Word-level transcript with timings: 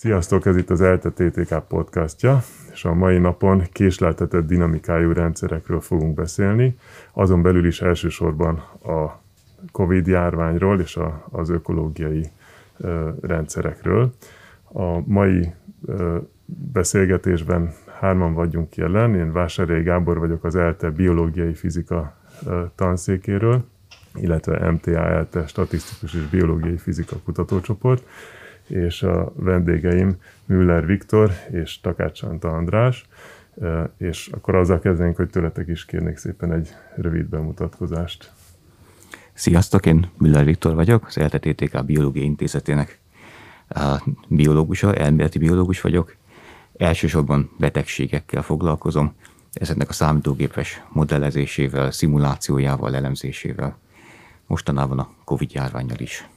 Sziasztok, 0.00 0.46
ez 0.46 0.56
itt 0.56 0.70
az 0.70 0.80
ELTE 0.80 1.10
TTK 1.10 1.66
podcastja, 1.68 2.42
és 2.72 2.84
a 2.84 2.94
mai 2.94 3.18
napon 3.18 3.62
késleltetett 3.72 4.46
dinamikájú 4.46 5.12
rendszerekről 5.12 5.80
fogunk 5.80 6.14
beszélni, 6.14 6.76
azon 7.12 7.42
belül 7.42 7.66
is 7.66 7.80
elsősorban 7.80 8.56
a 8.82 9.20
COVID 9.72 10.06
járványról 10.06 10.80
és 10.80 10.96
a, 10.96 11.26
az 11.30 11.48
ökológiai 11.48 12.30
ö, 12.76 13.08
rendszerekről. 13.20 14.12
A 14.72 15.00
mai 15.06 15.52
ö, 15.86 16.18
beszélgetésben 16.72 17.72
hárman 17.98 18.34
vagyunk 18.34 18.76
jelen, 18.76 19.14
én 19.14 19.32
Vásárhelyi 19.32 19.82
Gábor 19.82 20.18
vagyok 20.18 20.44
az 20.44 20.56
ELTE 20.56 20.90
biológiai 20.90 21.54
fizika 21.54 22.16
ö, 22.46 22.62
tanszékéről, 22.74 23.64
illetve 24.14 24.70
MTA 24.70 25.06
ELTE 25.06 25.46
statisztikus 25.46 26.14
és 26.14 26.28
biológiai 26.28 26.78
fizika 26.78 27.16
kutatócsoport, 27.24 28.02
és 28.70 29.02
a 29.02 29.32
vendégeim 29.36 30.16
Müller 30.46 30.86
Viktor 30.86 31.30
és 31.50 31.80
Takács 31.80 32.22
Anta 32.22 32.48
András, 32.48 33.08
és 33.96 34.28
akkor 34.32 34.54
azzal 34.54 34.78
kezdenénk, 34.78 35.16
hogy 35.16 35.30
tőletek 35.30 35.68
is 35.68 35.84
kérnék 35.84 36.16
szépen 36.16 36.52
egy 36.52 36.68
rövid 36.96 37.26
bemutatkozást. 37.26 38.32
Sziasztok, 39.32 39.86
én 39.86 40.10
Müller 40.18 40.44
Viktor 40.44 40.74
vagyok, 40.74 41.06
az 41.06 41.16
LTTK 41.16 41.84
Biológiai 41.84 42.24
Intézetének 42.24 42.98
biológusa, 44.28 44.94
elméleti 44.94 45.38
biológus 45.38 45.80
vagyok. 45.80 46.16
Elsősorban 46.76 47.50
betegségekkel 47.58 48.42
foglalkozom, 48.42 49.14
ezeknek 49.52 49.88
a 49.88 49.92
számítógépes 49.92 50.82
modellezésével, 50.88 51.90
szimulációjával, 51.90 52.94
elemzésével, 52.94 53.78
mostanában 54.46 54.98
a 54.98 55.10
Covid 55.24 55.52
járványjal 55.52 55.98
is. 55.98 56.28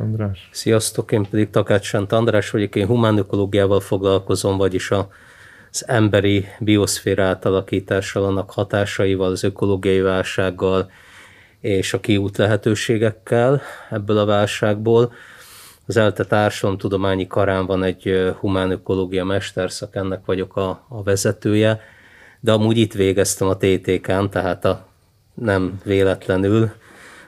András. 0.00 0.48
Sziasztok, 0.52 1.12
én 1.12 1.26
pedig 1.30 1.50
Takács 1.50 1.84
Sant 1.84 2.12
András 2.12 2.50
vagyok, 2.50 2.74
én 2.74 2.86
humánökológiával 2.86 3.80
foglalkozom, 3.80 4.56
vagyis 4.56 4.90
a, 4.90 5.08
az 5.72 5.84
emberi 5.88 6.46
bioszféra 6.58 7.24
átalakítással, 7.24 8.24
annak 8.24 8.50
hatásaival, 8.50 9.30
az 9.30 9.44
ökológiai 9.44 10.00
válsággal 10.00 10.90
és 11.60 11.92
a 11.92 12.00
kiút 12.00 12.36
lehetőségekkel 12.36 13.62
ebből 13.90 14.18
a 14.18 14.24
válságból. 14.24 15.12
Az 15.86 15.96
ELTE 15.96 16.50
tudományi 16.76 17.26
karán 17.26 17.66
van 17.66 17.82
egy 17.82 18.32
humánökológia 18.38 19.24
mesterszak, 19.24 19.96
ennek 19.96 20.24
vagyok 20.24 20.56
a, 20.56 20.84
a 20.88 21.02
vezetője, 21.02 21.80
de 22.40 22.52
amúgy 22.52 22.76
itt 22.76 22.92
végeztem 22.92 23.48
a 23.48 23.56
TTK-n, 23.56 24.28
tehát 24.30 24.64
a, 24.64 24.86
nem 25.34 25.80
véletlenül 25.84 26.70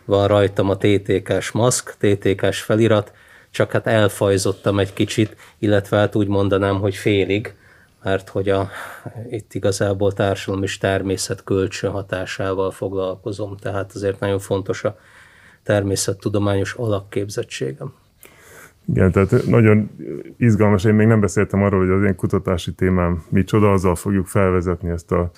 van 0.05 0.29
rajtam 0.29 0.71
a 0.71 0.77
TTK-s 0.77 1.51
maszk, 1.51 1.97
TTK-s 1.99 2.63
felirat, 2.63 3.13
csak 3.51 3.73
hát 3.73 3.87
elfajzottam 3.87 4.79
egy 4.79 4.93
kicsit, 4.93 5.37
illetve 5.59 5.97
hát 5.97 6.15
úgy 6.15 6.29
mondanám, 6.29 6.81
hogy 6.81 6.95
félig, 6.95 7.55
mert 8.03 8.29
hogy 8.29 8.49
a, 8.49 8.71
itt 9.31 9.55
igazából 9.55 10.13
társadalom 10.13 10.63
és 10.63 10.79
természet 10.79 11.45
kölcsönhatásával 11.45 12.71
foglalkozom, 12.71 13.57
tehát 13.57 13.93
azért 13.95 14.21
nagyon 14.21 14.39
fontos 14.39 14.85
a 14.85 14.99
természettudományos 15.63 16.75
alapképzettségem. 16.75 17.93
Igen, 18.95 19.13
tehát 19.13 19.47
nagyon 19.47 19.91
izgalmas, 20.37 20.85
én 20.85 20.95
még 20.95 21.07
nem 21.07 21.21
beszéltem 21.21 21.63
arról, 21.63 21.81
hogy 21.81 21.91
az 21.91 22.05
én 22.05 22.15
kutatási 22.17 22.73
témám 22.73 23.25
micsoda, 23.29 23.73
azzal 23.73 23.95
fogjuk 23.95 24.27
felvezetni 24.27 24.91
ezt 24.91 25.13
a 25.13 25.31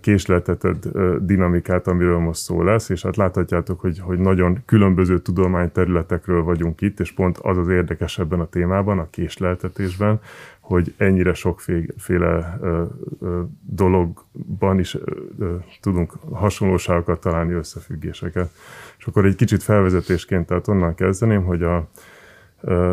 késleltetett 0.00 0.88
dinamikát, 1.20 1.86
amiről 1.86 2.18
most 2.18 2.40
szó 2.40 2.62
lesz, 2.62 2.88
és 2.88 3.02
hát 3.02 3.16
láthatjátok, 3.16 3.80
hogy, 3.80 3.98
hogy 3.98 4.18
nagyon 4.18 4.62
különböző 4.66 5.18
tudományterületekről 5.18 6.42
vagyunk 6.42 6.80
itt, 6.80 7.00
és 7.00 7.12
pont 7.12 7.38
az 7.38 7.56
az 7.56 7.68
érdekes 7.68 8.18
ebben 8.18 8.40
a 8.40 8.48
témában, 8.48 8.98
a 8.98 9.10
késleltetésben, 9.10 10.20
hogy 10.60 10.94
ennyire 10.96 11.34
sokféle 11.34 12.58
dologban 13.60 14.78
is 14.78 14.96
tudunk 15.80 16.12
hasonlóságokat 16.32 17.20
találni, 17.20 17.52
összefüggéseket. 17.52 18.50
És 18.98 19.04
akkor 19.06 19.24
egy 19.24 19.34
kicsit 19.34 19.62
felvezetésként, 19.62 20.46
tehát 20.46 20.68
onnan 20.68 20.94
kezdeném, 20.94 21.44
hogy 21.44 21.62
a, 21.62 21.88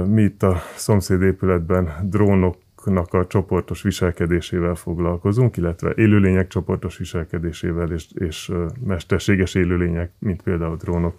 mi 0.06 0.22
itt 0.22 0.44
a 0.44 0.62
szomszédépületben 0.76 1.94
drónok 2.02 2.56
állatoknak 2.88 3.22
a 3.22 3.28
csoportos 3.28 3.81
viselkedésével 3.81 4.75
foglalkozunk, 4.75 5.58
illetve 5.58 5.94
élőlények 5.96 6.48
csoportos 6.48 6.98
viselkedésével 6.98 7.92
és, 7.92 8.08
és 8.14 8.52
mesterséges 8.86 9.56
élőlények, 9.56 10.12
mint 10.20 10.42
például 10.42 10.75
drónok 10.75 11.16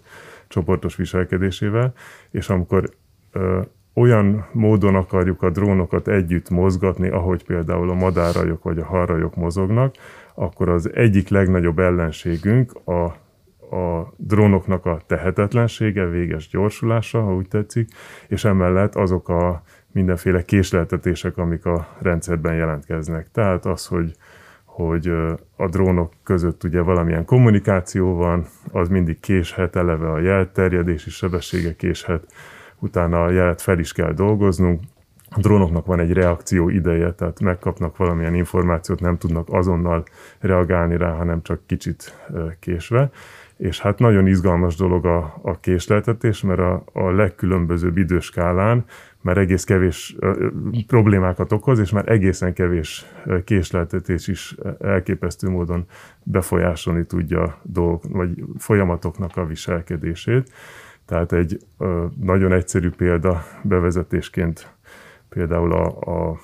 csoportos 0.47 0.95
viselkedésével, 0.95 1.93
és 2.31 2.49
amikor 2.49 2.89
ö, 3.31 3.61
olyan 3.93 4.45
módon 4.51 4.95
akarjuk 4.95 5.41
a 5.41 5.49
drónokat 5.49 6.07
együtt 6.07 6.49
mozgatni, 6.49 7.09
ahogy 7.09 7.43
például 7.43 7.89
a 7.89 7.93
madárrajok 7.93 8.63
vagy 8.63 8.79
a 8.79 8.85
halrajok 8.85 9.35
mozognak, 9.35 9.95
akkor 10.35 10.69
az 10.69 10.89
egyik 10.93 11.29
legnagyobb 11.29 11.79
ellenségünk 11.79 12.71
a, 12.85 13.03
a 13.75 14.13
drónoknak 14.17 14.85
a 14.85 15.01
tehetetlensége, 15.07 16.05
véges 16.05 16.47
gyorsulása, 16.47 17.21
ha 17.21 17.35
úgy 17.35 17.47
tetszik, 17.47 17.89
és 18.27 18.45
emellett 18.45 18.95
azok 18.95 19.29
a 19.29 19.63
mindenféle 19.91 20.41
késleltetések, 20.41 21.37
amik 21.37 21.65
a 21.65 21.87
rendszerben 22.01 22.55
jelentkeznek. 22.55 23.31
Tehát 23.31 23.65
az, 23.65 23.85
hogy, 23.85 24.15
hogy 24.65 25.07
a 25.55 25.67
drónok 25.67 26.13
között 26.23 26.63
ugye 26.63 26.81
valamilyen 26.81 27.25
kommunikáció 27.25 28.15
van, 28.15 28.45
az 28.71 28.89
mindig 28.89 29.19
késhet, 29.19 29.75
eleve 29.75 30.11
a 30.11 30.19
jelterjedési 30.19 31.09
sebessége 31.09 31.75
késhet, 31.75 32.23
utána 32.79 33.23
a 33.23 33.29
jelet 33.29 33.61
fel 33.61 33.79
is 33.79 33.91
kell 33.91 34.13
dolgoznunk, 34.13 34.81
a 35.29 35.39
drónoknak 35.39 35.85
van 35.85 35.99
egy 35.99 36.13
reakció 36.13 36.69
ideje, 36.69 37.11
tehát 37.11 37.39
megkapnak 37.39 37.97
valamilyen 37.97 38.35
információt, 38.35 38.99
nem 38.99 39.17
tudnak 39.17 39.47
azonnal 39.51 40.03
reagálni 40.39 40.97
rá, 40.97 41.11
hanem 41.11 41.41
csak 41.41 41.59
kicsit 41.65 42.15
késve. 42.59 43.09
És 43.57 43.81
hát 43.81 43.99
nagyon 43.99 44.27
izgalmas 44.27 44.75
dolog 44.75 45.05
a, 45.05 45.39
a 45.41 45.59
késleltetés, 45.59 46.41
mert 46.41 46.59
a, 46.59 46.83
a 46.93 47.11
legkülönbözőbb 47.11 47.97
időskálán 47.97 48.85
már 49.21 49.37
egész 49.37 49.63
kevés 49.63 50.15
problémákat 50.87 51.51
okoz, 51.51 51.79
és 51.79 51.91
már 51.91 52.11
egészen 52.11 52.53
kevés 52.53 53.05
késleltetés 53.43 54.27
is 54.27 54.55
elképesztő 54.79 55.49
módon 55.49 55.85
befolyásolni 56.23 57.05
tudja 57.05 57.59
dolgok, 57.63 58.03
vagy 58.09 58.43
folyamatoknak 58.57 59.37
a 59.37 59.45
viselkedését. 59.45 60.51
Tehát 61.05 61.31
egy 61.31 61.59
nagyon 62.21 62.51
egyszerű 62.51 62.89
példa 62.89 63.43
bevezetésként 63.63 64.73
például 65.29 65.73
a, 65.73 65.85
a 65.99 66.39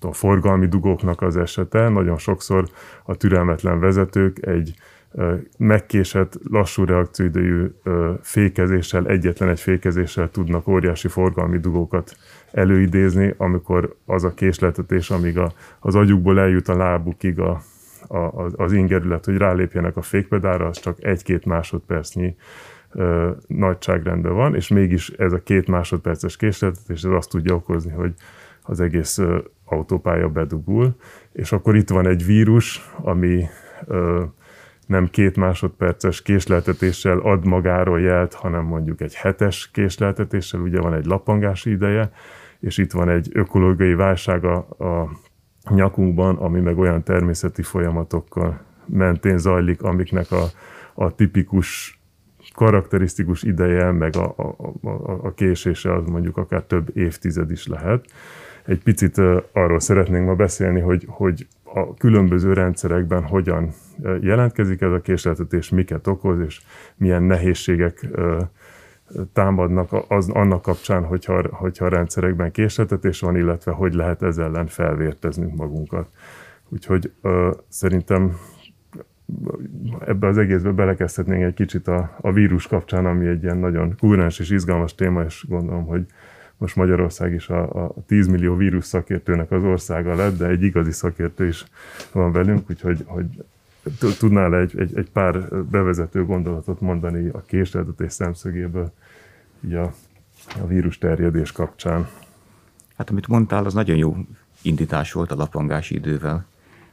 a 0.00 0.12
forgalmi 0.12 0.66
dugóknak 0.66 1.22
az 1.22 1.36
esete. 1.36 1.88
Nagyon 1.88 2.18
sokszor 2.18 2.68
a 3.04 3.14
türelmetlen 3.14 3.80
vezetők 3.80 4.46
egy 4.46 4.74
megkésett, 5.58 6.38
lassú 6.50 6.84
reakcióidejű 6.84 7.66
fékezéssel, 8.22 9.06
egyetlen 9.06 9.48
egy 9.48 9.60
fékezéssel 9.60 10.30
tudnak 10.30 10.68
óriási 10.68 11.08
forgalmi 11.08 11.58
dugókat 11.58 12.16
előidézni, 12.52 13.34
amikor 13.36 13.96
az 14.06 14.24
a 14.24 14.34
késletetés, 14.34 15.10
amíg 15.10 15.38
a, 15.38 15.52
az 15.80 15.94
agyukból 15.94 16.40
eljut 16.40 16.68
a 16.68 16.76
lábukig 16.76 17.38
a, 17.38 17.62
a, 18.08 18.50
az 18.56 18.72
ingerület, 18.72 19.24
hogy 19.24 19.36
rálépjenek 19.36 19.96
a 19.96 20.02
fékpedára, 20.02 20.66
az 20.66 20.80
csak 20.80 21.04
egy-két 21.04 21.44
másodpercnyi 21.44 22.36
ö, 22.92 23.30
nagyságrendben 23.46 24.34
van, 24.34 24.54
és 24.54 24.68
mégis 24.68 25.08
ez 25.08 25.32
a 25.32 25.42
két 25.42 25.66
másodperces 25.66 26.36
késletetés 26.36 27.02
ez 27.02 27.10
azt 27.10 27.30
tudja 27.30 27.54
okozni, 27.54 27.92
hogy 27.92 28.14
az 28.62 28.80
egész 28.80 29.18
ö, 29.18 29.38
autópálya 29.64 30.28
bedugul, 30.28 30.96
és 31.32 31.52
akkor 31.52 31.76
itt 31.76 31.88
van 31.88 32.06
egy 32.06 32.24
vírus, 32.24 32.90
ami 33.02 33.44
ö, 33.86 34.22
nem 34.90 35.08
két 35.10 35.36
másodperces 35.36 36.22
késleltetéssel 36.22 37.18
ad 37.18 37.46
magáról 37.46 38.00
jelt, 38.00 38.34
hanem 38.34 38.64
mondjuk 38.64 39.00
egy 39.00 39.14
hetes 39.14 39.70
késleltetéssel, 39.72 40.60
ugye 40.60 40.80
van 40.80 40.94
egy 40.94 41.04
lappangási 41.04 41.70
ideje, 41.70 42.10
és 42.60 42.78
itt 42.78 42.92
van 42.92 43.08
egy 43.08 43.28
ökológiai 43.32 43.94
válság 43.94 44.44
a, 44.44 44.56
a 44.78 45.10
nyakunkban, 45.74 46.36
ami 46.36 46.60
meg 46.60 46.78
olyan 46.78 47.02
természeti 47.02 47.62
folyamatokkal 47.62 48.60
mentén 48.86 49.38
zajlik, 49.38 49.82
amiknek 49.82 50.32
a, 50.32 50.44
a 50.94 51.14
tipikus 51.14 52.00
karakterisztikus 52.54 53.42
ideje, 53.42 53.90
meg 53.90 54.16
a, 54.16 54.34
a, 54.36 54.88
a, 54.88 55.26
a 55.26 55.32
késése 55.34 55.94
az 55.94 56.04
mondjuk 56.04 56.36
akár 56.36 56.62
több 56.62 56.96
évtized 56.96 57.50
is 57.50 57.66
lehet. 57.66 58.04
Egy 58.64 58.82
picit 58.82 59.18
arról 59.52 59.80
szeretnénk 59.80 60.26
ma 60.26 60.34
beszélni, 60.34 60.80
hogy, 60.80 61.04
hogy 61.08 61.46
a 61.64 61.94
különböző 61.94 62.52
rendszerekben 62.52 63.22
hogyan 63.22 63.72
jelentkezik 64.20 64.80
ez 64.80 64.92
a 64.92 65.00
késleltetés, 65.00 65.68
miket 65.68 66.06
okoz, 66.06 66.40
és 66.40 66.60
milyen 66.96 67.22
nehézségek 67.22 68.06
támadnak 69.32 69.88
az, 70.08 70.28
annak 70.28 70.62
kapcsán, 70.62 71.04
hogyha, 71.04 71.42
hogyha 71.50 71.84
a 71.84 71.88
rendszerekben 71.88 72.50
késleltetés 72.50 73.20
van, 73.20 73.36
illetve 73.36 73.72
hogy 73.72 73.94
lehet 73.94 74.22
ezzel 74.22 74.44
ellen 74.44 74.66
felvérteznünk 74.66 75.56
magunkat. 75.56 76.08
Úgyhogy 76.68 77.12
ö, 77.22 77.50
szerintem 77.68 78.36
ebbe 80.06 80.26
az 80.26 80.38
egészbe 80.38 80.70
belekezdhetnénk 80.70 81.42
egy 81.42 81.54
kicsit 81.54 81.88
a, 81.88 82.16
a 82.20 82.32
vírus 82.32 82.66
kapcsán, 82.66 83.06
ami 83.06 83.26
egy 83.26 83.42
ilyen 83.42 83.58
nagyon 83.58 83.94
kúrens 83.98 84.38
és 84.38 84.50
izgalmas 84.50 84.94
téma, 84.94 85.22
és 85.22 85.44
gondolom, 85.48 85.86
hogy 85.86 86.06
most 86.56 86.76
Magyarország 86.76 87.32
is 87.32 87.48
a, 87.48 87.84
a 87.84 87.94
10 88.06 88.26
millió 88.26 88.54
vírus 88.54 88.84
szakértőnek 88.84 89.50
az 89.50 89.64
országa 89.64 90.14
lett, 90.14 90.36
de 90.36 90.46
egy 90.46 90.62
igazi 90.62 90.92
szakértő 90.92 91.46
is 91.46 91.64
van 92.12 92.32
velünk, 92.32 92.70
úgyhogy 92.70 93.04
hogy 93.06 93.26
tudnál 94.18 94.56
egy, 94.56 94.78
egy, 94.78 94.96
egy 94.96 95.10
pár 95.10 95.64
bevezető 95.64 96.24
gondolatot 96.24 96.80
mondani 96.80 97.28
a 97.28 97.42
késleltetés 97.46 98.12
szemszögéből 98.12 98.92
így 99.64 99.74
a, 99.74 99.92
a 100.62 100.66
vírus 100.66 100.98
terjedés 100.98 101.52
kapcsán? 101.52 102.08
Hát 102.96 103.10
amit 103.10 103.28
mondtál, 103.28 103.64
az 103.64 103.74
nagyon 103.74 103.96
jó 103.96 104.16
indítás 104.62 105.12
volt 105.12 105.32
a 105.32 105.36
lapangási 105.36 105.94
idővel. 105.94 106.46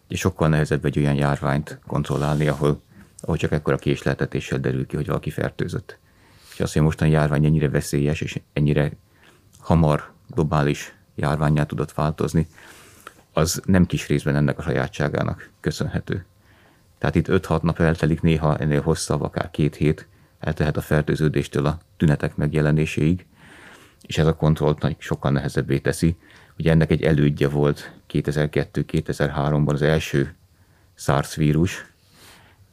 és 0.07 0.19
sokkal 0.19 0.49
nehezebb 0.49 0.85
egy 0.85 0.99
olyan 0.99 1.15
járványt 1.15 1.79
kontrollálni, 1.87 2.47
ahol, 2.47 2.81
ahol 3.19 3.37
csak 3.37 3.51
ekkora 3.51 3.77
késleltetéssel 3.77 4.59
derül 4.59 4.85
ki, 4.85 4.95
hogy 4.95 5.07
valaki 5.07 5.29
fertőzött. 5.29 5.97
És 6.53 6.59
azt, 6.59 6.73
hogy 6.73 6.81
mostani 6.81 7.11
járvány 7.11 7.45
ennyire 7.45 7.69
veszélyes, 7.69 8.21
és 8.21 8.39
ennyire 8.53 8.91
hamar 9.59 10.11
globális 10.27 10.95
járványá 11.15 11.63
tudott 11.63 11.93
változni, 11.93 12.47
az 13.33 13.61
nem 13.65 13.85
kis 13.85 14.07
részben 14.07 14.35
ennek 14.35 14.57
a 14.57 14.61
sajátságának 14.61 15.49
köszönhető. 15.59 16.25
Tehát 16.97 17.15
itt 17.15 17.27
5-6 17.29 17.61
nap 17.61 17.79
eltelik, 17.79 18.21
néha 18.21 18.57
ennél 18.57 18.81
hosszabb, 18.81 19.21
akár 19.21 19.51
két 19.51 19.75
hét 19.75 20.07
eltehet 20.39 20.77
a 20.77 20.81
fertőződéstől 20.81 21.65
a 21.65 21.77
tünetek 21.97 22.35
megjelenéséig, 22.35 23.25
és 24.01 24.17
ez 24.17 24.25
a 24.25 24.35
kontrollt 24.35 24.95
sokkal 24.97 25.31
nehezebbé 25.31 25.79
teszi. 25.79 26.17
Ugye 26.57 26.71
ennek 26.71 26.91
egy 26.91 27.03
elődje 27.03 27.49
volt 27.49 27.91
2002-2003-ban 28.09 29.73
az 29.73 29.81
első 29.81 30.35
SARS 30.95 31.35
vírus, 31.35 31.85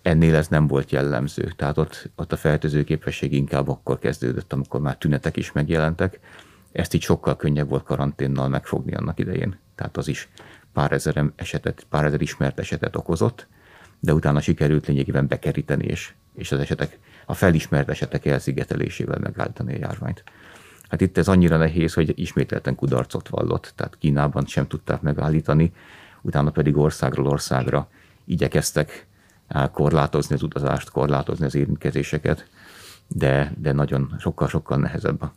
ennél 0.03 0.35
ez 0.35 0.49
nem 0.49 0.67
volt 0.67 0.91
jellemző. 0.91 1.53
Tehát 1.57 1.79
ott, 1.79 2.11
ott 2.17 2.33
a 2.33 2.37
fertőző 2.37 2.85
képesség 2.85 3.33
inkább 3.33 3.69
akkor 3.69 3.99
kezdődött, 3.99 4.53
amikor 4.53 4.81
már 4.81 4.97
tünetek 4.97 5.37
is 5.37 5.53
megjelentek. 5.53 6.21
Ezt 6.73 6.95
így 6.95 7.03
sokkal 7.03 7.37
könnyebb 7.37 7.69
volt 7.69 7.85
karanténnal 7.85 8.49
megfogni 8.49 8.95
annak 8.95 9.19
idején. 9.19 9.59
Tehát 9.75 9.97
az 9.97 10.09
is 10.09 10.29
pár 10.73 10.93
ezer 10.93 11.25
esetet, 11.37 11.87
pár 11.89 12.05
ezer 12.05 12.21
ismert 12.21 12.59
esetet 12.59 12.97
okozott, 12.97 13.47
de 14.05 14.15
utána 14.15 14.41
sikerült 14.41 14.87
lényegében 14.87 15.27
bekeríteni, 15.27 15.85
és, 15.85 16.13
és 16.35 16.53
az 16.53 16.59
esetek, 16.59 16.99
a 17.27 17.35
felismert 17.35 17.89
esetek 17.89 18.27
elszigetelésével 18.27 19.19
megállítani 19.19 19.75
a 19.75 19.79
járványt. 19.79 20.25
Hát 20.89 21.01
itt 21.01 21.19
ez 21.19 21.29
annyira 21.29 21.57
nehéz, 21.57 21.95
hogy 21.95 22.13
ismételten 22.19 22.75
kudarcot 22.75 23.29
vallott, 23.29 23.73
tehát 23.77 23.97
Kínában 23.99 24.47
sem 24.47 24.67
tudták 24.67 25.01
megállítani, 25.01 25.73
utána 26.21 26.51
pedig 26.51 26.77
országról 26.77 27.27
országra 27.27 27.89
igyekeztek 28.25 29.07
korlátozni 29.73 30.35
az 30.35 30.43
utazást, 30.43 30.91
korlátozni 30.91 31.45
az 31.45 31.55
érintkezéseket, 31.55 32.49
de, 33.09 33.55
de 33.59 33.73
nagyon 33.73 34.15
sokkal-sokkal 34.19 34.79
nehezebb. 34.79 35.31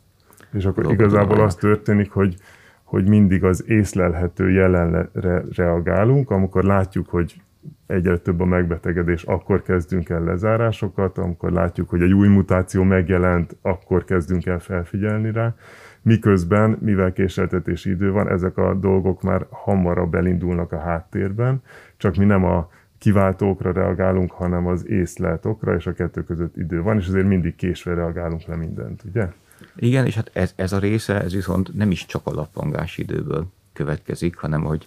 És 0.52 0.64
akkor 0.64 0.92
igazából 0.92 1.40
az 1.40 1.54
történik, 1.54 2.10
hogy, 2.10 2.36
hogy 2.82 3.08
mindig 3.08 3.44
az 3.44 3.64
észlelhető 3.66 4.50
jelenre 4.50 5.10
reagálunk, 5.54 6.30
amikor 6.30 6.64
látjuk, 6.64 7.08
hogy 7.08 7.42
egyre 7.86 8.18
több 8.18 8.40
a 8.40 8.44
megbetegedés, 8.44 9.22
akkor 9.22 9.62
kezdünk 9.62 10.08
el 10.08 10.22
lezárásokat, 10.22 11.18
amikor 11.18 11.52
látjuk, 11.52 11.88
hogy 11.88 12.02
egy 12.02 12.12
új 12.12 12.28
mutáció 12.28 12.82
megjelent, 12.82 13.56
akkor 13.62 14.04
kezdünk 14.04 14.46
el 14.46 14.58
felfigyelni 14.58 15.32
rá. 15.32 15.54
Miközben, 16.02 16.78
mivel 16.80 17.12
késeltetési 17.12 17.90
idő 17.90 18.10
van, 18.10 18.28
ezek 18.28 18.56
a 18.56 18.74
dolgok 18.74 19.22
már 19.22 19.46
hamarabb 19.50 20.14
elindulnak 20.14 20.72
a 20.72 20.78
háttérben, 20.78 21.62
csak 21.96 22.16
mi 22.16 22.24
nem 22.24 22.44
a 22.44 22.70
kiváltókra 22.98 23.72
reagálunk, 23.72 24.30
hanem 24.30 24.66
az 24.66 24.86
észleltokra, 24.86 25.74
és 25.74 25.86
a 25.86 25.92
kettő 25.92 26.24
között 26.24 26.56
idő 26.56 26.82
van, 26.82 26.98
és 26.98 27.08
azért 27.08 27.26
mindig 27.26 27.54
késve 27.54 27.94
reagálunk 27.94 28.42
le 28.42 28.56
mindent, 28.56 29.02
ugye? 29.04 29.28
Igen, 29.76 30.06
és 30.06 30.14
hát 30.14 30.30
ez, 30.32 30.52
ez 30.56 30.72
a 30.72 30.78
része, 30.78 31.22
ez 31.22 31.32
viszont 31.32 31.74
nem 31.74 31.90
is 31.90 32.06
csak 32.06 32.20
a 32.24 32.34
lappangás 32.34 32.98
időből 32.98 33.46
következik, 33.72 34.36
hanem 34.36 34.62
hogy 34.62 34.86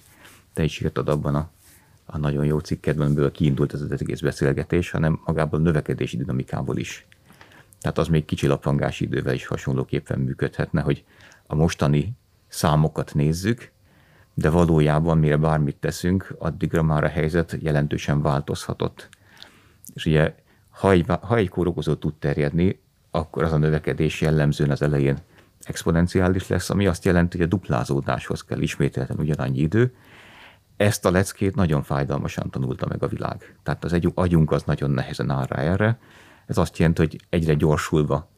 te 0.54 0.63
is 0.63 0.80
írtad 0.80 1.10
abban 1.10 1.36
a 1.36 1.50
a 2.12 2.18
nagyon 2.18 2.46
jó 2.46 2.60
cikkedben, 2.60 3.06
amiből 3.06 3.31
kiindult 3.31 3.74
ez 3.74 3.81
az 3.81 3.92
egész 3.92 4.19
beszélgetés, 4.19 4.92
hanem 4.92 5.22
magából 5.25 5.60
a 5.60 5.63
növekedési 5.63 6.18
dinamikából 6.18 6.78
is. 6.78 7.08
Tehát 7.81 7.98
az 7.98 8.08
még 8.08 8.25
kicsi 8.25 8.48
lapfangási 8.48 9.04
idővel 9.04 9.34
is 9.34 9.46
hasonlóképpen 9.46 10.19
működhetne, 10.19 10.81
hogy 10.81 11.04
a 11.48 11.56
mostani 11.56 12.12
számokat 12.48 13.13
nézzük, 13.13 13.72
de 14.34 14.50
valójában 14.50 15.18
mire 15.18 15.38
bármit 15.38 15.75
teszünk, 15.75 16.36
addigra 16.38 16.84
már 16.84 17.04
a 17.04 17.08
helyzet 17.08 17.58
jelentősen 17.60 18.22
változhatott. 18.22 19.10
És 19.94 20.06
ugye, 20.06 20.36
ha 20.69 20.92
egy, 20.92 21.06
ha 21.22 21.36
egy 21.36 21.50
kórokozó 21.50 21.94
tud 21.94 22.13
terjedni, 22.13 22.81
akkor 23.12 23.44
az 23.44 23.52
a 23.52 23.58
növekedés 23.58 24.22
jellemzően 24.22 24.72
az 24.72 24.81
elején 24.81 25.18
exponenciális 25.62 26.48
lesz, 26.48 26.69
ami 26.69 26.88
azt 26.88 27.06
jelenti, 27.06 27.38
hogy 27.38 27.46
a 27.46 27.50
duplázódáshoz 27.50 28.44
kell 28.44 28.62
ismételten 28.62 29.18
ugyanannyi 29.19 29.60
idő, 29.60 29.94
ezt 30.81 31.06
a 31.06 31.12
leckét 31.12 31.56
nagyon 31.56 31.83
fájdalmasan 31.83 32.50
tanulta 32.50 32.88
meg 32.88 33.04
a 33.04 33.07
világ. 33.07 33.56
Tehát 33.63 33.83
az 33.83 33.94
egy 33.94 34.12
agyunk 34.13 34.51
az 34.51 34.63
nagyon 34.63 34.92
nehezen 34.92 35.30
áll 35.30 35.45
rá 35.45 35.62
erre. 35.62 36.00
Ez 36.45 36.57
azt 36.57 36.78
jelenti, 36.78 37.01
hogy 37.01 37.19
egyre 37.30 37.54
gyorsulva 37.54 38.30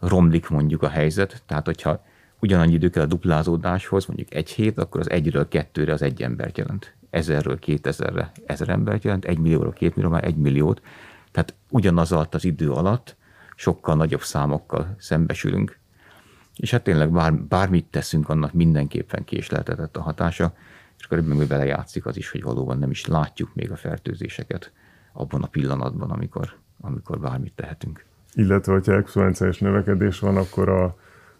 romlik 0.00 0.48
mondjuk 0.48 0.82
a 0.82 0.88
helyzet. 0.88 1.42
Tehát, 1.46 1.66
hogyha 1.66 2.04
ugyanannyi 2.40 2.72
idő 2.72 2.90
kell 2.90 3.02
a 3.02 3.06
duplázódáshoz, 3.06 4.06
mondjuk 4.06 4.34
egy 4.34 4.50
hét, 4.50 4.78
akkor 4.78 5.00
az 5.00 5.10
egyről 5.10 5.48
kettőre 5.48 5.92
az 5.92 6.02
egy 6.02 6.22
embert 6.22 6.58
jelent. 6.58 6.94
Ezerről 7.10 7.58
kétezerre 7.58 8.32
ezer 8.46 8.68
embert 8.68 9.04
jelent, 9.04 9.24
egy 9.24 9.38
millióról 9.38 9.72
két 9.72 9.96
millió, 9.96 10.10
már 10.10 10.24
egy 10.24 10.36
milliót. 10.36 10.82
Tehát 11.30 11.54
ugyanaz 11.70 12.12
alatt 12.12 12.34
az 12.34 12.44
idő 12.44 12.70
alatt 12.70 13.16
sokkal 13.56 13.94
nagyobb 13.94 14.22
számokkal 14.22 14.94
szembesülünk. 14.98 15.78
És 16.56 16.70
hát 16.70 16.82
tényleg 16.82 17.10
bár, 17.10 17.34
bármit 17.34 17.86
teszünk, 17.86 18.28
annak 18.28 18.52
mindenképpen 18.52 19.24
késleltetett 19.24 19.96
a 19.96 20.02
hatása 20.02 20.54
és 21.10 21.16
ebben 21.18 21.46
vele 21.46 21.64
játszik 21.64 22.06
az 22.06 22.16
is, 22.16 22.30
hogy 22.30 22.42
valóban 22.42 22.78
nem 22.78 22.90
is 22.90 23.06
látjuk 23.06 23.54
még 23.54 23.70
a 23.70 23.76
fertőzéseket 23.76 24.72
abban 25.12 25.42
a 25.42 25.46
pillanatban, 25.46 26.10
amikor, 26.10 26.52
amikor 26.80 27.20
bármit 27.20 27.52
tehetünk. 27.54 28.04
Illetve, 28.32 28.72
hogyha 28.72 28.94
exponenciális 28.94 29.58
növekedés 29.58 30.18
van, 30.18 30.36
akkor 30.36 30.68
a, 30.68 30.96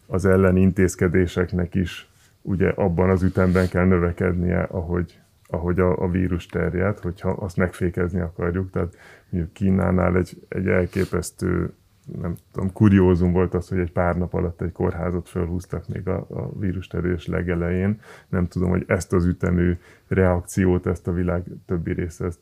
az 0.07 0.25
ellen 0.25 0.57
intézkedéseknek 0.57 1.75
is 1.75 2.09
ugye 2.43 2.69
abban 2.69 3.11
az 3.11 3.23
ütemben 3.23 3.69
kell 3.69 3.85
növekednie, 3.85 4.63
ahogy, 4.63 5.21
ahogy 5.47 5.81
a, 5.81 6.03
a 6.03 6.09
vírus 6.09 6.47
terjed, 6.47 6.99
hogyha 6.99 7.31
azt 7.31 7.57
megfékezni 7.57 8.21
akarjuk. 8.21 8.71
Tehát 8.71 8.97
mondjuk 9.29 9.53
Kínánál 9.53 10.17
egy, 10.17 10.47
egy 10.49 10.67
elképesztő 10.67 11.73
nem 12.20 12.34
tudom, 12.53 12.73
kuriózum 12.73 13.32
volt 13.32 13.55
az, 13.55 13.69
hogy 13.69 13.79
egy 13.79 13.93
pár 13.93 14.17
nap 14.17 14.34
alatt 14.34 14.61
egy 14.61 14.73
kórházat 14.73 15.29
felhúztak 15.29 15.89
még 15.89 16.08
a, 16.08 16.27
a 16.31 16.58
vírus 16.58 16.91
legelején. 17.27 18.01
Nem 18.29 18.49
tudom, 18.49 18.70
hogy 18.70 18.84
ezt 18.87 19.13
az 19.13 19.27
ütemű 19.27 19.77
reakciót, 20.08 20.87
ezt 20.87 21.08
a 21.08 21.13
világ 21.13 21.44
többi 21.67 21.93
része 21.93 22.25
ezt 22.25 22.41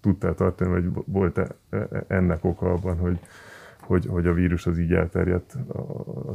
tudta 0.00 0.34
tartani, 0.34 0.70
vagy 0.70 1.04
volt 1.06 1.38
-e 1.38 1.48
ennek 2.06 2.44
oka 2.44 2.72
abban, 2.72 2.96
hogy, 2.96 3.18
hogy, 3.86 4.06
hogy 4.06 4.26
a 4.26 4.32
vírus 4.32 4.66
az 4.66 4.78
így 4.78 4.92
elterjedt 4.92 5.54
a, 5.68 5.78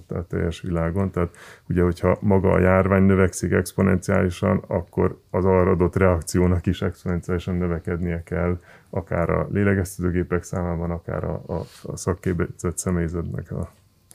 a, 0.08 0.26
teljes 0.28 0.62
világon. 0.62 1.12
Tehát 1.12 1.36
ugye, 1.70 1.82
hogyha 1.82 2.18
maga 2.22 2.52
a 2.52 2.60
járvány 2.60 3.04
növekszik 3.04 3.52
exponenciálisan, 3.52 4.64
akkor 4.68 5.22
az 5.30 5.46
arra 5.46 5.72
adott 5.72 5.96
reakciónak 5.96 6.66
is 6.66 6.82
exponenciálisan 6.82 7.56
növekednie 7.56 8.24
kell, 8.24 8.60
akár 8.90 9.30
a 9.30 9.48
lélegeztetőgépek 9.52 10.44
számában, 10.44 10.92
akár 10.92 11.24
a, 11.24 11.44
a, 11.48 11.66
a 11.84 11.98
szakképzett 11.98 12.78
személyzetnek 12.78 13.52
a 13.52 13.72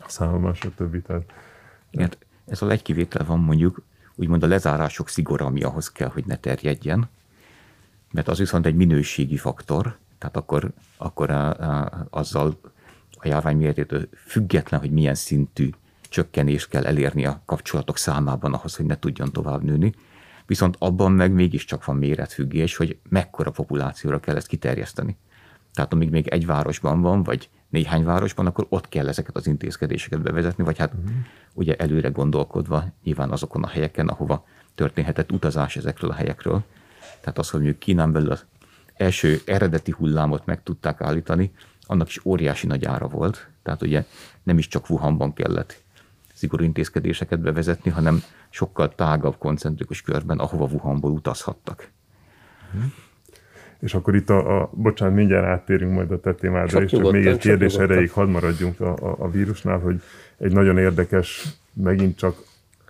számában, 0.06 0.54
stb. 0.54 1.02
Tehát, 1.06 1.22
Igen, 1.90 2.10
ez 2.46 2.62
egy 2.62 2.82
kivétel 2.82 3.26
van 3.26 3.38
mondjuk, 3.38 3.82
úgymond 4.14 4.42
a 4.42 4.46
lezárások 4.46 5.08
szigora, 5.08 5.46
ami 5.46 5.62
ahhoz 5.62 5.92
kell, 5.92 6.08
hogy 6.08 6.24
ne 6.26 6.36
terjedjen, 6.36 7.08
mert 8.12 8.28
az 8.28 8.38
viszont 8.38 8.66
egy 8.66 8.74
minőségi 8.74 9.36
faktor, 9.36 9.96
tehát 10.18 10.36
akkor, 10.36 10.70
akkor 10.96 11.30
a, 11.30 11.60
a, 11.60 12.06
azzal 12.10 12.58
a 13.22 13.28
járvány 13.28 13.56
méretétől 13.56 14.08
független, 14.26 14.80
hogy 14.80 14.90
milyen 14.90 15.14
szintű 15.14 15.70
csökkenést 16.08 16.68
kell 16.68 16.84
elérni 16.84 17.26
a 17.26 17.42
kapcsolatok 17.44 17.96
számában 17.96 18.54
ahhoz, 18.54 18.76
hogy 18.76 18.86
ne 18.86 18.98
tudjon 18.98 19.32
tovább 19.32 19.62
nőni. 19.62 19.94
Viszont 20.46 20.76
abban 20.78 21.12
meg 21.12 21.32
mégiscsak 21.32 21.84
van 21.84 21.96
méretfüggés, 21.96 22.76
hogy 22.76 22.98
mekkora 23.08 23.50
populációra 23.50 24.20
kell 24.20 24.36
ezt 24.36 24.46
kiterjeszteni. 24.46 25.16
Tehát 25.74 25.92
amíg 25.92 26.10
még 26.10 26.28
egy 26.28 26.46
városban 26.46 27.00
van, 27.00 27.22
vagy 27.22 27.48
néhány 27.68 28.04
városban, 28.04 28.46
akkor 28.46 28.66
ott 28.68 28.88
kell 28.88 29.08
ezeket 29.08 29.36
az 29.36 29.46
intézkedéseket 29.46 30.22
bevezetni, 30.22 30.64
vagy 30.64 30.78
hát 30.78 30.92
uh-huh. 30.94 31.10
ugye 31.54 31.76
előre 31.76 32.08
gondolkodva 32.08 32.84
nyilván 33.02 33.30
azokon 33.30 33.62
a 33.62 33.68
helyeken, 33.68 34.08
ahova 34.08 34.46
történhetett 34.74 35.32
utazás 35.32 35.76
ezekről 35.76 36.10
a 36.10 36.14
helyekről. 36.14 36.62
Tehát 37.20 37.38
az, 37.38 37.50
hogy 37.50 37.60
mondjuk 37.60 37.80
Kínán 37.80 38.12
belül 38.12 38.30
az 38.30 38.44
első 38.94 39.40
eredeti 39.44 39.90
hullámot 39.90 40.46
meg 40.46 40.62
tudták 40.62 41.00
állítani, 41.00 41.52
annak 41.92 42.08
is 42.08 42.24
óriási 42.24 42.66
nagy 42.66 42.84
ára 42.84 43.08
volt. 43.08 43.48
Tehát 43.62 43.82
ugye 43.82 44.04
nem 44.42 44.58
is 44.58 44.68
csak 44.68 44.90
Wuhanban 44.90 45.32
kellett 45.32 45.82
szigorú 46.34 46.64
intézkedéseket 46.64 47.40
bevezetni, 47.40 47.90
hanem 47.90 48.22
sokkal 48.50 48.94
tágabb 48.94 49.38
koncentrikus 49.38 50.02
körben, 50.02 50.38
ahova 50.38 50.64
Wuhanból 50.64 51.10
utazhattak. 51.10 51.90
És 53.80 53.94
akkor 53.94 54.14
itt 54.14 54.30
a, 54.30 54.60
a 54.60 54.70
bocsánat, 54.72 55.14
mindjárt 55.14 55.46
áttérünk 55.46 55.92
majd 55.92 56.10
a 56.10 56.20
te 56.20 56.34
témádra, 56.34 56.82
és 56.82 56.90
csak 56.90 57.12
még 57.12 57.26
egy 57.26 57.38
kérdés 57.38 57.74
erejéig 57.74 58.10
hadd 58.10 58.28
maradjunk 58.28 58.80
a, 58.80 58.92
a, 58.92 59.16
a 59.18 59.30
vírusnál, 59.30 59.78
hogy 59.78 60.02
egy 60.38 60.52
nagyon 60.52 60.78
érdekes, 60.78 61.46
megint 61.72 62.16
csak 62.16 62.36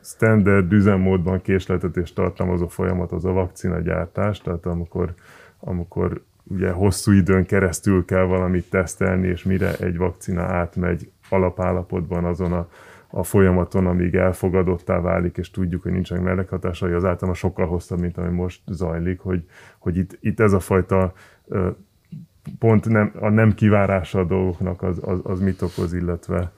standard 0.02 0.72
üzemmódban 0.72 1.42
késleltetést 1.42 2.14
tartalmazó 2.14 2.66
folyamat 2.68 3.12
az 3.12 3.24
a 3.24 3.32
vakcina 3.32 3.80
gyártás, 3.80 4.40
tehát 4.40 4.66
amikor, 4.66 5.14
amikor 5.60 6.22
ugye 6.44 6.70
hosszú 6.70 7.12
időn 7.12 7.46
keresztül 7.46 8.04
kell 8.04 8.24
valamit 8.24 8.70
tesztelni, 8.70 9.26
és 9.26 9.42
mire 9.42 9.76
egy 9.76 9.96
vakcina 9.96 10.42
átmegy 10.42 11.10
alapállapotban 11.28 12.24
azon 12.24 12.52
a, 12.52 12.68
a 13.10 13.22
folyamaton, 13.22 13.86
amíg 13.86 14.14
elfogadottá 14.14 15.00
válik, 15.00 15.36
és 15.36 15.50
tudjuk, 15.50 15.82
hogy 15.82 15.92
nincsenek 15.92 16.24
mellékhatásai, 16.24 16.92
az 16.92 17.04
általában 17.04 17.34
sokkal 17.34 17.66
hosszabb, 17.66 18.00
mint 18.00 18.18
ami 18.18 18.30
most 18.30 18.60
zajlik, 18.66 19.20
hogy, 19.20 19.44
hogy 19.78 19.96
itt, 19.96 20.18
itt 20.20 20.40
ez 20.40 20.52
a 20.52 20.60
fajta 20.60 21.12
pont 22.58 22.88
nem, 22.88 23.12
a 23.20 23.28
nem 23.28 23.54
kivárása 23.54 24.18
a 24.18 24.24
dolgoknak 24.24 24.82
az, 24.82 25.00
az, 25.02 25.20
az 25.22 25.40
mit 25.40 25.62
okoz, 25.62 25.92
illetve 25.92 26.52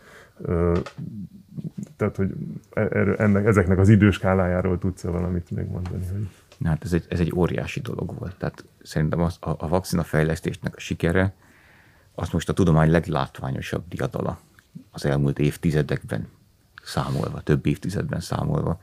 tehát, 1.96 2.16
hogy 2.16 2.34
e, 2.72 3.14
ennek, 3.16 3.46
ezeknek 3.46 3.78
az 3.78 3.88
időskálájáról 3.88 4.78
tudsz-e 4.78 5.10
valamit 5.10 5.50
még 5.50 5.66
mondani? 5.66 6.04
Hogy... 6.12 6.28
Hát 6.64 6.84
ez 6.84 6.92
egy, 6.92 7.04
ez 7.08 7.20
egy 7.20 7.32
óriási 7.34 7.80
dolog 7.80 8.18
volt. 8.18 8.36
Tehát 8.36 8.64
szerintem 8.82 9.20
az, 9.20 9.36
a, 9.40 9.50
a 9.50 9.68
vakcina 9.68 10.02
fejlesztésnek 10.02 10.76
a 10.76 10.80
sikere 10.80 11.34
az 12.14 12.28
most 12.28 12.48
a 12.48 12.52
tudomány 12.52 12.90
leglátványosabb 12.90 13.84
diadala 13.88 14.38
az 14.90 15.04
elmúlt 15.04 15.38
évtizedekben 15.38 16.28
számolva, 16.82 17.40
több 17.40 17.66
évtizedben 17.66 18.20
számolva. 18.20 18.80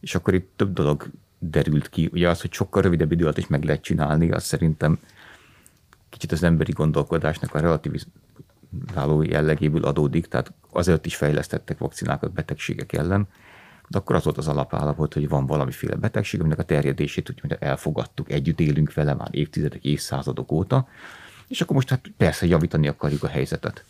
És 0.00 0.14
akkor 0.14 0.34
itt 0.34 0.52
több 0.56 0.72
dolog 0.72 1.10
derült 1.38 1.88
ki. 1.88 2.08
Ugye 2.12 2.28
az, 2.28 2.40
hogy 2.40 2.52
sokkal 2.52 2.82
rövidebb 2.82 3.12
idő 3.12 3.24
alatt 3.24 3.38
is 3.38 3.46
meg 3.46 3.64
lehet 3.64 3.82
csinálni, 3.82 4.30
az 4.30 4.44
szerintem 4.44 4.98
kicsit 6.08 6.32
az 6.32 6.42
emberi 6.42 6.72
gondolkodásnak 6.72 7.54
a 7.54 7.60
relativizáló 7.60 9.22
jellegéből 9.22 9.84
adódik, 9.84 10.26
tehát 10.26 10.52
azért 10.70 11.06
is 11.06 11.16
fejlesztettek 11.16 11.78
vakcinákat 11.78 12.32
betegségek 12.32 12.92
ellen, 12.92 13.28
de 13.90 13.98
akkor 13.98 14.16
az 14.16 14.24
volt 14.24 14.38
az 14.38 14.48
alapállapot, 14.48 15.14
hogy 15.14 15.28
van 15.28 15.46
valamiféle 15.46 15.94
betegség, 15.94 16.40
aminek 16.40 16.58
a 16.58 16.62
terjedését 16.62 17.30
úgy, 17.30 17.56
elfogadtuk, 17.58 18.30
együtt 18.30 18.60
élünk 18.60 18.94
vele 18.94 19.14
már 19.14 19.28
évtizedek, 19.30 19.84
évszázadok 19.84 20.52
óta, 20.52 20.88
és 21.48 21.60
akkor 21.60 21.74
most 21.74 21.88
hát 21.88 22.10
persze 22.16 22.46
javítani 22.46 22.88
akarjuk 22.88 23.22
a 23.22 23.28
helyzetet. 23.28 23.84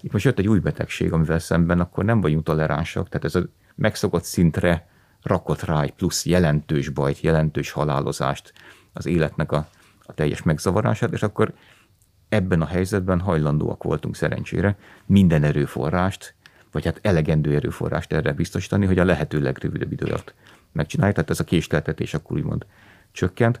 Itt 0.00 0.12
most 0.12 0.24
jött 0.24 0.38
egy 0.38 0.48
új 0.48 0.58
betegség, 0.58 1.12
amivel 1.12 1.38
szemben 1.38 1.80
akkor 1.80 2.04
nem 2.04 2.20
vagyunk 2.20 2.44
toleránsak, 2.44 3.08
tehát 3.08 3.24
ez 3.24 3.34
a 3.34 3.48
megszokott 3.74 4.24
szintre 4.24 4.88
rakott 5.22 5.62
rá 5.62 5.82
egy 5.82 5.92
plusz 5.92 6.26
jelentős 6.26 6.88
bajt, 6.88 7.20
jelentős 7.20 7.70
halálozást, 7.70 8.52
az 8.92 9.06
életnek 9.06 9.52
a, 9.52 9.68
a 10.02 10.14
teljes 10.14 10.42
megzavarását, 10.42 11.12
és 11.12 11.22
akkor 11.22 11.54
ebben 12.28 12.60
a 12.60 12.66
helyzetben 12.66 13.20
hajlandóak 13.20 13.82
voltunk 13.82 14.16
szerencsére 14.16 14.76
minden 15.06 15.42
erőforrást, 15.42 16.34
vagy 16.72 16.84
hát 16.84 16.98
elegendő 17.02 17.54
erőforrást 17.54 18.12
erre 18.12 18.32
biztosítani, 18.32 18.86
hogy 18.86 18.98
a 18.98 19.04
lehető 19.04 19.40
legrövidebb 19.40 19.92
idő 19.92 20.06
alatt 20.06 20.34
megcsináljuk. 20.72 21.16
Tehát 21.16 21.30
ez 21.30 21.40
a 21.40 21.44
késleltetés 21.44 22.14
akkor 22.14 22.36
úgymond 22.36 22.66
csökkent. 23.12 23.60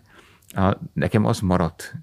Nekem 0.92 1.24
az 1.24 1.40
maradt 1.40 1.94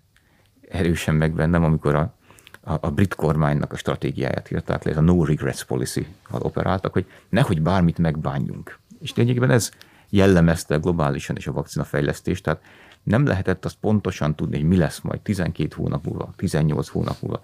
erősen 0.70 1.16
meg 1.16 1.34
bennem, 1.34 1.64
amikor 1.64 1.96
a, 1.96 2.14
a, 2.62 2.74
a 2.82 2.92
brit 2.92 3.16
kormánynak 3.16 3.72
a 3.72 3.78
stratégiáját 3.78 4.52
írták 4.52 4.84
le, 4.84 4.92
ez 4.92 4.98
a 4.98 5.02
no 5.02 5.26
regrets 5.26 5.64
policy 5.64 6.08
operáltak, 6.32 6.94
hogy 6.94 7.06
nehogy 7.30 7.62
bármit 7.62 7.98
megbánjunk. 7.98 8.80
És 9.00 9.14
lényegében 9.16 9.52
ez 9.52 9.72
jellemezte 10.10 10.78
globálisan 10.78 11.36
is 11.36 11.48
a 11.48 11.52
vakcina 11.52 11.84
fejlesztést, 11.84 12.44
tehát 12.44 12.62
nem 13.04 13.26
lehetett 13.26 13.66
azt 13.66 13.78
pontosan 13.80 14.36
tudni, 14.36 14.56
hogy 14.58 14.68
mi 14.68 14.78
lesz 14.78 15.00
majd 15.02 15.22
12 15.22 15.76
hónap 15.76 16.06
múlva, 16.06 16.34
18 16.36 16.88
hónap 16.88 17.22
múlva. 17.22 17.42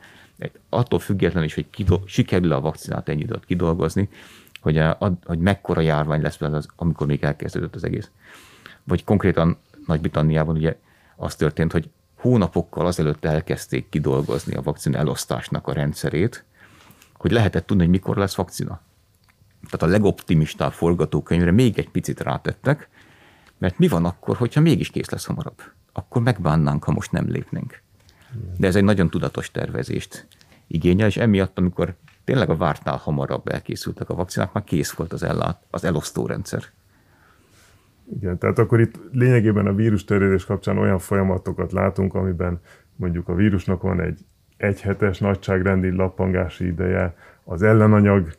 Attól 0.69 0.99
függetlenül 0.99 1.47
is, 1.47 1.53
hogy 1.53 1.69
kidol- 1.69 2.07
sikerül 2.07 2.51
a 2.51 2.61
vakcinát 2.61 3.09
ennyi 3.09 3.21
időt 3.21 3.45
kidolgozni, 3.45 4.09
hogy, 4.61 4.77
a, 4.77 5.17
hogy 5.25 5.39
mekkora 5.39 5.81
járvány 5.81 6.21
lesz 6.21 6.41
az, 6.41 6.67
amikor 6.75 7.07
még 7.07 7.23
elkezdődött 7.23 7.75
az 7.75 7.83
egész. 7.83 8.11
Vagy 8.83 9.03
konkrétan 9.03 9.57
Nagy-Britanniában 9.85 10.55
ugye 10.55 10.75
az 11.15 11.35
történt, 11.35 11.71
hogy 11.71 11.89
hónapokkal 12.15 12.85
azelőtt 12.85 13.25
elkezdték 13.25 13.89
kidolgozni 13.89 14.55
a 14.55 14.61
vakcina 14.61 14.97
elosztásnak 14.97 15.67
a 15.67 15.73
rendszerét, 15.73 16.45
hogy 17.13 17.31
lehetett 17.31 17.65
tudni, 17.65 17.83
hogy 17.83 17.91
mikor 17.91 18.17
lesz 18.17 18.35
vakcina. 18.35 18.81
Tehát 19.69 19.81
a 19.81 19.97
legoptimistább 19.97 20.71
forgatókönyvre 20.71 21.51
még 21.51 21.79
egy 21.79 21.89
picit 21.89 22.19
rátettek, 22.19 22.89
mert 23.57 23.77
mi 23.77 23.87
van 23.87 24.05
akkor, 24.05 24.35
hogyha 24.35 24.61
mégis 24.61 24.89
kész 24.89 25.09
lesz 25.09 25.25
hamarabb? 25.25 25.61
Akkor 25.93 26.21
megbánnánk, 26.21 26.83
ha 26.83 26.91
most 26.91 27.11
nem 27.11 27.29
lépnénk. 27.29 27.81
De 28.57 28.67
ez 28.67 28.75
egy 28.75 28.83
nagyon 28.83 29.09
tudatos 29.09 29.51
tervezést 29.51 30.27
igényel, 30.67 31.07
és 31.07 31.17
emiatt, 31.17 31.57
amikor 31.57 31.95
tényleg 32.23 32.49
a 32.49 32.55
vártnál 32.55 32.97
hamarabb 32.97 33.47
elkészültek 33.47 34.09
a 34.09 34.15
vakcinák, 34.15 34.53
már 34.53 34.63
kész 34.63 34.91
volt 34.91 35.13
az, 35.13 35.23
ellát, 35.23 35.61
az 35.69 35.83
elosztó 35.83 36.25
rendszer. 36.25 36.63
Igen, 38.15 38.37
tehát 38.37 38.59
akkor 38.59 38.79
itt 38.79 38.99
lényegében 39.11 39.67
a 39.67 39.73
vírus 39.73 40.03
terjedés 40.03 40.45
kapcsán 40.45 40.77
olyan 40.77 40.99
folyamatokat 40.99 41.71
látunk, 41.71 42.13
amiben 42.13 42.59
mondjuk 42.95 43.27
a 43.27 43.35
vírusnak 43.35 43.81
van 43.81 44.01
egy 44.01 44.19
egyhetes 44.57 45.19
nagyságrendi 45.19 45.91
lappangási 45.91 46.65
ideje, 46.65 47.15
az 47.43 47.61
ellenanyag 47.61 48.37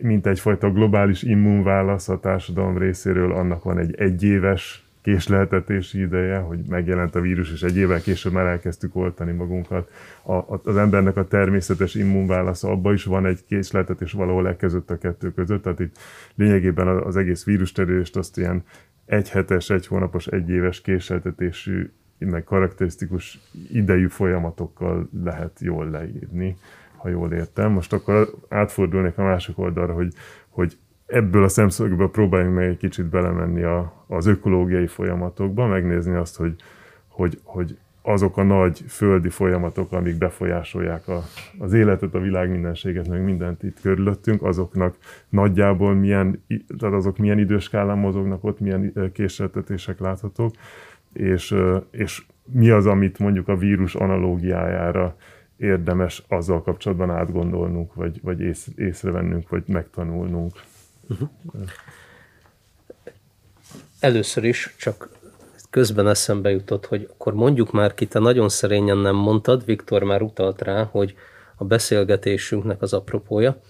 mint 0.00 0.26
egyfajta 0.26 0.70
globális 0.70 1.22
immunválasz 1.22 2.08
a 2.08 2.20
társadalom 2.20 2.78
részéről, 2.78 3.32
annak 3.32 3.62
van 3.62 3.78
egy 3.78 3.94
egyéves 3.94 4.81
késleltetési 5.02 6.00
ideje, 6.00 6.38
hogy 6.38 6.58
megjelent 6.68 7.14
a 7.14 7.20
vírus, 7.20 7.52
és 7.52 7.62
egy 7.62 7.76
évvel 7.76 8.00
később 8.00 8.32
már 8.32 8.46
elkezdtük 8.46 8.96
oltani 8.96 9.32
magunkat. 9.32 9.90
A, 10.22 10.60
az 10.64 10.76
embernek 10.76 11.16
a 11.16 11.26
természetes 11.26 11.94
immunválasza, 11.94 12.70
abban 12.70 12.94
is 12.94 13.04
van 13.04 13.26
egy 13.26 13.44
késleltetés 13.46 14.12
valahol 14.12 14.46
elkezdett 14.46 14.90
a 14.90 14.98
kettő 14.98 15.32
között, 15.32 15.62
tehát 15.62 15.80
itt 15.80 15.98
lényegében 16.34 16.86
az 16.88 17.16
egész 17.16 17.44
vírus 17.44 17.72
azt 18.12 18.38
ilyen 18.38 18.64
egy 19.06 19.30
hetes, 19.30 19.70
egy 19.70 19.86
hónapos, 19.86 20.26
egy 20.26 20.48
éves 20.48 20.80
késleltetésű, 20.80 21.90
meg 22.18 22.44
karakterisztikus 22.44 23.40
idejű 23.70 24.06
folyamatokkal 24.06 25.08
lehet 25.24 25.60
jól 25.60 25.90
leírni 25.90 26.56
ha 27.02 27.08
jól 27.08 27.32
értem. 27.32 27.72
Most 27.72 27.92
akkor 27.92 28.34
átfordulnék 28.48 29.18
a 29.18 29.22
másik 29.22 29.58
oldalra, 29.58 29.92
hogy, 29.92 30.12
hogy 30.48 30.78
ebből 31.12 31.44
a 31.44 31.48
szemszögből 31.48 32.10
próbáljunk 32.10 32.54
meg 32.54 32.68
egy 32.68 32.76
kicsit 32.76 33.06
belemenni 33.06 33.62
a, 33.62 34.04
az 34.06 34.26
ökológiai 34.26 34.86
folyamatokba, 34.86 35.66
megnézni 35.66 36.14
azt, 36.14 36.36
hogy, 36.36 36.54
hogy, 37.08 37.40
hogy 37.42 37.76
azok 38.02 38.36
a 38.36 38.42
nagy 38.42 38.84
földi 38.88 39.28
folyamatok, 39.28 39.92
amik 39.92 40.18
befolyásolják 40.18 41.08
a, 41.08 41.22
az 41.58 41.72
életet, 41.72 42.14
a 42.14 42.20
világ 42.20 42.50
mindenséget, 42.50 43.08
meg 43.08 43.24
mindent 43.24 43.62
itt 43.62 43.80
körülöttünk, 43.80 44.42
azoknak 44.42 44.96
nagyjából 45.28 45.94
milyen, 45.94 46.44
tehát 46.78 46.94
azok 46.94 47.18
milyen 47.18 47.38
időskálán 47.38 47.98
mozognak 47.98 48.44
ott, 48.44 48.60
milyen 48.60 49.10
késeltetések 49.12 50.00
láthatók, 50.00 50.54
és, 51.12 51.54
és 51.90 52.24
mi 52.52 52.70
az, 52.70 52.86
amit 52.86 53.18
mondjuk 53.18 53.48
a 53.48 53.56
vírus 53.56 53.94
analógiájára 53.94 55.16
érdemes 55.56 56.24
azzal 56.28 56.62
kapcsolatban 56.62 57.10
átgondolnunk, 57.10 57.94
vagy, 57.94 58.20
vagy 58.22 58.40
ész, 58.40 58.68
észrevennünk, 58.76 59.48
vagy 59.48 59.62
megtanulnunk. 59.66 60.52
Uh-huh. 61.08 61.28
Először 64.00 64.44
is 64.44 64.74
csak 64.78 65.08
közben 65.70 66.08
eszembe 66.08 66.50
jutott, 66.50 66.86
hogy 66.86 67.08
akkor 67.10 67.34
mondjuk 67.34 67.72
már 67.72 67.94
ki, 67.94 68.06
te 68.06 68.18
nagyon 68.18 68.48
szerényen 68.48 68.98
nem 68.98 69.14
mondtad, 69.14 69.64
Viktor 69.64 70.02
már 70.02 70.22
utalt 70.22 70.62
rá, 70.62 70.82
hogy 70.82 71.14
a 71.56 71.64
beszélgetésünknek 71.64 72.82
az 72.82 72.92
apropója, 72.92 73.60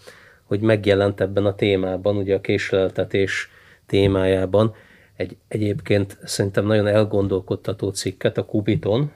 hogy 0.45 0.61
megjelent 0.61 1.21
ebben 1.21 1.47
a 1.47 1.55
témában, 1.55 2.17
ugye 2.17 2.35
a 2.35 2.41
késleltetés 2.41 3.51
témájában, 3.87 4.75
egy 5.17 5.37
egyébként 5.49 6.19
szerintem 6.25 6.67
nagyon 6.67 6.87
elgondolkodtató 6.87 7.91
cikket 7.91 8.39
a 8.39 8.45
Kubiton, 8.45 9.13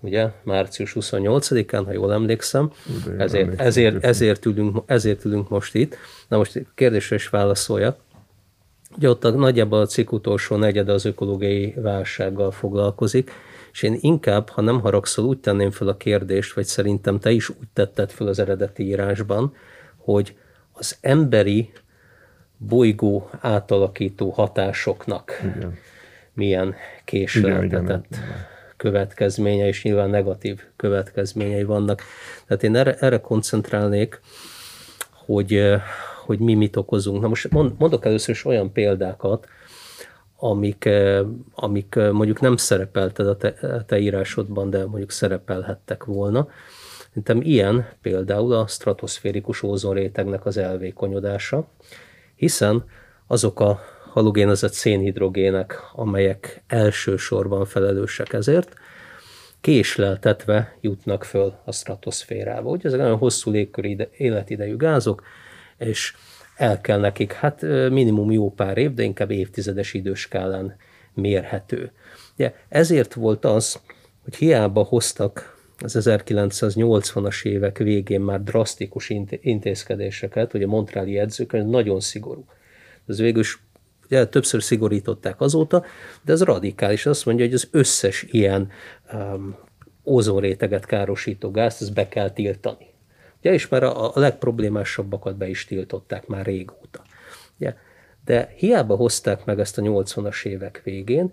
ugye, 0.00 0.28
március 0.42 0.96
28-án, 1.00 1.82
ha 1.84 1.92
jól 1.92 2.12
emlékszem, 2.12 2.70
De 3.04 3.22
ezért, 3.22 3.60
ezért, 3.60 4.04
ezért, 4.04 4.46
ülünk, 4.46 4.82
ezért 4.86 5.24
ülünk 5.24 5.48
most 5.48 5.74
itt. 5.74 5.96
Na 6.28 6.36
most 6.36 6.66
kérdésre 6.74 7.16
is 7.16 7.28
válaszoljak. 7.28 7.98
Ugye 8.96 9.08
ott 9.08 9.24
a, 9.24 9.30
nagyjából 9.30 9.80
a 9.80 9.86
cikk 9.86 10.12
utolsó 10.12 10.56
negyede 10.56 10.92
az 10.92 11.04
ökológiai 11.04 11.74
válsággal 11.76 12.50
foglalkozik, 12.50 13.30
és 13.72 13.82
én 13.82 13.98
inkább, 14.00 14.48
ha 14.48 14.60
nem 14.60 14.80
haragszol, 14.80 15.24
úgy 15.24 15.38
tenném 15.38 15.70
fel 15.70 15.88
a 15.88 15.96
kérdést, 15.96 16.54
vagy 16.54 16.64
szerintem 16.64 17.18
te 17.18 17.30
is 17.30 17.48
úgy 17.48 17.68
tetted 17.72 18.10
fel 18.10 18.26
az 18.26 18.38
eredeti 18.38 18.82
írásban, 18.82 19.54
hogy 19.96 20.36
az 20.72 20.96
emberi 21.00 21.72
bolygó 22.56 23.30
átalakító 23.40 24.30
hatásoknak 24.30 25.40
igen. 25.56 25.78
milyen 26.32 26.74
késleltetett 27.04 28.16
következménye, 28.78 29.66
és 29.66 29.82
nyilván 29.82 30.10
negatív 30.10 30.60
következményei 30.76 31.64
vannak. 31.64 32.02
Tehát 32.46 32.62
én 32.62 32.76
erre, 32.76 32.94
erre 32.94 33.20
koncentrálnék, 33.20 34.20
hogy, 35.12 35.74
hogy 36.24 36.38
mi 36.38 36.54
mit 36.54 36.76
okozunk. 36.76 37.20
Na 37.20 37.28
most 37.28 37.50
mondok 37.50 38.04
először 38.04 38.34
is 38.34 38.44
olyan 38.44 38.72
példákat, 38.72 39.48
amik, 40.36 40.88
amik 41.54 41.94
mondjuk 41.94 42.40
nem 42.40 42.56
szerepelted 42.56 43.26
a 43.26 43.36
te, 43.36 43.48
a 43.48 43.84
te 43.84 43.98
írásodban, 43.98 44.70
de 44.70 44.86
mondjuk 44.86 45.10
szerepelhettek 45.10 46.04
volna. 46.04 46.48
Szerintem 47.08 47.40
ilyen 47.42 47.88
például 48.02 48.52
a 48.52 48.66
stratoszférikus 48.66 49.62
ózonrétegnek 49.62 50.46
az 50.46 50.56
elvékonyodása, 50.56 51.68
hiszen 52.34 52.84
azok 53.26 53.60
a 53.60 53.80
halogénezett 54.18 54.72
szénhidrogének, 54.72 55.80
amelyek 55.92 56.62
elsősorban 56.66 57.64
felelősek 57.64 58.32
ezért, 58.32 58.74
késleltetve 59.60 60.76
jutnak 60.80 61.24
föl 61.24 61.54
a 61.64 61.72
stratoszférába. 61.72 62.70
Ugye 62.70 62.86
ezek 62.88 63.00
nagyon 63.00 63.16
hosszú 63.16 63.50
légköri 63.50 64.08
életidejű 64.16 64.76
gázok, 64.76 65.22
és 65.76 66.14
el 66.56 66.80
kell 66.80 66.98
nekik, 66.98 67.32
hát 67.32 67.62
minimum 67.90 68.30
jó 68.30 68.50
pár 68.50 68.78
év, 68.78 68.94
de 68.94 69.02
inkább 69.02 69.30
évtizedes 69.30 69.94
időskálán 69.94 70.76
mérhető. 71.14 71.92
Ugye, 72.34 72.54
ezért 72.68 73.14
volt 73.14 73.44
az, 73.44 73.80
hogy 74.24 74.36
hiába 74.36 74.82
hoztak 74.82 75.56
az 75.78 75.96
1980-as 76.00 77.44
évek 77.44 77.78
végén 77.78 78.20
már 78.20 78.42
drasztikus 78.42 79.12
intézkedéseket, 79.40 80.52
hogy 80.52 80.62
a 80.62 80.66
Montreali 80.66 81.12
jegyzőkönyv 81.12 81.66
nagyon 81.66 82.00
szigorú. 82.00 82.44
Ez 83.06 83.18
végül 83.18 83.40
is 83.40 83.62
ugye, 84.10 84.26
többször 84.26 84.62
szigorították 84.62 85.40
azóta, 85.40 85.84
de 86.22 86.32
ez 86.32 86.42
radikális. 86.42 87.06
Azt 87.06 87.26
mondja, 87.26 87.44
hogy 87.44 87.54
az 87.54 87.68
összes 87.70 88.26
ilyen 88.30 88.70
um, 89.12 89.56
ozonréteget 90.02 90.86
károsító 90.86 91.50
gázt, 91.50 91.82
ezt 91.82 91.94
be 91.94 92.08
kell 92.08 92.30
tiltani. 92.30 92.86
Ugye, 93.38 93.52
és 93.52 93.68
már 93.68 93.82
a, 93.82 94.14
a 94.14 94.18
legproblémásabbakat 94.18 95.36
be 95.36 95.48
is 95.48 95.64
tiltották 95.64 96.26
már 96.26 96.44
régóta. 96.44 97.02
Ugye, 97.58 97.74
de 98.24 98.52
hiába 98.56 98.96
hozták 98.96 99.44
meg 99.44 99.58
ezt 99.58 99.78
a 99.78 99.82
80-as 99.82 100.44
évek 100.44 100.80
végén, 100.84 101.32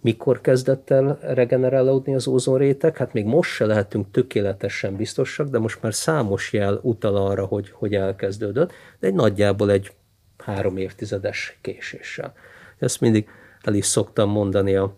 mikor 0.00 0.40
kezdett 0.40 0.90
el 0.90 1.18
regenerálódni 1.22 2.14
az 2.14 2.26
ózonréteg? 2.26 2.96
Hát 2.96 3.12
még 3.12 3.24
most 3.24 3.50
se 3.50 3.66
lehetünk 3.66 4.10
tökéletesen 4.10 4.96
biztosak, 4.96 5.48
de 5.48 5.58
most 5.58 5.82
már 5.82 5.94
számos 5.94 6.52
jel 6.52 6.80
utal 6.82 7.16
arra, 7.16 7.44
hogy, 7.44 7.70
hogy 7.70 7.94
elkezdődött, 7.94 8.72
de 9.00 9.06
egy 9.06 9.14
nagyjából 9.14 9.70
egy 9.70 9.92
három 10.38 10.76
évtizedes 10.76 11.58
késéssel. 11.60 12.34
Ezt 12.78 13.00
mindig 13.00 13.28
el 13.62 13.74
is 13.74 13.86
szoktam 13.86 14.30
mondani 14.30 14.76
a, 14.76 14.94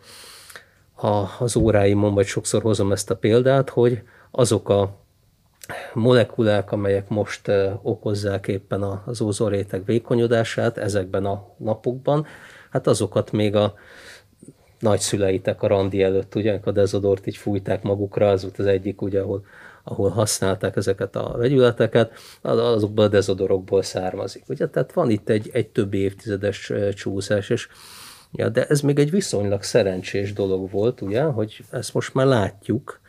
a, 0.94 1.26
az 1.38 1.56
óráimon, 1.56 2.14
vagy 2.14 2.26
sokszor 2.26 2.62
hozom 2.62 2.92
ezt 2.92 3.11
a 3.11 3.16
példát, 3.16 3.70
hogy 3.70 4.02
azok 4.30 4.68
a 4.68 4.99
molekulák, 5.92 6.73
amelyek 6.73 7.09
most 7.09 7.50
okozzák 7.82 8.49
éppen 8.49 8.82
az 8.82 9.20
ózonréteg 9.20 9.85
vékonyodását 9.85 10.78
ezekben 10.78 11.25
a 11.25 11.54
napokban, 11.56 12.26
hát 12.70 12.87
azokat 12.87 13.32
még 13.32 13.54
a 13.54 13.75
nagyszüleitek 14.78 15.62
a 15.62 15.66
randi 15.66 16.02
előtt, 16.02 16.35
ugye, 16.35 16.61
a 16.64 16.70
dezodort 16.70 17.26
így 17.26 17.37
fújták 17.37 17.82
magukra, 17.82 18.28
az 18.28 18.42
volt 18.42 18.59
az 18.59 18.66
egyik, 18.66 19.02
ugye, 19.02 19.20
ahol, 19.20 19.44
ahol 19.84 20.10
használták 20.10 20.76
ezeket 20.76 21.16
a 21.16 21.34
vegyületeket, 21.37 22.12
az, 22.40 22.58
azokból 22.58 23.04
a 23.04 23.08
dezodorokból 23.08 23.82
származik. 23.82 24.44
Ugye? 24.49 24.68
Tehát 24.68 24.92
van 24.92 25.10
itt 25.10 25.28
egy, 25.28 25.50
egy 25.52 25.68
több 25.68 25.94
évtizedes 25.94 26.72
csúszás, 26.94 27.50
és 27.50 27.68
ja, 28.32 28.49
de 28.49 28.66
ez 28.66 28.80
még 28.80 28.99
egy 28.99 29.10
viszonylag 29.10 29.62
szerencsés 29.62 30.32
dolog 30.32 30.70
volt, 30.70 31.00
ugye, 31.00 31.22
hogy 31.22 31.64
ezt 31.70 31.94
most 31.94 32.14
már 32.14 32.26
látjuk, 32.26 33.00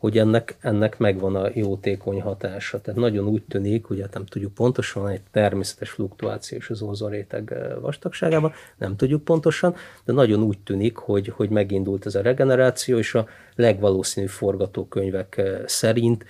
hogy 0.00 0.18
ennek, 0.18 0.56
ennek 0.60 0.98
megvan 0.98 1.36
a 1.36 1.50
jótékony 1.54 2.20
hatása. 2.20 2.80
Tehát 2.80 3.00
nagyon 3.00 3.26
úgy 3.26 3.42
tűnik, 3.42 3.90
ugye 3.90 4.06
nem 4.12 4.24
tudjuk 4.24 4.54
pontosan, 4.54 5.08
egy 5.08 5.20
természetes 5.30 5.90
fluktuáció 5.90 6.58
is 6.58 6.70
az 6.70 6.82
ózonréteg 6.82 7.52
eh, 7.52 7.80
vastagságában, 7.80 8.52
nem 8.76 8.96
tudjuk 8.96 9.24
pontosan, 9.24 9.74
de 10.04 10.12
nagyon 10.12 10.42
úgy 10.42 10.58
tűnik, 10.58 10.96
hogy, 10.96 11.28
hogy 11.28 11.50
megindult 11.50 12.06
ez 12.06 12.14
a 12.14 12.22
regeneráció, 12.22 12.98
és 12.98 13.14
a 13.14 13.26
legvalószínűbb 13.54 14.30
forgatókönyvek 14.30 15.42
szerint 15.66 16.24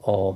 a 0.00 0.32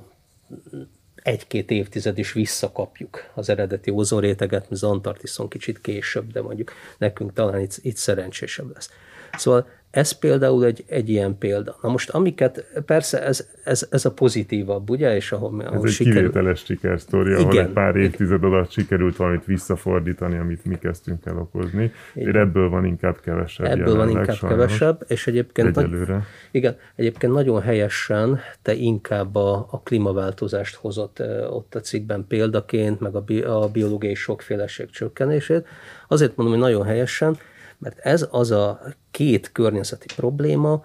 egy-két 1.22 1.70
évtized 1.70 2.18
is 2.18 2.32
visszakapjuk 2.32 3.30
az 3.34 3.48
eredeti 3.48 3.90
ózonréteget, 3.90 4.66
az 4.70 4.82
Antarktiszon 4.82 5.48
kicsit 5.48 5.80
később, 5.80 6.32
de 6.32 6.42
mondjuk 6.42 6.72
nekünk 6.98 7.32
talán 7.32 7.60
itt, 7.60 7.78
itt 7.82 7.96
szerencsésebb 7.96 8.72
lesz. 8.74 8.90
Szóval 9.32 9.66
ez 9.90 10.12
például 10.12 10.64
egy, 10.64 10.84
egy 10.86 11.08
ilyen 11.08 11.38
példa. 11.38 11.76
Na 11.82 11.88
most 11.88 12.10
amiket, 12.10 12.82
persze 12.86 13.22
ez, 13.22 13.46
ez, 13.64 13.86
ez 13.90 14.04
a 14.04 14.12
pozitívabb, 14.12 14.90
ugye? 14.90 15.16
És 15.16 15.32
ahol, 15.32 15.60
ahol 15.60 15.86
ez 15.86 15.92
sikerül... 15.92 16.18
egy 16.18 16.24
kivételes 16.26 16.64
sikersztori, 16.64 17.32
ahol 17.32 17.60
egy 17.60 17.68
pár 17.68 17.96
évtized 17.96 18.44
alatt 18.44 18.70
sikerült 18.70 19.16
valamit 19.16 19.44
visszafordítani, 19.44 20.38
amit 20.38 20.64
mi 20.64 20.78
kezdtünk 20.78 21.26
el 21.26 21.38
okozni. 21.38 21.92
Igen. 22.14 22.36
Ebből 22.36 22.68
van 22.68 22.84
inkább 22.84 23.20
kevesebb. 23.20 23.66
Ebből 23.66 23.96
van 23.96 24.08
inkább 24.08 24.36
sajnos. 24.36 24.58
kevesebb, 24.58 25.04
és 25.08 25.26
egyébként, 25.26 25.76
Egyelőre. 25.76 26.12
Nagy, 26.12 26.22
igen, 26.50 26.76
egyébként 26.94 27.32
nagyon 27.32 27.60
helyesen 27.60 28.40
te 28.62 28.74
inkább 28.74 29.34
a, 29.34 29.66
a 29.70 29.80
klímaváltozást 29.82 30.74
hozott 30.74 31.22
ott 31.50 31.74
a 31.74 31.80
cikkben 31.80 32.24
példaként, 32.28 33.00
meg 33.00 33.14
a, 33.14 33.20
bi, 33.20 33.40
a 33.40 33.68
biológiai 33.72 34.14
sokféleség 34.14 34.90
csökkenését. 34.90 35.66
Azért 36.08 36.36
mondom, 36.36 36.58
hogy 36.58 36.64
nagyon 36.64 36.86
helyesen, 36.86 37.36
mert 37.80 37.98
ez 37.98 38.28
az 38.30 38.50
a 38.50 38.80
két 39.10 39.52
környezeti 39.52 40.06
probléma, 40.16 40.82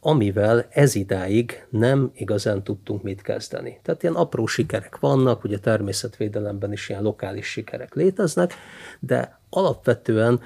amivel 0.00 0.66
ez 0.70 0.94
idáig 0.94 1.66
nem 1.70 2.10
igazán 2.14 2.62
tudtunk 2.62 3.02
mit 3.02 3.22
kezdeni. 3.22 3.78
Tehát 3.82 4.02
ilyen 4.02 4.14
apró 4.14 4.46
sikerek 4.46 4.98
vannak, 4.98 5.44
ugye 5.44 5.58
természetvédelemben 5.58 6.72
is 6.72 6.88
ilyen 6.88 7.02
lokális 7.02 7.46
sikerek 7.46 7.94
léteznek, 7.94 8.54
de 9.00 9.38
alapvetően 9.50 10.40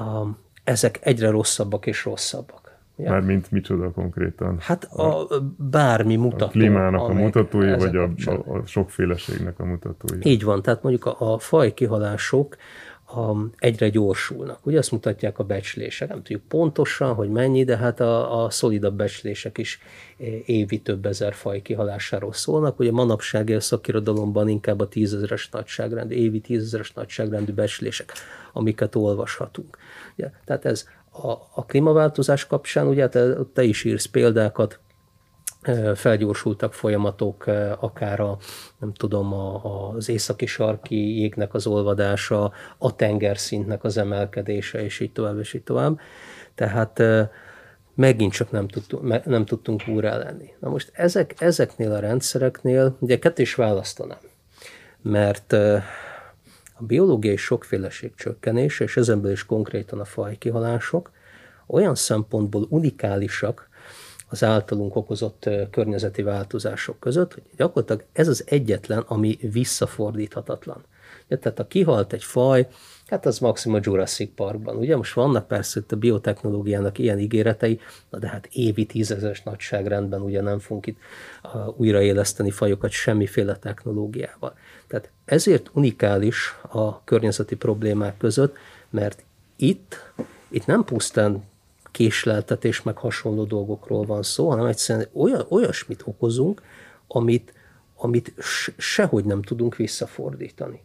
um, 0.00 0.38
ezek 0.64 0.98
egyre 1.02 1.30
rosszabbak 1.30 1.86
és 1.86 2.04
rosszabbak. 2.04 2.62
Ja. 2.96 3.10
Mármint 3.10 3.50
micsoda 3.50 3.90
konkrétan? 3.90 4.56
Hát 4.60 4.84
a, 4.84 5.26
bármi 5.56 6.16
mutató. 6.16 6.44
A 6.44 6.48
klímának 6.48 7.08
a 7.08 7.12
mutatói, 7.12 7.76
vagy 7.76 7.96
a, 7.96 8.10
a, 8.24 8.30
a 8.30 8.66
sokféleségnek 8.66 9.58
a 9.58 9.64
mutatói. 9.64 10.18
Így 10.22 10.44
van, 10.44 10.62
tehát 10.62 10.82
mondjuk 10.82 11.04
a, 11.04 11.32
a 11.32 11.38
fajkihalások 11.38 12.56
a, 13.14 13.50
egyre 13.58 13.88
gyorsulnak. 13.88 14.66
Ugye 14.66 14.78
azt 14.78 14.90
mutatják 14.90 15.38
a 15.38 15.44
becslések, 15.44 16.08
nem 16.08 16.16
tudjuk 16.16 16.42
pontosan, 16.48 17.14
hogy 17.14 17.28
mennyi, 17.28 17.64
de 17.64 17.76
hát 17.76 18.00
a, 18.00 18.44
a 18.44 18.50
szolidabb 18.50 18.94
becslések 18.94 19.58
is 19.58 19.78
e, 20.18 20.24
évi 20.44 20.80
több 20.80 21.06
ezer 21.06 21.34
faj 21.34 21.62
kihalásáról 21.62 22.32
szólnak. 22.32 22.78
Ugye 22.78 22.92
manapság 22.92 23.48
a 23.48 23.60
szakirodalomban 23.60 24.48
inkább 24.48 24.80
a 24.80 24.88
tízezeres 24.88 25.48
nagyságrendű, 25.48 26.14
évi 26.14 26.40
tízezeres 26.40 26.92
nagyságrendű 26.92 27.52
becslések, 27.52 28.12
amiket 28.52 28.94
olvashatunk. 28.94 29.78
Ugye, 30.16 30.30
tehát 30.44 30.64
ez 30.64 30.84
a, 31.10 31.30
a 31.54 31.64
klímaváltozás 31.66 32.46
kapcsán, 32.46 32.86
ugye 32.86 33.08
te, 33.08 33.34
te 33.52 33.62
is 33.62 33.84
írsz 33.84 34.06
példákat, 34.06 34.78
felgyorsultak 35.94 36.74
folyamatok, 36.74 37.44
akár 37.80 38.20
a, 38.20 38.38
nem 38.78 38.92
tudom, 38.92 39.32
a, 39.32 39.90
az 39.94 40.08
északi 40.08 40.46
sarki 40.46 41.20
jégnek 41.20 41.54
az 41.54 41.66
olvadása, 41.66 42.52
a 42.78 42.96
tengerszintnek 42.96 43.84
az 43.84 43.96
emelkedése, 43.96 44.84
és 44.84 45.00
így 45.00 45.12
tovább, 45.12 45.38
és 45.38 45.54
így 45.54 45.62
tovább. 45.62 46.00
Tehát 46.54 47.02
megint 47.94 48.32
csak 48.32 48.50
nem 48.50 48.68
tudtunk, 48.68 49.24
nem 49.24 49.44
tudtunk 49.44 49.82
úrá 49.88 50.16
lenni. 50.16 50.52
Na 50.60 50.68
most 50.68 50.90
ezek, 50.94 51.34
ezeknél 51.38 51.92
a 51.92 51.98
rendszereknél, 51.98 52.96
ugye 52.98 53.18
kettő 53.18 53.42
is 53.42 53.54
választanám, 53.54 54.18
mert 55.02 55.52
a 56.72 56.84
biológiai 56.86 57.36
sokféleség 57.36 58.14
csökkenése, 58.14 58.84
és 58.84 58.96
ezenből 58.96 59.32
is 59.32 59.46
konkrétan 59.46 60.00
a 60.00 60.04
fajkihalások, 60.04 61.10
olyan 61.66 61.94
szempontból 61.94 62.66
unikálisak, 62.68 63.68
az 64.32 64.44
általunk 64.44 64.96
okozott 64.96 65.48
környezeti 65.70 66.22
változások 66.22 67.00
között, 67.00 67.34
hogy 67.34 67.42
gyakorlatilag 67.56 68.04
ez 68.12 68.28
az 68.28 68.44
egyetlen, 68.46 69.04
ami 69.06 69.38
visszafordíthatatlan. 69.40 70.84
Ja, 71.28 71.38
tehát 71.38 71.58
ha 71.58 71.66
kihalt 71.66 72.12
egy 72.12 72.24
faj, 72.24 72.68
hát 73.06 73.26
az 73.26 73.38
maximum 73.38 73.76
a 73.76 73.80
Jurassic 73.82 74.34
Parkban. 74.34 74.76
Ugye 74.76 74.96
most 74.96 75.14
vannak 75.14 75.46
persze 75.46 75.80
a 75.88 75.94
biotechnológiának 75.94 76.98
ilyen 76.98 77.18
ígéretei, 77.18 77.80
na 78.10 78.18
de 78.18 78.28
hát 78.28 78.48
évi 78.52 78.86
tízezeres 78.86 79.42
nagyságrendben 79.42 80.20
ugye 80.20 80.40
nem 80.40 80.58
fogunk 80.58 80.86
itt 80.86 80.98
újraéleszteni 81.76 82.50
fajokat 82.50 82.90
semmiféle 82.90 83.56
technológiával. 83.56 84.54
Tehát 84.86 85.10
ezért 85.24 85.70
unikális 85.72 86.56
a 86.70 87.04
környezeti 87.04 87.56
problémák 87.56 88.16
között, 88.16 88.56
mert 88.90 89.24
itt, 89.56 90.12
itt 90.48 90.66
nem 90.66 90.84
pusztán 90.84 91.50
késleltetés, 91.92 92.82
meg 92.82 92.96
hasonló 92.96 93.44
dolgokról 93.44 94.04
van 94.04 94.22
szó, 94.22 94.48
hanem 94.48 94.66
egyszerűen 94.66 95.08
olyan, 95.12 95.46
olyasmit 95.48 96.02
okozunk, 96.04 96.62
amit, 97.06 97.54
amit 97.96 98.32
sehogy 98.76 99.24
nem 99.24 99.42
tudunk 99.42 99.76
visszafordítani. 99.76 100.82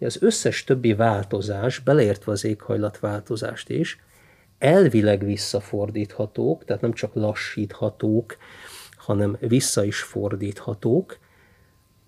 Az 0.00 0.22
összes 0.22 0.64
többi 0.64 0.94
változás, 0.94 1.78
beleértve 1.78 2.32
az 2.32 2.44
éghajlatváltozást 2.44 3.68
is, 3.68 4.00
elvileg 4.58 5.24
visszafordíthatók, 5.24 6.64
tehát 6.64 6.82
nem 6.82 6.92
csak 6.92 7.14
lassíthatók, 7.14 8.36
hanem 8.96 9.36
vissza 9.40 9.84
is 9.84 10.02
fordíthatók, 10.02 11.18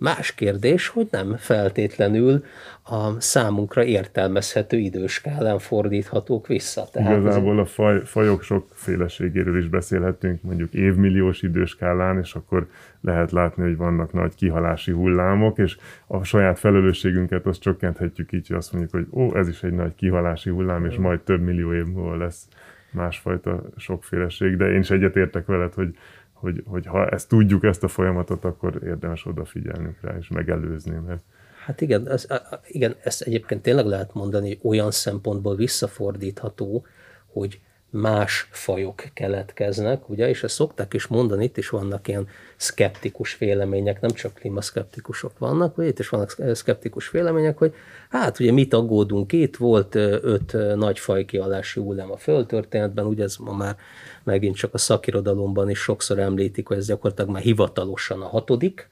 Más 0.04 0.34
kérdés, 0.34 0.88
hogy 0.88 1.08
nem 1.10 1.36
feltétlenül 1.36 2.44
a 2.82 3.20
számunkra 3.20 3.84
értelmezhető 3.84 4.76
időskálán 4.76 5.58
fordíthatók 5.58 6.46
vissza. 6.46 6.88
Tehát 6.92 7.18
Igazából 7.18 7.58
a 7.58 7.64
faj, 7.64 8.00
fajok 8.04 8.42
sokféleségéről 8.42 9.58
is 9.58 9.68
beszélhetünk, 9.68 10.42
mondjuk 10.42 10.72
évmilliós 10.72 11.42
időskálán, 11.42 12.18
és 12.18 12.34
akkor 12.34 12.68
lehet 13.00 13.32
látni, 13.32 13.62
hogy 13.62 13.76
vannak 13.76 14.12
nagy 14.12 14.34
kihalási 14.34 14.92
hullámok, 14.92 15.58
és 15.58 15.76
a 16.06 16.24
saját 16.24 16.58
felelősségünket 16.58 17.46
azt 17.46 17.60
csökkenthetjük 17.60 18.32
így, 18.32 18.46
hogy 18.46 18.56
azt 18.56 18.72
mondjuk, 18.72 18.92
hogy 18.92 19.20
ó, 19.20 19.36
ez 19.36 19.48
is 19.48 19.62
egy 19.62 19.72
nagy 19.72 19.94
kihalási 19.94 20.50
hullám, 20.50 20.84
és 20.84 20.96
majd 20.96 21.20
több 21.20 21.40
millió 21.40 21.74
év 21.74 21.84
múlva 21.84 22.16
lesz 22.16 22.48
másfajta 22.94 23.62
sokféleség, 23.76 24.56
de 24.56 24.72
én 24.72 24.80
is 24.80 24.90
egyetértek 24.90 25.46
veled, 25.46 25.74
hogy 25.74 25.96
hogy, 26.44 26.62
hogy 26.66 26.86
ha 26.86 27.08
ezt 27.08 27.28
tudjuk, 27.28 27.64
ezt 27.64 27.82
a 27.82 27.88
folyamatot, 27.88 28.44
akkor 28.44 28.80
érdemes 28.82 29.26
odafigyelnünk 29.26 29.96
rá 30.00 30.16
és 30.18 30.28
megelőzni. 30.28 30.96
Mert... 31.06 31.22
Hát 31.64 31.80
igen, 31.80 32.08
ez, 32.08 32.26
igen, 32.66 32.94
ezt 33.02 33.22
egyébként 33.22 33.62
tényleg 33.62 33.86
lehet 33.86 34.14
mondani, 34.14 34.58
olyan 34.62 34.90
szempontból 34.90 35.56
visszafordítható, 35.56 36.86
hogy 37.26 37.60
más 37.96 38.48
fajok 38.50 39.02
keletkeznek, 39.14 40.08
ugye, 40.08 40.28
és 40.28 40.42
ezt 40.42 40.54
szokták 40.54 40.94
is 40.94 41.06
mondani, 41.06 41.44
itt 41.44 41.56
is 41.56 41.68
vannak 41.68 42.08
ilyen 42.08 42.28
szkeptikus 42.56 43.38
vélemények, 43.38 44.00
nem 44.00 44.10
csak 44.10 44.34
klímaszkeptikusok 44.34 45.38
vannak, 45.38 45.76
vagy 45.76 45.86
itt 45.86 45.98
is 45.98 46.08
vannak 46.08 46.36
szkeptikus 46.52 47.10
vélemények, 47.10 47.58
hogy 47.58 47.74
hát 48.08 48.40
ugye 48.40 48.52
mit 48.52 48.74
aggódunk 48.74 49.32
itt, 49.32 49.56
volt 49.56 49.94
öt 49.94 50.56
nagy 50.76 50.98
fajkialási 50.98 51.80
hullám 51.80 52.10
a 52.10 52.16
földtörténetben, 52.16 53.06
ugye 53.06 53.22
ez 53.22 53.36
ma 53.36 53.52
már 53.52 53.76
megint 54.22 54.56
csak 54.56 54.74
a 54.74 54.78
szakirodalomban 54.78 55.70
is 55.70 55.78
sokszor 55.78 56.18
említik, 56.18 56.68
hogy 56.68 56.76
ez 56.76 56.86
gyakorlatilag 56.86 57.30
már 57.30 57.42
hivatalosan 57.42 58.22
a 58.22 58.28
hatodik, 58.28 58.88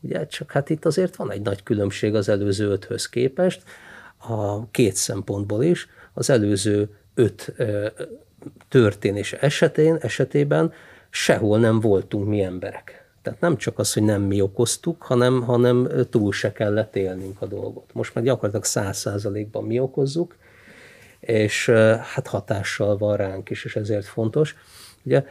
ugye 0.00 0.26
csak 0.26 0.52
hát 0.52 0.70
itt 0.70 0.84
azért 0.84 1.16
van 1.16 1.30
egy 1.30 1.42
nagy 1.42 1.62
különbség 1.62 2.14
az 2.14 2.28
előző 2.28 2.70
öthöz 2.70 3.08
képest, 3.08 3.62
a 4.18 4.70
két 4.70 4.94
szempontból 4.94 5.62
is, 5.62 5.88
az 6.12 6.30
előző 6.30 6.88
öt 7.14 7.54
történés 8.68 9.32
esetén, 9.32 9.96
esetében 10.00 10.72
sehol 11.10 11.58
nem 11.58 11.80
voltunk 11.80 12.28
mi 12.28 12.42
emberek. 12.42 13.04
Tehát 13.22 13.40
nem 13.40 13.56
csak 13.56 13.78
az, 13.78 13.92
hogy 13.92 14.02
nem 14.02 14.22
mi 14.22 14.40
okoztuk, 14.40 15.02
hanem, 15.02 15.42
hanem 15.42 15.88
túl 16.10 16.32
se 16.32 16.52
kellett 16.52 16.96
élnünk 16.96 17.40
a 17.40 17.46
dolgot. 17.46 17.90
Most 17.92 18.14
meg 18.14 18.24
gyakorlatilag 18.24 18.64
száz 18.64 18.98
százalékban 18.98 19.64
mi 19.64 19.78
okozzuk, 19.78 20.36
és 21.20 21.68
hát 22.14 22.26
hatással 22.26 22.96
van 22.96 23.16
ránk 23.16 23.50
is, 23.50 23.64
és 23.64 23.76
ezért 23.76 24.04
fontos. 24.04 24.56
Ugye, 25.02 25.24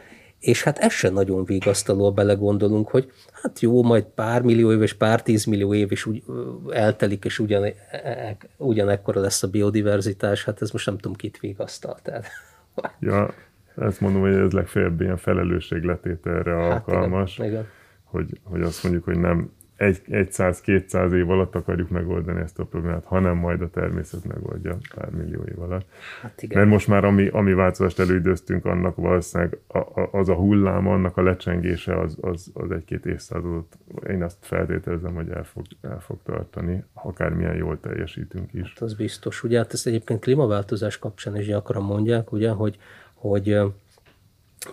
és 0.44 0.62
hát 0.62 0.78
ez 0.78 0.92
sem 0.92 1.12
nagyon 1.12 1.44
vigasztaló, 1.44 2.12
belegondolunk, 2.12 2.88
hogy 2.88 3.12
hát 3.42 3.60
jó, 3.60 3.82
majd 3.82 4.04
pár 4.04 4.42
millió 4.42 4.72
év 4.72 4.82
és 4.82 4.92
pár 4.92 5.22
tízmillió 5.22 5.74
év 5.74 5.92
is 5.92 6.06
úgy 6.06 6.22
eltelik, 6.70 7.24
és 7.24 7.38
ugyan, 7.38 7.64
e, 7.64 7.74
e, 7.90 8.36
ugyanekkora 8.56 9.20
lesz 9.20 9.42
a 9.42 9.48
biodiverzitás, 9.48 10.44
hát 10.44 10.62
ez 10.62 10.70
most 10.70 10.86
nem 10.86 10.98
tudom, 10.98 11.16
kit 11.16 11.38
vigasztal. 11.40 11.98
Tehát. 12.02 12.26
Ja, 13.00 13.28
ezt 13.76 14.00
mondom, 14.00 14.20
hogy 14.20 14.34
ez 14.34 14.52
legfeljebb 14.52 15.00
ilyen 15.00 15.16
felelősségletételre 15.16 16.54
hát 16.54 16.70
alkalmas, 16.70 17.38
igen, 17.38 17.50
igen. 17.50 17.66
Hogy, 18.04 18.40
hogy 18.42 18.62
azt 18.62 18.82
mondjuk, 18.82 19.04
hogy 19.04 19.18
nem 19.18 19.50
egy, 19.76 20.02
100-200 20.10 21.12
év 21.12 21.30
alatt 21.30 21.54
akarjuk 21.54 21.90
megoldani 21.90 22.40
ezt 22.40 22.58
a 22.58 22.64
problémát, 22.64 23.04
hanem 23.04 23.36
majd 23.36 23.60
a 23.60 23.70
természet 23.70 24.24
megoldja 24.24 24.76
pár 24.94 25.10
millió 25.10 25.42
év 25.42 25.60
alatt. 25.60 25.86
Hát 26.22 26.42
igen. 26.42 26.58
Mert 26.58 26.70
most 26.70 26.88
már 26.88 27.04
ami, 27.04 27.28
ami 27.28 27.52
változást 27.52 27.98
előidőztünk, 27.98 28.64
annak 28.64 28.96
valószínűleg 28.96 29.58
a, 29.66 29.78
a, 29.78 30.08
az 30.12 30.28
a 30.28 30.34
hullám, 30.34 30.88
annak 30.88 31.16
a 31.16 31.22
lecsengése 31.22 32.00
az, 32.00 32.16
az, 32.20 32.50
az 32.54 32.70
egy-két 32.70 33.06
évszázadot, 33.06 33.78
én 34.08 34.22
azt 34.22 34.38
feltételezem, 34.40 35.14
hogy 35.14 35.28
el 35.28 35.44
fog, 35.44 35.64
el 35.80 36.00
fog 36.00 36.18
tartani, 36.22 36.84
akármilyen 36.92 37.54
jól 37.54 37.80
teljesítünk 37.80 38.52
is. 38.52 38.68
Hát 38.68 38.82
az 38.82 38.94
biztos. 38.94 39.42
Ugye 39.42 39.58
hát 39.58 39.72
ezt 39.72 39.86
egyébként 39.86 40.20
klímaváltozás 40.20 40.98
kapcsán 40.98 41.36
is 41.36 41.46
gyakran 41.46 41.82
mondják, 41.82 42.32
ugye, 42.32 42.50
hogy, 42.50 42.78
hogy 43.14 43.58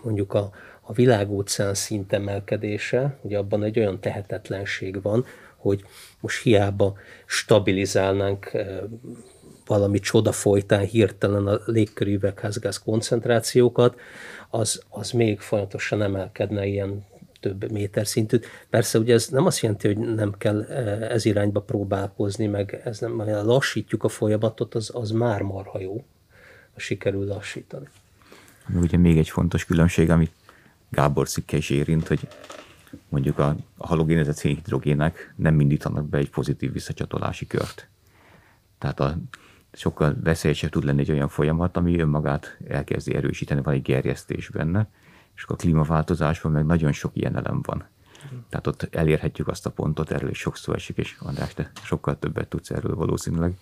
mondjuk 0.04 0.34
a, 0.34 0.50
a 0.92 0.94
világóceán 0.94 1.74
szintemelkedése, 1.74 3.18
ugye 3.22 3.38
abban 3.38 3.64
egy 3.64 3.80
olyan 3.80 4.00
tehetetlenség 4.00 5.02
van, 5.02 5.26
hogy 5.56 5.84
most 6.20 6.42
hiába 6.42 6.98
stabilizálnánk 7.26 8.52
valami 9.66 10.00
csoda 10.00 10.32
folytán 10.32 10.86
hirtelen 10.86 11.48
a 11.48 11.60
légköri 11.66 12.14
üvegházgáz 12.14 12.78
koncentrációkat, 12.78 14.00
az, 14.50 14.84
az 14.90 15.12
még 15.12 15.40
folyamatosan 15.40 16.02
emelkedne 16.02 16.66
ilyen 16.66 17.06
több 17.40 17.72
méter 17.72 18.08
szintű. 18.08 18.38
Persze 18.70 19.00
ugye 19.00 19.14
ez 19.14 19.28
nem 19.28 19.46
azt 19.46 19.62
jelenti, 19.62 19.88
hogy 19.88 19.98
nem 19.98 20.34
kell 20.38 20.64
ez 21.02 21.26
irányba 21.26 21.62
próbálkozni, 21.62 22.48
meg 22.48 22.82
ez 22.84 23.00
nem, 23.00 23.18
lassítjuk 23.26 24.04
a 24.04 24.10
folyamatot, 24.10 24.76
az, 24.76 24.92
az 24.94 25.12
már 25.12 25.42
marha 25.42 25.80
jó, 25.80 26.04
sikerül 26.76 27.26
lassítani. 27.26 27.88
Ugye 28.76 28.98
még 28.98 29.18
egy 29.18 29.30
fontos 29.30 29.66
különbség, 29.66 30.10
amit 30.10 30.32
Gábor 30.92 31.28
cikke 31.28 31.58
érint, 31.70 32.08
hogy 32.08 32.28
mondjuk 33.10 33.40
a, 33.40 33.56
a 33.78 33.88
halogénezett 33.88 34.36
szénhidrogének 34.36 35.34
nem 35.36 35.60
indítanak 35.60 36.10
be 36.10 36.18
egy 36.18 36.30
pozitív 36.30 36.72
visszacsatolási 36.74 37.48
kört. 37.48 37.88
Tehát 38.78 39.00
a, 39.00 39.18
sokkal 39.74 40.16
veszélyesebb 40.24 40.70
tud 40.70 40.84
lenni 40.84 41.02
egy 41.02 41.12
olyan 41.12 41.28
folyamat, 41.28 41.78
ami 41.78 42.00
önmagát 42.00 42.58
elkezdi 42.68 43.16
erősíteni, 43.16 43.62
van 43.62 43.74
egy 43.74 43.82
gerjesztés 43.82 44.50
benne, 44.50 44.90
és 45.36 45.44
a 45.48 45.56
klímaváltozásban 45.56 46.52
meg 46.52 46.66
nagyon 46.66 46.92
sok 46.92 47.12
ilyen 47.14 47.36
elem 47.36 47.62
van. 47.62 47.86
Tehát 48.50 48.68
ott 48.68 48.96
elérhetjük 48.96 49.48
azt 49.48 49.66
a 49.66 49.70
pontot, 49.70 50.12
erről 50.12 50.30
is 50.30 50.38
sokszor 50.38 50.76
esik, 50.76 50.98
és 50.98 51.18
András, 51.20 51.54
te 51.54 51.72
sokkal 51.84 52.20
többet 52.20 52.48
tudsz 52.48 52.70
erről 52.70 52.96
valószínűleg, 52.96 53.58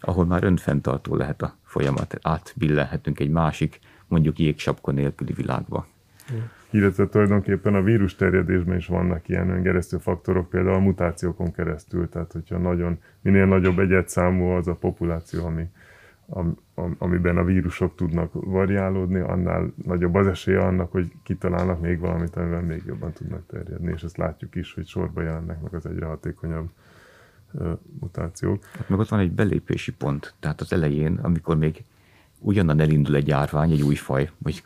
ahol 0.00 0.26
már 0.26 0.44
önfenntartó 0.44 1.16
lehet 1.16 1.42
a 1.42 1.56
folyamat, 1.64 2.18
átbillenhetünk 2.22 3.20
egy 3.20 3.30
másik, 3.30 3.80
mondjuk 4.08 4.38
jégsapka 4.38 4.90
nélküli 4.90 5.32
világba. 5.32 5.86
Illetve 6.70 7.08
tulajdonképpen 7.08 7.74
a 7.74 7.82
vírus 7.82 8.14
terjedésben 8.14 8.76
is 8.76 8.86
vannak 8.86 9.28
ilyen 9.28 9.50
öngeresztő 9.50 9.98
faktorok, 9.98 10.48
például 10.48 10.74
a 10.74 10.78
mutációkon 10.78 11.52
keresztül, 11.52 12.08
tehát 12.08 12.32
hogyha 12.32 12.58
nagyon, 12.58 12.98
minél 13.20 13.46
nagyobb 13.46 13.78
egyetszámú 13.78 14.44
az 14.44 14.68
a 14.68 14.74
populáció, 14.74 15.44
ami, 15.44 15.68
am, 16.26 16.56
am, 16.74 16.94
amiben 16.98 17.36
a 17.36 17.44
vírusok 17.44 17.94
tudnak 17.94 18.30
variálódni, 18.32 19.20
annál 19.20 19.72
nagyobb 19.84 20.14
az 20.14 20.26
esélye 20.26 20.60
annak, 20.60 20.92
hogy 20.92 21.12
kitalálnak 21.22 21.80
még 21.80 21.98
valamit, 21.98 22.36
amivel 22.36 22.62
még 22.62 22.82
jobban 22.86 23.12
tudnak 23.12 23.46
terjedni, 23.46 23.92
és 23.92 24.02
ezt 24.02 24.16
látjuk 24.16 24.54
is, 24.54 24.74
hogy 24.74 24.86
sorba 24.86 25.22
jelennek 25.22 25.62
meg 25.62 25.74
az 25.74 25.86
egyre 25.86 26.06
hatékonyabb 26.06 26.70
mutációk. 28.00 28.64
Hát 28.64 28.88
meg 28.88 28.98
ott 28.98 29.08
van 29.08 29.20
egy 29.20 29.32
belépési 29.32 29.92
pont, 29.92 30.34
tehát 30.40 30.60
az 30.60 30.72
elején, 30.72 31.18
amikor 31.22 31.56
még 31.56 31.84
ugyanan 32.38 32.80
elindul 32.80 33.14
egy 33.14 33.28
járvány, 33.28 33.70
egy 33.70 33.82
új 33.82 33.94
faj, 33.94 34.30
vagy 34.38 34.62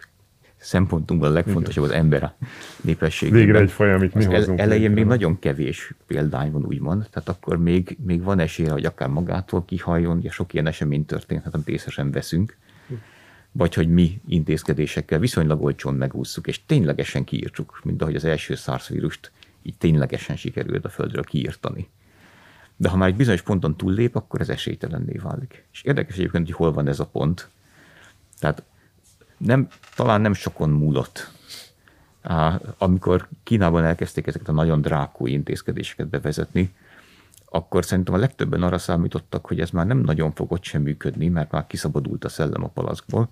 szempontunkból 0.66 1.28
a 1.28 1.32
legfontosabb 1.32 1.84
az 1.84 1.90
ember 1.90 2.34
népesség. 2.80 3.32
Végre 3.32 3.58
egy 3.58 3.70
faj, 3.70 3.92
amit 3.92 4.14
mi 4.14 4.24
az 4.24 4.32
hozunk. 4.32 4.58
Elején 4.58 4.90
még 4.90 4.94
még 4.96 5.04
nagyon 5.04 5.38
kevés 5.38 5.94
példány 6.06 6.50
van, 6.50 6.64
úgymond, 6.64 7.06
tehát 7.10 7.28
akkor 7.28 7.58
még, 7.58 7.96
még 8.04 8.22
van 8.22 8.38
esélye, 8.38 8.70
hogy 8.70 8.84
akár 8.84 9.08
magától 9.08 9.64
kihajjon, 9.64 10.16
ugye 10.16 10.30
sok 10.30 10.52
ilyen 10.52 10.66
esemény 10.66 11.04
történhet, 11.04 11.54
amit 11.54 11.68
észesen 11.68 12.10
veszünk, 12.10 12.56
vagy 13.52 13.74
hogy 13.74 13.88
mi 13.88 14.20
intézkedésekkel 14.28 15.18
viszonylag 15.18 15.62
olcsón 15.62 15.94
megúszuk, 15.94 16.46
és 16.46 16.60
ténylegesen 16.66 17.24
kiírtsuk, 17.24 17.80
mint 17.84 18.02
ahogy 18.02 18.14
az 18.14 18.24
első 18.24 18.54
SARS 18.54 18.88
vírust 18.88 19.32
így 19.62 19.76
ténylegesen 19.78 20.36
sikerült 20.36 20.84
a 20.84 20.88
Földről 20.88 21.24
kiírtani. 21.24 21.88
De 22.76 22.88
ha 22.88 22.96
már 22.96 23.08
egy 23.08 23.16
bizonyos 23.16 23.42
ponton 23.42 23.76
túllép, 23.76 24.16
akkor 24.16 24.40
ez 24.40 24.48
esélytelenné 24.48 25.18
válik. 25.22 25.64
És 25.72 25.82
érdekes 25.82 26.14
egyébként, 26.14 26.46
hogy 26.46 26.54
hol 26.54 26.72
van 26.72 26.88
ez 26.88 27.00
a 27.00 27.06
pont. 27.06 27.48
Tehát 28.38 28.62
nem, 29.36 29.68
talán 29.94 30.20
nem 30.20 30.34
sokon 30.34 30.70
múlott, 30.70 31.30
amikor 32.78 33.28
Kínában 33.42 33.84
elkezdték 33.84 34.26
ezeket 34.26 34.48
a 34.48 34.52
nagyon 34.52 34.80
drákói 34.80 35.32
intézkedéseket 35.32 36.08
bevezetni, 36.08 36.74
akkor 37.44 37.84
szerintem 37.84 38.14
a 38.14 38.18
legtöbben 38.18 38.62
arra 38.62 38.78
számítottak, 38.78 39.46
hogy 39.46 39.60
ez 39.60 39.70
már 39.70 39.86
nem 39.86 39.98
nagyon 39.98 40.32
fog 40.32 40.52
ott 40.52 40.62
sem 40.64 40.82
működni, 40.82 41.28
mert 41.28 41.50
már 41.50 41.66
kiszabadult 41.66 42.24
a 42.24 42.28
szellem 42.28 42.64
a 42.64 42.68
palaszkból, 42.68 43.28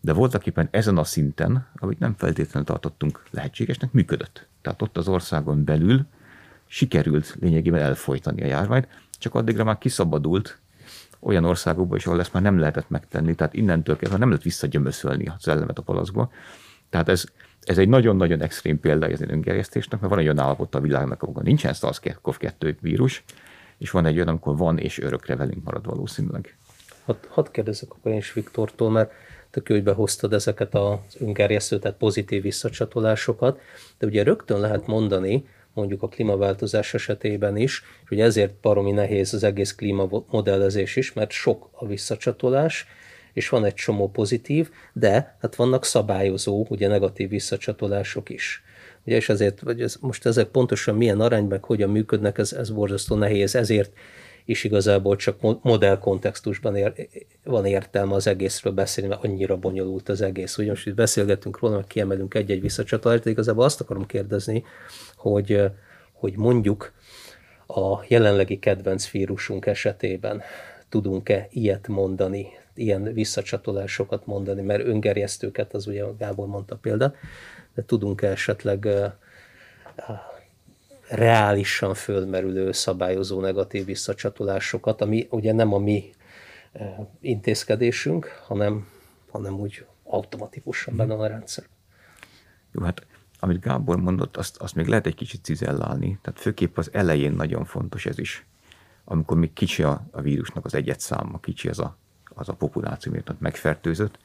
de 0.00 0.12
voltak 0.12 0.46
éppen 0.46 0.68
ezen 0.70 0.98
a 0.98 1.04
szinten, 1.04 1.66
amit 1.74 1.98
nem 1.98 2.14
feltétlenül 2.16 2.68
tartottunk 2.68 3.22
lehetségesnek, 3.30 3.92
működött. 3.92 4.46
Tehát 4.62 4.82
ott 4.82 4.96
az 4.96 5.08
országon 5.08 5.64
belül 5.64 6.06
sikerült 6.66 7.36
lényegében 7.40 7.80
elfolytani 7.80 8.42
a 8.42 8.46
járványt, 8.46 8.88
csak 9.18 9.34
addigra 9.34 9.64
már 9.64 9.78
kiszabadult 9.78 10.58
olyan 11.22 11.44
országokban 11.44 11.98
is, 11.98 12.06
ahol 12.06 12.20
ezt 12.20 12.32
már 12.32 12.42
nem 12.42 12.58
lehetett 12.58 12.88
megtenni, 12.88 13.34
tehát 13.34 13.54
innentől 13.54 13.96
kezdve 13.96 14.18
nem 14.18 14.28
lehet 14.28 14.42
visszagyömöszölni 14.42 15.26
a 15.26 15.36
szellemet 15.38 15.78
a 15.78 15.82
palaszba. 15.82 16.30
Tehát 16.90 17.08
ez, 17.08 17.24
ez 17.60 17.78
egy 17.78 17.88
nagyon-nagyon 17.88 18.40
extrém 18.40 18.80
példa 18.80 19.06
az 19.06 19.20
öngerjesztésnek, 19.20 20.00
mert 20.00 20.12
van 20.12 20.18
egy 20.20 20.24
olyan 20.24 20.38
állapot 20.38 20.74
a 20.74 20.80
világnak, 20.80 21.22
ahol 21.22 21.42
nincsen 21.42 21.74
SARS-CoV-2 21.74 22.76
vírus, 22.80 23.24
és 23.78 23.90
van 23.90 24.06
egy 24.06 24.16
olyan, 24.16 24.28
amikor 24.28 24.56
van 24.56 24.78
és 24.78 24.98
örökre 24.98 25.36
velünk 25.36 25.64
marad 25.64 25.86
valószínűleg. 25.86 26.56
Hadd 27.04 27.16
had 27.28 27.50
kérdezzek 27.50 27.90
akkor 27.90 28.12
én 28.12 28.18
is 28.18 28.32
Viktortól, 28.32 28.90
mert 28.90 29.12
tök 29.50 29.68
jó, 29.68 29.74
hogy 29.74 29.84
behoztad 29.84 30.32
ezeket 30.32 30.74
az 30.74 31.16
öngerjesztő, 31.18 31.78
tehát 31.78 31.96
pozitív 31.96 32.42
visszacsatolásokat, 32.42 33.60
de 33.98 34.06
ugye 34.06 34.22
rögtön 34.22 34.60
lehet 34.60 34.86
mondani, 34.86 35.44
mondjuk 35.74 36.02
a 36.02 36.08
klímaváltozás 36.08 36.94
esetében 36.94 37.56
is, 37.56 37.82
és 38.04 38.10
ugye 38.10 38.24
ezért 38.24 38.54
baromi 38.54 38.90
nehéz 38.90 39.34
az 39.34 39.42
egész 39.42 39.74
klímamodellezés 39.74 40.96
is, 40.96 41.12
mert 41.12 41.30
sok 41.30 41.68
a 41.72 41.86
visszacsatolás, 41.86 42.86
és 43.32 43.48
van 43.48 43.64
egy 43.64 43.74
csomó 43.74 44.10
pozitív, 44.10 44.70
de 44.92 45.36
hát 45.40 45.54
vannak 45.54 45.84
szabályozó, 45.84 46.66
ugye 46.68 46.88
negatív 46.88 47.28
visszacsatolások 47.28 48.28
is. 48.28 48.62
Ugye, 49.06 49.16
és 49.16 49.28
ezért, 49.28 49.60
vagy 49.60 49.80
ez, 49.80 49.96
most 50.00 50.26
ezek 50.26 50.46
pontosan 50.46 50.94
milyen 50.94 51.20
arányban, 51.20 51.58
hogyan 51.62 51.90
működnek, 51.90 52.38
ez, 52.38 52.52
ez 52.52 52.70
borzasztó 52.70 53.16
nehéz, 53.16 53.54
ezért 53.54 53.92
is 54.44 54.64
igazából 54.64 55.16
csak 55.16 55.62
modell 55.62 55.98
kontextusban 55.98 56.76
ér, 56.76 57.08
van 57.44 57.66
értelme 57.66 58.14
az 58.14 58.26
egészről 58.26 58.72
beszélni, 58.72 59.10
mert 59.10 59.24
annyira 59.24 59.56
bonyolult 59.56 60.08
az 60.08 60.20
egész. 60.20 60.58
Ugye 60.58 60.68
most 60.68 60.86
itt 60.86 60.94
beszélgetünk 60.94 61.58
róla, 61.58 61.76
meg 61.76 61.86
kiemelünk 61.86 62.34
egy-egy 62.34 62.60
visszacsatolást, 62.60 63.22
de 63.22 63.30
igazából 63.30 63.64
azt 63.64 63.80
akarom 63.80 64.06
kérdezni, 64.06 64.64
hogy, 65.16 65.62
hogy 66.12 66.36
mondjuk 66.36 66.92
a 67.66 68.04
jelenlegi 68.08 68.58
kedvenc 68.58 69.10
vírusunk 69.10 69.66
esetében 69.66 70.42
tudunk-e 70.88 71.48
ilyet 71.50 71.88
mondani, 71.88 72.48
ilyen 72.74 73.12
visszacsatolásokat 73.12 74.26
mondani, 74.26 74.62
mert 74.62 74.86
öngerjesztőket, 74.86 75.74
az 75.74 75.86
ugye 75.86 76.04
Gábor 76.18 76.46
mondta 76.46 76.76
példát, 76.76 77.16
de 77.74 77.84
tudunk-e 77.84 78.28
esetleg 78.28 78.88
reálisan 81.08 81.94
fölmerülő 81.94 82.72
szabályozó 82.72 83.40
negatív 83.40 83.84
visszacsatolásokat, 83.84 85.00
ami 85.00 85.26
ugye 85.30 85.52
nem 85.52 85.72
a 85.72 85.78
mi 85.78 86.10
intézkedésünk, 87.20 88.26
hanem, 88.46 88.88
hanem 89.30 89.54
úgy 89.54 89.86
automatikusan 90.04 90.96
benne 90.96 91.14
a 91.14 91.26
rendszer. 91.26 91.64
Jó, 92.72 92.82
hát 92.82 93.06
amit 93.38 93.60
Gábor 93.60 93.96
mondott, 93.96 94.36
azt, 94.36 94.56
azt 94.56 94.74
még 94.74 94.86
lehet 94.86 95.06
egy 95.06 95.14
kicsit 95.14 95.44
cizellálni. 95.44 96.18
Tehát 96.22 96.40
főképp 96.40 96.76
az 96.76 96.88
elején 96.92 97.32
nagyon 97.32 97.64
fontos 97.64 98.06
ez 98.06 98.18
is. 98.18 98.46
Amikor 99.04 99.36
még 99.36 99.52
kicsi 99.52 99.82
a, 99.82 100.06
a 100.10 100.20
vírusnak 100.20 100.64
az 100.64 100.74
egyet 100.74 101.00
száma, 101.00 101.40
kicsi 101.40 101.68
az 101.68 101.78
a, 101.78 101.96
az 102.24 102.48
a 102.48 102.54
populáció, 102.54 103.12
miért 103.12 103.40
megfertőzött, 103.40 104.18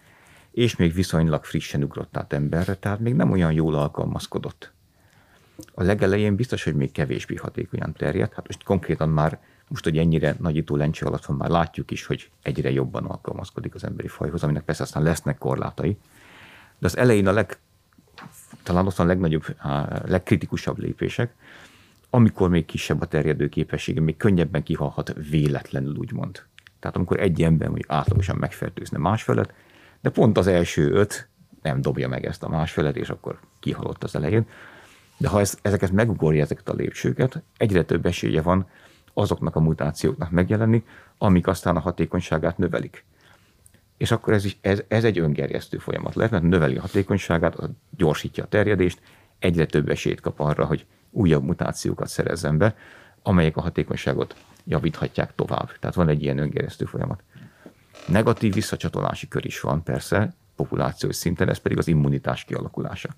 és 0.52 0.76
még 0.76 0.94
viszonylag 0.94 1.46
frissen 1.46 1.84
ugrott 1.84 2.18
át 2.18 2.34
emberre, 2.34 2.76
tehát 2.76 3.00
még 3.00 3.14
nem 3.14 3.32
olyan 3.32 3.52
jól 3.52 3.76
alkalmazkodott. 3.76 4.72
A 5.74 5.84
legelején 5.84 6.36
biztos, 6.36 6.64
hogy 6.64 6.76
még 6.76 6.92
kevésbé 6.92 7.36
hatékonyan 7.36 7.94
terjed. 7.94 8.34
Hát 8.34 8.48
most 8.48 8.64
konkrétan 8.64 9.10
már, 9.10 9.40
most, 9.68 9.84
hogy 9.84 9.98
ennyire 9.98 10.36
nagyító 10.40 10.76
lencse 10.76 11.06
alatt 11.06 11.26
van, 11.26 11.38
már 11.38 11.50
látjuk 11.50 11.92
is, 11.92 12.06
hogy 12.06 12.32
egyre 12.42 12.72
jobban 12.72 13.06
alkalmazkodik 13.06 13.76
az 13.76 13.84
emberi 13.84 14.08
fajhoz, 14.08 14.44
aminek 14.44 14.64
persze 14.64 14.84
aztán 14.84 15.04
lesznek 15.04 15.38
korlátai. 15.38 15.98
De 16.80 16.86
az 16.86 16.98
elején 16.98 17.28
a 17.28 17.32
leg, 17.32 17.58
talán 18.64 18.88
ott 18.88 19.00
a 19.00 19.04
legnagyobb, 19.04 19.44
a 19.60 20.02
legkritikusabb 20.06 20.78
lépések, 20.78 21.34
amikor 22.10 22.50
még 22.50 22.66
kisebb 22.66 23.02
a 23.02 23.06
terjedő 23.06 23.50
képessége, 23.50 24.02
még 24.02 24.18
könnyebben 24.18 24.64
kihalhat 24.64 25.14
véletlenül, 25.30 25.96
úgymond. 25.96 26.44
Tehát 26.80 26.96
amikor 26.96 27.20
egy 27.20 27.44
ember 27.44 27.68
mondjuk 27.68 27.92
átlagosan 27.92 28.38
megfertőzne 28.38 28.98
másfelet, 28.98 29.54
de 30.02 30.10
pont 30.10 30.38
az 30.38 30.48
első 30.48 30.92
öt 30.92 31.28
nem 31.62 31.82
dobja 31.82 32.08
meg 32.08 32.26
ezt 32.26 32.44
a 32.44 32.50
másfelet, 32.50 32.96
és 32.96 33.10
akkor 33.10 33.40
kihalott 33.60 34.04
az 34.04 34.16
elején. 34.16 34.48
De 35.18 35.28
ha 35.28 35.40
ez, 35.40 35.58
ezeket 35.62 35.92
megugorja, 35.92 36.44
ezeket 36.44 36.70
a 36.70 36.74
lépcsőket, 36.74 37.42
egyre 37.58 37.84
több 37.84 38.06
esélye 38.06 38.42
van 38.42 38.68
azoknak 39.14 39.56
a 39.56 39.60
mutációknak 39.60 40.32
megjelenni, 40.32 40.84
amik 41.18 41.48
aztán 41.48 41.76
a 41.76 41.80
hatékonyságát 41.80 42.58
növelik. 42.58 43.06
És 43.98 44.12
akkor 44.12 44.34
ez, 44.34 44.46
is, 44.46 44.58
ez, 44.62 44.84
ez 44.88 45.04
egy 45.04 45.20
öngerjesztő 45.20 45.78
folyamat 45.78 46.16
lehet, 46.16 46.32
mert 46.32 46.44
növeli 46.44 46.76
a 46.78 46.82
hatékonyságát, 46.82 47.58
gyorsítja 47.90 48.44
a 48.44 48.48
terjedést, 48.48 49.02
egyre 49.40 49.66
több 49.66 49.90
esélyt 49.90 50.22
kap 50.22 50.40
arra, 50.40 50.66
hogy 50.66 50.86
újabb 51.12 51.44
mutációkat 51.44 52.08
szerezzen 52.08 52.58
be, 52.58 52.76
amelyek 53.22 53.58
a 53.58 53.62
hatékonyságot 53.62 54.36
javíthatják 54.64 55.36
tovább. 55.36 55.72
Tehát 55.80 55.96
van 55.96 56.10
egy 56.10 56.24
ilyen 56.24 56.38
öngerjesztő 56.38 56.86
folyamat. 56.86 57.24
Negatív 58.08 58.54
visszacsatolási 58.54 59.28
kör 59.28 59.46
is 59.46 59.60
van, 59.60 59.84
persze, 59.84 60.34
populációs 60.56 61.16
szinten, 61.16 61.50
ez 61.50 61.58
pedig 61.58 61.78
az 61.78 61.88
immunitás 61.88 62.44
kialakulása. 62.44 63.10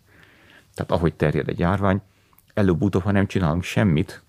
Tehát 0.79 0.93
ahogy 0.93 1.13
terjed 1.13 1.47
egy 1.47 1.59
járvány, 1.59 2.01
előbb-utóbb, 2.53 3.01
ha 3.01 3.11
nem 3.11 3.27
csinálunk 3.27 3.63
semmit, 3.63 4.23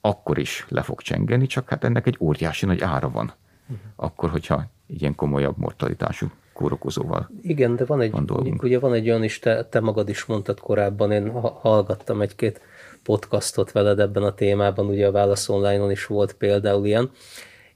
akkor 0.00 0.38
is 0.38 0.66
le 0.68 0.82
fog 0.82 1.00
csengeni, 1.00 1.46
csak 1.46 1.68
hát 1.68 1.84
ennek 1.84 2.06
egy 2.06 2.16
óriási 2.20 2.66
nagy 2.66 2.80
ára 2.80 3.10
van. 3.10 3.32
Uh-huh. 3.62 3.78
Akkor, 3.96 4.30
hogyha 4.30 4.64
ilyen 4.86 5.14
komolyabb 5.14 5.58
mortalitású 5.58 6.30
kórokozóval 6.52 7.30
Igen, 7.42 7.76
de 7.76 7.84
van 7.84 8.00
egy, 8.00 8.10
van 8.10 8.58
ugye 8.62 8.78
van 8.78 8.92
egy 8.92 9.08
olyan 9.08 9.24
is, 9.24 9.38
te, 9.38 9.64
te 9.64 9.80
magad 9.80 10.08
is 10.08 10.24
mondtad 10.24 10.60
korábban, 10.60 11.12
én 11.12 11.30
hallgattam 11.40 12.20
egy-két 12.20 12.60
podcastot 13.02 13.72
veled 13.72 13.98
ebben 13.98 14.22
a 14.22 14.34
témában, 14.34 14.86
ugye 14.86 15.06
a 15.06 15.10
Válasz 15.10 15.48
Online-on 15.48 15.90
is 15.90 16.06
volt 16.06 16.32
például 16.32 16.86
ilyen, 16.86 17.10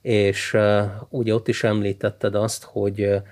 és 0.00 0.54
uh, 0.54 0.82
ugye 1.08 1.34
ott 1.34 1.48
is 1.48 1.64
említetted 1.64 2.34
azt, 2.34 2.64
hogy 2.64 3.00
uh, 3.00 3.22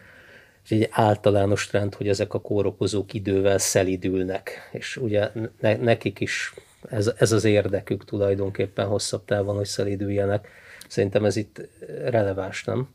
egy 0.71 0.89
általános 0.91 1.67
trend, 1.67 1.95
hogy 1.95 2.09
ezek 2.09 2.35
a 2.35 2.41
kórokozók 2.41 3.15
idővel 3.15 3.59
szelidülnek, 3.59 4.69
és 4.73 4.97
ugye 4.97 5.31
ne, 5.61 5.77
nekik 5.77 6.21
is 6.21 6.55
ez, 6.89 7.13
ez 7.19 7.33
az 7.33 7.45
érdekük 7.45 8.05
tulajdonképpen 8.05 8.87
hosszabb 8.87 9.25
távon, 9.25 9.57
hogy 9.57 9.67
szelidüljenek. 9.67 10.49
Szerintem 10.89 11.25
ez 11.25 11.37
itt 11.37 11.69
releváns, 12.05 12.65
nem? 12.65 12.89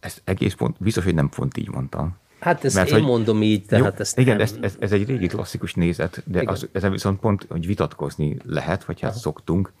Ez 0.00 0.16
egész 0.24 0.54
pont, 0.54 0.76
biztos, 0.78 1.04
hogy 1.04 1.14
nem 1.14 1.28
pont 1.28 1.56
így 1.56 1.68
mondtam. 1.68 2.20
Hát 2.40 2.64
ezt 2.64 2.74
Mert, 2.74 2.88
én 2.88 2.94
hogy, 2.94 3.04
mondom 3.04 3.42
így, 3.42 3.66
tehát 3.66 3.84
jó, 3.84 4.00
ezt 4.00 4.18
Igen, 4.18 4.36
nem... 4.36 4.44
ez, 4.44 4.56
ez, 4.60 4.76
ez 4.78 4.92
egy 4.92 5.06
régi 5.06 5.26
klasszikus 5.26 5.74
nézet, 5.74 6.22
de 6.26 6.42
az, 6.46 6.68
ezen 6.72 6.90
viszont 6.90 7.20
pont, 7.20 7.46
hogy 7.48 7.66
vitatkozni 7.66 8.36
lehet, 8.44 8.84
vagy 8.84 9.00
hát 9.00 9.14
szoktunk, 9.14 9.72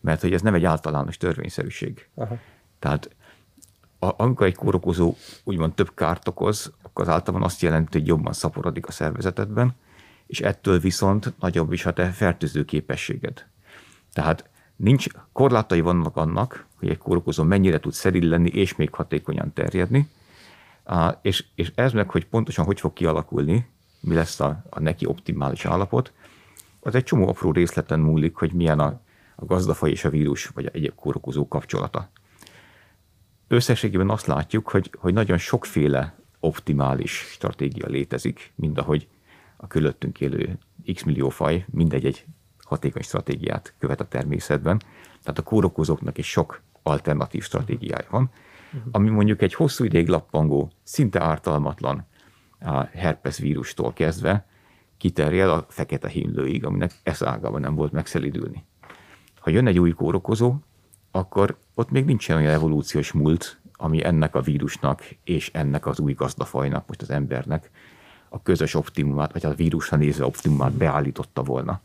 mert 0.00 0.20
hogy 0.20 0.32
ez 0.32 0.42
nem 0.42 0.54
egy 0.54 0.64
általános 0.64 1.16
törvényszerűség. 1.16 2.08
Aha. 2.14 2.38
Tehát 2.78 3.10
amikor 4.08 4.46
egy 4.46 4.54
kórokozó 4.54 5.14
úgymond 5.44 5.74
több 5.74 5.94
kárt 5.94 6.28
okoz, 6.28 6.72
akkor 6.82 7.04
az 7.04 7.10
általában 7.10 7.46
azt 7.46 7.62
jelenti, 7.62 7.98
hogy 7.98 8.06
jobban 8.06 8.32
szaporodik 8.32 8.86
a 8.86 8.92
szervezetedben, 8.92 9.74
és 10.26 10.40
ettől 10.40 10.78
viszont 10.78 11.34
nagyobb 11.40 11.72
is 11.72 11.86
a 11.86 11.92
te 11.92 12.10
fertőző 12.10 12.64
képességed. 12.64 13.46
Tehát 14.12 14.48
nincs, 14.76 15.06
korlátai 15.32 15.80
vannak 15.80 16.16
annak, 16.16 16.66
hogy 16.78 16.88
egy 16.88 16.98
kórokozó 16.98 17.42
mennyire 17.42 17.80
tud 17.80 17.92
szeril 17.92 18.28
lenni, 18.28 18.48
és 18.48 18.76
még 18.76 18.94
hatékonyan 18.94 19.52
terjedni, 19.52 20.08
és, 21.22 21.44
és 21.54 21.72
ez 21.74 21.92
meg, 21.92 22.10
hogy 22.10 22.26
pontosan 22.26 22.64
hogy 22.64 22.80
fog 22.80 22.92
kialakulni, 22.92 23.66
mi 24.00 24.14
lesz 24.14 24.40
a, 24.40 24.64
a 24.70 24.80
neki 24.80 25.06
optimális 25.06 25.64
állapot, 25.64 26.12
az 26.80 26.94
egy 26.94 27.04
csomó 27.04 27.28
apró 27.28 27.52
részleten 27.52 28.00
múlik, 28.00 28.34
hogy 28.34 28.52
milyen 28.52 28.80
a, 28.80 29.00
a 29.36 29.44
gazdafaj 29.44 29.90
és 29.90 30.04
a 30.04 30.10
vírus, 30.10 30.46
vagy 30.46 30.70
egyéb 30.72 30.94
kórokozó 30.94 31.48
kapcsolata. 31.48 32.08
Összességében 33.48 34.10
azt 34.10 34.26
látjuk, 34.26 34.68
hogy, 34.68 34.90
hogy 34.98 35.14
nagyon 35.14 35.38
sokféle 35.38 36.18
optimális 36.40 37.12
stratégia 37.12 37.86
létezik, 37.88 38.52
mind 38.54 38.78
ahogy 38.78 39.08
a 39.56 39.66
körülöttünk 39.66 40.20
élő 40.20 40.58
x 40.94 41.02
millió 41.02 41.28
faj 41.28 41.64
mindegy 41.70 42.04
egy 42.06 42.24
hatékony 42.58 43.02
stratégiát 43.02 43.74
követ 43.78 44.00
a 44.00 44.08
természetben. 44.08 44.78
Tehát 45.22 45.38
a 45.38 45.42
kórokozóknak 45.42 46.18
is 46.18 46.30
sok 46.30 46.62
alternatív 46.82 47.42
stratégiája 47.42 48.06
van, 48.10 48.30
ami 48.90 49.08
mondjuk 49.08 49.42
egy 49.42 49.54
hosszú 49.54 49.84
ideig 49.84 50.08
lappangó, 50.08 50.70
szinte 50.82 51.22
ártalmatlan 51.22 52.06
a 52.60 52.82
herpes 52.82 53.38
vírustól 53.38 53.92
kezdve 53.92 54.46
kiterjed 54.96 55.48
a 55.48 55.66
fekete 55.68 56.08
himlőig, 56.08 56.64
aminek 56.64 56.92
eszágában 57.02 57.60
nem 57.60 57.74
volt 57.74 57.92
megszelidülni. 57.92 58.64
Ha 59.40 59.50
jön 59.50 59.66
egy 59.66 59.78
új 59.78 59.90
kórokozó, 59.90 60.54
akkor 61.16 61.56
ott 61.74 61.90
még 61.90 62.04
nincsen 62.04 62.36
olyan 62.36 62.52
evolúciós 62.52 63.12
múlt, 63.12 63.60
ami 63.72 64.04
ennek 64.04 64.34
a 64.34 64.40
vírusnak 64.40 65.04
és 65.24 65.50
ennek 65.52 65.86
az 65.86 65.98
új 65.98 66.12
gazdafajnak, 66.12 66.86
most 66.86 67.02
az 67.02 67.10
embernek 67.10 67.70
a 68.28 68.42
közös 68.42 68.74
optimumát, 68.74 69.32
vagy 69.32 69.44
a 69.44 69.54
vírusra 69.54 69.96
nézve 69.96 70.24
optimumát 70.24 70.72
beállította 70.72 71.42
volna. 71.42 71.80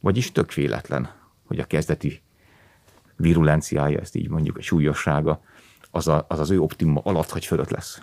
Vagyis 0.00 0.32
tök 0.32 0.54
véletlen, 0.54 1.10
hogy 1.46 1.58
a 1.58 1.64
kezdeti 1.64 2.22
virulenciája, 3.16 3.98
ezt 3.98 4.16
így 4.16 4.28
mondjuk, 4.28 4.56
a 4.56 4.62
súlyossága, 4.62 5.40
az 5.90 6.08
a, 6.08 6.24
az, 6.28 6.38
az 6.38 6.50
ő 6.50 6.60
optimum 6.60 7.00
alatt, 7.02 7.30
hogy 7.30 7.44
fölött 7.44 7.70
lesz. 7.70 8.00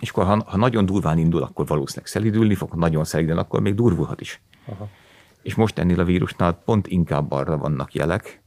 És 0.00 0.10
akkor, 0.10 0.24
ha, 0.24 0.42
ha 0.46 0.56
nagyon 0.56 0.86
durván 0.86 1.18
indul, 1.18 1.42
akkor 1.42 1.66
valószínűleg 1.66 2.08
szelidülni 2.08 2.54
fog, 2.54 2.70
ha 2.70 2.76
nagyon 2.76 3.04
szeliden, 3.04 3.38
akkor 3.38 3.60
még 3.60 3.74
durvulhat 3.74 4.20
is. 4.20 4.40
Aha. 4.64 4.88
És 5.42 5.54
most 5.54 5.78
ennél 5.78 6.00
a 6.00 6.04
vírusnál 6.04 6.52
pont 6.52 6.86
inkább 6.86 7.30
arra 7.30 7.56
vannak 7.56 7.94
jelek, 7.94 8.44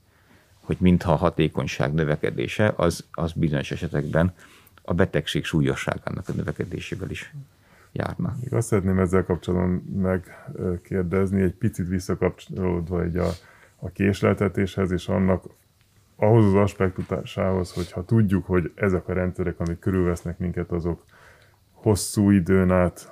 hogy 0.70 0.78
mintha 0.80 1.12
a 1.12 1.16
hatékonyság 1.16 1.94
növekedése 1.94 2.74
az, 2.76 3.06
az 3.12 3.32
bizonyos 3.32 3.72
esetekben 3.72 4.34
a 4.82 4.94
betegség 4.94 5.46
súlyosságának 5.46 6.30
a 6.30 6.34
növekedésével 6.36 7.10
is 7.10 7.34
járna. 7.92 8.36
Még 8.42 8.54
azt 8.54 8.68
szeretném 8.68 9.00
ezzel 9.00 9.24
kapcsolatban 9.24 9.70
megkérdezni, 10.02 11.42
egy 11.42 11.54
picit 11.54 11.88
visszakapcsolódva 11.88 13.04
egy 13.04 13.18
a, 13.18 13.30
a 13.80 13.90
késleltetéshez 13.90 14.92
és 14.92 15.08
annak 15.08 15.44
ahhoz 16.16 16.46
az 16.46 16.54
aspektusához, 16.54 17.74
hogyha 17.74 18.06
tudjuk, 18.06 18.46
hogy 18.46 18.72
ezek 18.76 19.08
a 19.08 19.14
rendszerek, 19.14 19.60
amik 19.60 19.80
körülvesznek 19.80 20.38
minket, 20.38 20.72
azok 20.72 21.04
hosszú 21.72 22.30
időn 22.30 22.72
át 22.72 23.12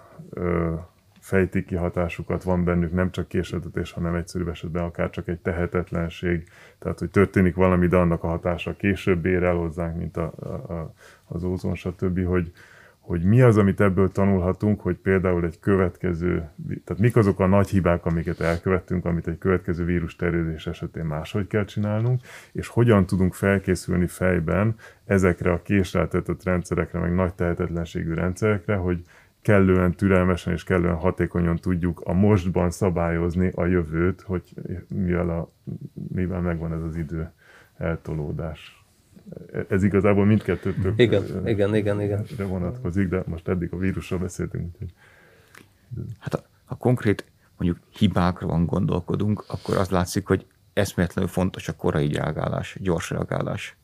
fejtik 1.27 1.65
ki 1.65 1.75
hatásukat, 1.75 2.43
van 2.43 2.63
bennük 2.63 2.93
nem 2.93 3.11
csak 3.11 3.27
késleltetés, 3.27 3.91
hanem 3.91 4.15
egyszerűbb 4.15 4.47
esetben 4.47 4.83
akár 4.83 5.09
csak 5.09 5.27
egy 5.27 5.39
tehetetlenség, 5.39 6.43
tehát 6.79 6.99
hogy 6.99 7.09
történik 7.09 7.55
valami, 7.55 7.87
de 7.87 7.97
annak 7.97 8.23
a 8.23 8.27
hatása 8.27 8.75
később 8.75 9.25
ér 9.25 9.43
el 9.43 9.55
hozzánk, 9.55 9.97
mint 9.97 10.17
a, 10.17 10.23
a, 10.23 10.93
az 11.25 11.43
ózon, 11.43 11.75
stb., 11.75 12.25
hogy, 12.25 12.51
hogy 12.99 13.23
mi 13.23 13.41
az, 13.41 13.57
amit 13.57 13.81
ebből 13.81 14.11
tanulhatunk, 14.11 14.81
hogy 14.81 14.95
például 14.95 15.45
egy 15.45 15.59
következő, 15.59 16.49
tehát 16.85 17.01
mik 17.01 17.15
azok 17.15 17.39
a 17.39 17.45
nagy 17.45 17.69
hibák, 17.69 18.05
amiket 18.05 18.39
elkövettünk, 18.39 19.05
amit 19.05 19.27
egy 19.27 19.37
következő 19.37 19.85
vírus 19.85 20.15
terjedés 20.15 20.67
esetén 20.67 21.05
máshogy 21.05 21.47
kell 21.47 21.65
csinálnunk, 21.65 22.21
és 22.51 22.67
hogyan 22.67 23.05
tudunk 23.05 23.33
felkészülni 23.33 24.07
fejben 24.07 24.75
ezekre 25.05 25.51
a 25.51 25.61
késleltetett 25.61 26.43
rendszerekre, 26.43 26.99
meg 26.99 27.13
nagy 27.13 27.33
tehetetlenségű 27.33 28.13
rendszerekre, 28.13 28.75
hogy 28.75 29.01
kellően 29.47 29.91
türelmesen 29.91 30.53
és 30.53 30.63
kellően 30.63 30.95
hatékonyan 30.95 31.55
tudjuk 31.55 32.01
a 32.03 32.13
mostban 32.13 32.69
szabályozni 32.69 33.51
a 33.55 33.65
jövőt, 33.65 34.21
hogy 34.21 34.53
mivel, 34.88 35.29
a, 35.29 35.51
mivel 36.10 36.41
megvan 36.41 36.73
ez 36.73 36.81
az 36.81 36.95
idő 36.95 37.31
eltolódás. 37.77 38.86
Ez 39.69 39.83
igazából 39.83 40.25
mindkettőtök 40.25 40.93
igen, 40.99 41.47
igen, 41.47 41.75
igen, 41.75 42.01
igen. 42.01 42.25
vonatkozik, 42.47 43.10
de 43.10 43.23
most 43.25 43.47
eddig 43.47 43.73
a 43.73 43.77
vírusról 43.77 44.19
beszéltünk. 44.19 44.73
Úgyhogy... 44.73 44.93
Hát 46.19 46.43
ha 46.65 46.75
konkrét 46.75 47.25
mondjuk 47.57 47.83
hibákra 47.89 48.47
van 48.47 48.65
gondolkodunk, 48.65 49.43
akkor 49.47 49.77
az 49.77 49.89
látszik, 49.89 50.27
hogy 50.27 50.45
eszméletlenül 50.73 51.29
fontos 51.29 51.67
a 51.67 51.75
korai 51.75 52.12
reagálás, 52.12 52.77
gyors 52.81 53.10
reagálás. 53.10 53.77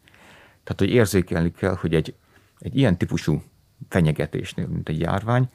Tehát, 0.63 0.79
hogy 0.79 0.89
érzékelni 0.89 1.51
kell, 1.51 1.75
hogy 1.75 1.93
egy, 1.95 2.15
egy 2.59 2.77
ilyen 2.77 2.97
típusú 2.97 3.41
fenyegetésnél, 3.89 4.67
mint 4.67 4.89
egy 4.89 4.99
járvány, 4.99 5.49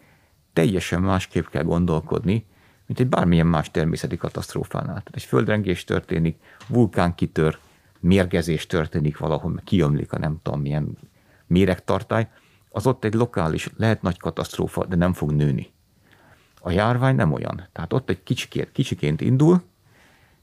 teljesen 0.53 1.03
másképp 1.03 1.47
kell 1.47 1.63
gondolkodni, 1.63 2.47
mint 2.87 3.01
egy 3.01 3.07
bármilyen 3.07 3.47
más 3.47 3.71
természeti 3.71 4.17
katasztrófánál. 4.17 4.87
Tehát 4.87 5.15
egy 5.15 5.23
földrengés 5.23 5.85
történik, 5.85 6.39
vulkán 6.67 7.15
kitör, 7.15 7.59
mérgezés 8.01 8.67
történik 8.67 9.19
valahol, 9.19 9.61
kiömlik 9.65 10.13
a 10.13 10.19
nem 10.19 10.41
tudom 10.43 10.61
milyen 10.61 10.99
méregtartály, 11.47 12.29
az 12.71 12.87
ott 12.87 13.05
egy 13.05 13.15
lokális, 13.15 13.71
lehet 13.77 14.03
nagy 14.03 14.19
katasztrófa, 14.19 14.87
de 14.87 14.97
nem 14.97 15.13
fog 15.13 15.33
nőni. 15.33 15.71
A 16.61 16.71
járvány 16.71 17.15
nem 17.15 17.33
olyan. 17.33 17.69
Tehát 17.73 17.93
ott 17.93 18.11
egy 18.11 18.23
kicsikét, 18.23 18.73
kicsiként 18.73 19.21
indul, 19.21 19.63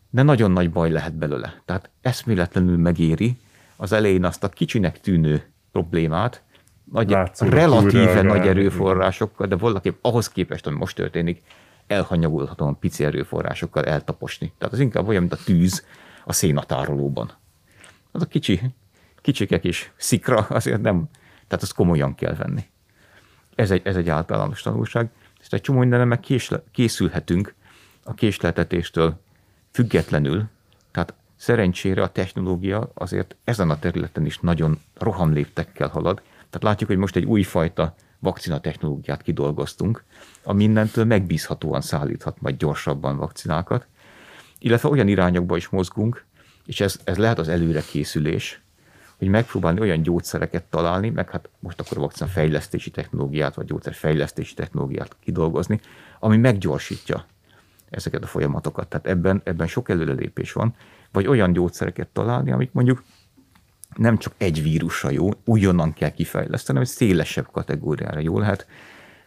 de 0.09 0.23
nagyon 0.23 0.51
nagy 0.51 0.71
baj 0.71 0.91
lehet 0.91 1.13
belőle. 1.13 1.61
Tehát 1.65 1.89
eszméletlenül 2.01 2.77
megéri 2.77 3.37
az 3.75 3.91
elején 3.91 4.25
azt 4.25 4.43
a 4.43 4.49
kicsinek 4.49 4.99
tűnő 4.99 5.51
problémát, 5.71 6.43
nagy, 6.91 7.17
relatíve 7.39 8.21
nagy 8.21 8.47
erőforrásokkal, 8.47 9.47
de 9.47 9.55
valaki 9.55 9.97
ahhoz 10.01 10.29
képest, 10.29 10.67
ami 10.67 10.77
most 10.77 10.95
történik, 10.95 11.41
elhanyagolhatóan 11.87 12.79
pici 12.79 13.03
erőforrásokkal 13.03 13.83
eltaposni. 13.83 14.53
Tehát 14.57 14.73
az 14.73 14.79
inkább 14.79 15.07
olyan, 15.07 15.21
mint 15.21 15.33
a 15.33 15.43
tűz 15.45 15.85
a 16.25 16.33
szénatárolóban. 16.33 17.31
Az 18.11 18.21
a 18.21 18.25
kicsi, 18.25 18.61
kicsikek 19.21 19.63
is 19.63 19.91
szikra, 19.95 20.37
azért 20.37 20.81
nem, 20.81 21.09
tehát 21.47 21.63
azt 21.63 21.73
komolyan 21.73 22.15
kell 22.15 22.35
venni. 22.35 22.63
Ez 23.55 23.71
egy, 23.71 23.81
ez 23.83 23.95
egy 23.95 24.09
általános 24.09 24.61
tanulság. 24.61 25.09
És 25.39 25.47
egy 25.49 25.61
csomó 25.61 25.79
mindenre 25.79 26.05
meg 26.05 26.19
késle, 26.19 26.63
készülhetünk 26.71 27.53
a 28.03 28.13
késleltetéstől 28.13 29.19
függetlenül, 29.71 30.43
tehát 30.91 31.13
szerencsére 31.35 32.01
a 32.01 32.11
technológia 32.11 32.91
azért 32.93 33.35
ezen 33.43 33.69
a 33.69 33.79
területen 33.79 34.25
is 34.25 34.39
nagyon 34.39 34.79
rohamléptekkel 34.97 35.87
halad, 35.87 36.21
tehát 36.49 36.63
látjuk, 36.63 36.89
hogy 36.89 36.97
most 36.97 37.15
egy 37.15 37.25
újfajta 37.25 37.95
vakcina 38.19 38.59
technológiát 38.59 39.21
kidolgoztunk, 39.21 40.03
ami 40.43 40.65
mindentől 40.65 41.05
megbízhatóan 41.05 41.81
szállíthat 41.81 42.41
majd 42.41 42.57
gyorsabban 42.57 43.17
vakcinákat, 43.17 43.87
illetve 44.59 44.89
olyan 44.89 45.07
irányokba 45.07 45.57
is 45.57 45.69
mozgunk, 45.69 46.25
és 46.65 46.81
ez, 46.81 46.99
ez 47.03 47.17
lehet 47.17 47.39
az 47.39 47.47
előrekészülés, 47.47 48.61
hogy 49.17 49.27
megpróbálni 49.27 49.79
olyan 49.79 50.01
gyógyszereket 50.01 50.63
találni, 50.63 51.09
meg 51.09 51.29
hát 51.29 51.49
most 51.59 51.79
akkor 51.79 51.97
vakcina 51.97 52.29
fejlesztési 52.29 52.91
technológiát, 52.91 53.55
vagy 53.55 53.65
gyógyszerfejlesztési 53.65 54.53
technológiát 54.53 55.15
kidolgozni, 55.19 55.79
ami 56.19 56.37
meggyorsítja 56.37 57.25
ezeket 57.89 58.23
a 58.23 58.27
folyamatokat. 58.27 58.87
Tehát 58.87 59.07
ebben, 59.07 59.41
ebben 59.43 59.67
sok 59.67 59.89
előrelépés 59.89 60.53
van, 60.53 60.75
vagy 61.11 61.27
olyan 61.27 61.53
gyógyszereket 61.53 62.07
találni, 62.07 62.51
amik 62.51 62.71
mondjuk 62.71 63.03
nem 63.95 64.17
csak 64.17 64.33
egy 64.37 64.61
vírusra 64.61 65.09
jó, 65.09 65.29
újonnan 65.45 65.93
kell 65.93 66.09
kifejleszteni, 66.09 66.77
hogy 66.77 66.87
szélesebb 66.87 67.51
kategóriára 67.51 68.19
jó 68.19 68.39
lehet, 68.39 68.67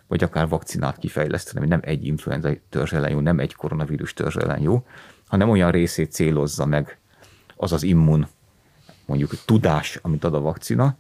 vagy 0.07 0.23
akár 0.23 0.49
vakcinát 0.49 0.99
kifejleszteni, 0.99 1.59
hogy 1.59 1.69
nem 1.69 1.81
egy 1.83 2.07
influenza 2.07 2.51
törzs 2.69 2.93
ellen 2.93 3.11
jó, 3.11 3.21
nem 3.21 3.39
egy 3.39 3.55
koronavírus 3.55 4.15
törzs 4.15 4.37
ellen 4.37 4.61
jó, 4.61 4.87
hanem 5.27 5.49
olyan 5.49 5.71
részét 5.71 6.13
célozza 6.13 6.67
meg 6.67 6.99
az 7.57 7.73
az 7.73 7.83
immun, 7.83 8.27
mondjuk 9.07 9.31
tudás, 9.45 9.99
amit 10.03 10.25
ad 10.25 10.35
a 10.35 10.41
vakcina, 10.41 10.97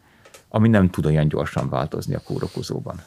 ami 0.48 0.68
nem 0.68 0.90
tud 0.90 1.06
olyan 1.06 1.28
gyorsan 1.28 1.68
változni 1.68 2.14
a 2.14 2.20
kórokozóban. 2.24 3.00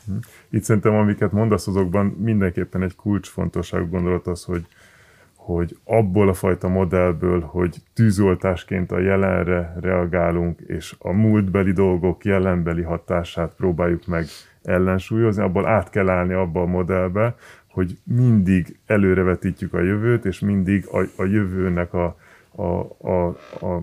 Itt 0.49 0.63
szerintem, 0.63 0.93
amiket 0.93 1.31
mondasz, 1.31 1.67
azokban 1.67 2.05
mindenképpen 2.05 2.83
egy 2.83 2.95
kulcsfontosságú 2.95 3.89
gondolat 3.89 4.27
az, 4.27 4.43
hogy 4.43 4.65
hogy 5.45 5.77
abból 5.83 6.29
a 6.29 6.33
fajta 6.33 6.67
modellből, 6.67 7.41
hogy 7.41 7.75
tűzoltásként 7.93 8.91
a 8.91 8.99
jelenre 8.99 9.73
reagálunk, 9.79 10.59
és 10.59 10.95
a 10.99 11.11
múltbeli 11.11 11.71
dolgok 11.71 12.25
jelenbeli 12.25 12.81
hatását 12.81 13.53
próbáljuk 13.55 14.07
meg 14.07 14.25
ellensúlyozni, 14.63 15.43
abból 15.43 15.67
át 15.67 15.89
kell 15.89 16.09
állni 16.09 16.33
abba 16.33 16.61
a 16.61 16.65
modellbe, 16.65 17.35
hogy 17.67 17.97
mindig 18.03 18.77
előrevetítjük 18.85 19.73
a 19.73 19.81
jövőt, 19.81 20.25
és 20.25 20.39
mindig 20.39 20.85
a, 20.91 21.21
a 21.21 21.25
jövőnek 21.25 21.93
a, 21.93 22.15
a, 22.55 22.63
a, 23.09 23.27
a 23.61 23.81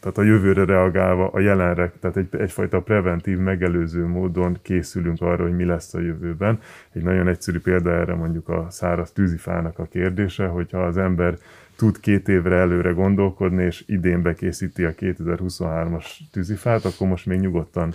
tehát 0.00 0.18
a 0.18 0.22
jövőre 0.22 0.64
reagálva 0.64 1.28
a 1.28 1.40
jelenre, 1.40 1.92
tehát 2.00 2.16
egy, 2.16 2.28
egyfajta 2.30 2.80
preventív, 2.80 3.38
megelőző 3.38 4.06
módon 4.06 4.58
készülünk 4.62 5.20
arra, 5.20 5.42
hogy 5.42 5.56
mi 5.56 5.64
lesz 5.64 5.94
a 5.94 6.00
jövőben. 6.00 6.58
Egy 6.92 7.02
nagyon 7.02 7.28
egyszerű 7.28 7.58
példa 7.58 7.90
erre 7.90 8.14
mondjuk 8.14 8.48
a 8.48 8.66
száraz 8.70 9.12
tűzifának 9.12 9.78
a 9.78 9.84
kérdése, 9.84 10.46
hogyha 10.46 10.78
az 10.78 10.96
ember 10.96 11.38
tud 11.76 12.00
két 12.00 12.28
évre 12.28 12.56
előre 12.56 12.90
gondolkodni, 12.90 13.64
és 13.64 13.84
idén 13.86 14.22
bekészíti 14.22 14.84
a 14.84 14.94
2023-as 14.94 16.06
tűzifát, 16.32 16.84
akkor 16.84 17.08
most 17.08 17.26
még 17.26 17.40
nyugodtan 17.40 17.94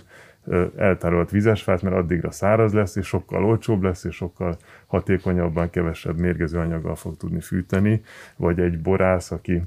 eltárolt 0.76 1.30
vizesfát, 1.30 1.82
mert 1.82 1.96
addigra 1.96 2.30
száraz 2.30 2.72
lesz, 2.72 2.96
és 2.96 3.06
sokkal 3.06 3.44
olcsóbb 3.44 3.82
lesz, 3.82 4.04
és 4.04 4.14
sokkal 4.14 4.56
hatékonyabban, 4.86 5.70
kevesebb 5.70 6.18
mérgező 6.18 6.58
anyaggal 6.58 6.94
fog 6.94 7.16
tudni 7.16 7.40
fűteni, 7.40 8.02
vagy 8.36 8.60
egy 8.60 8.78
borász, 8.80 9.30
aki 9.30 9.62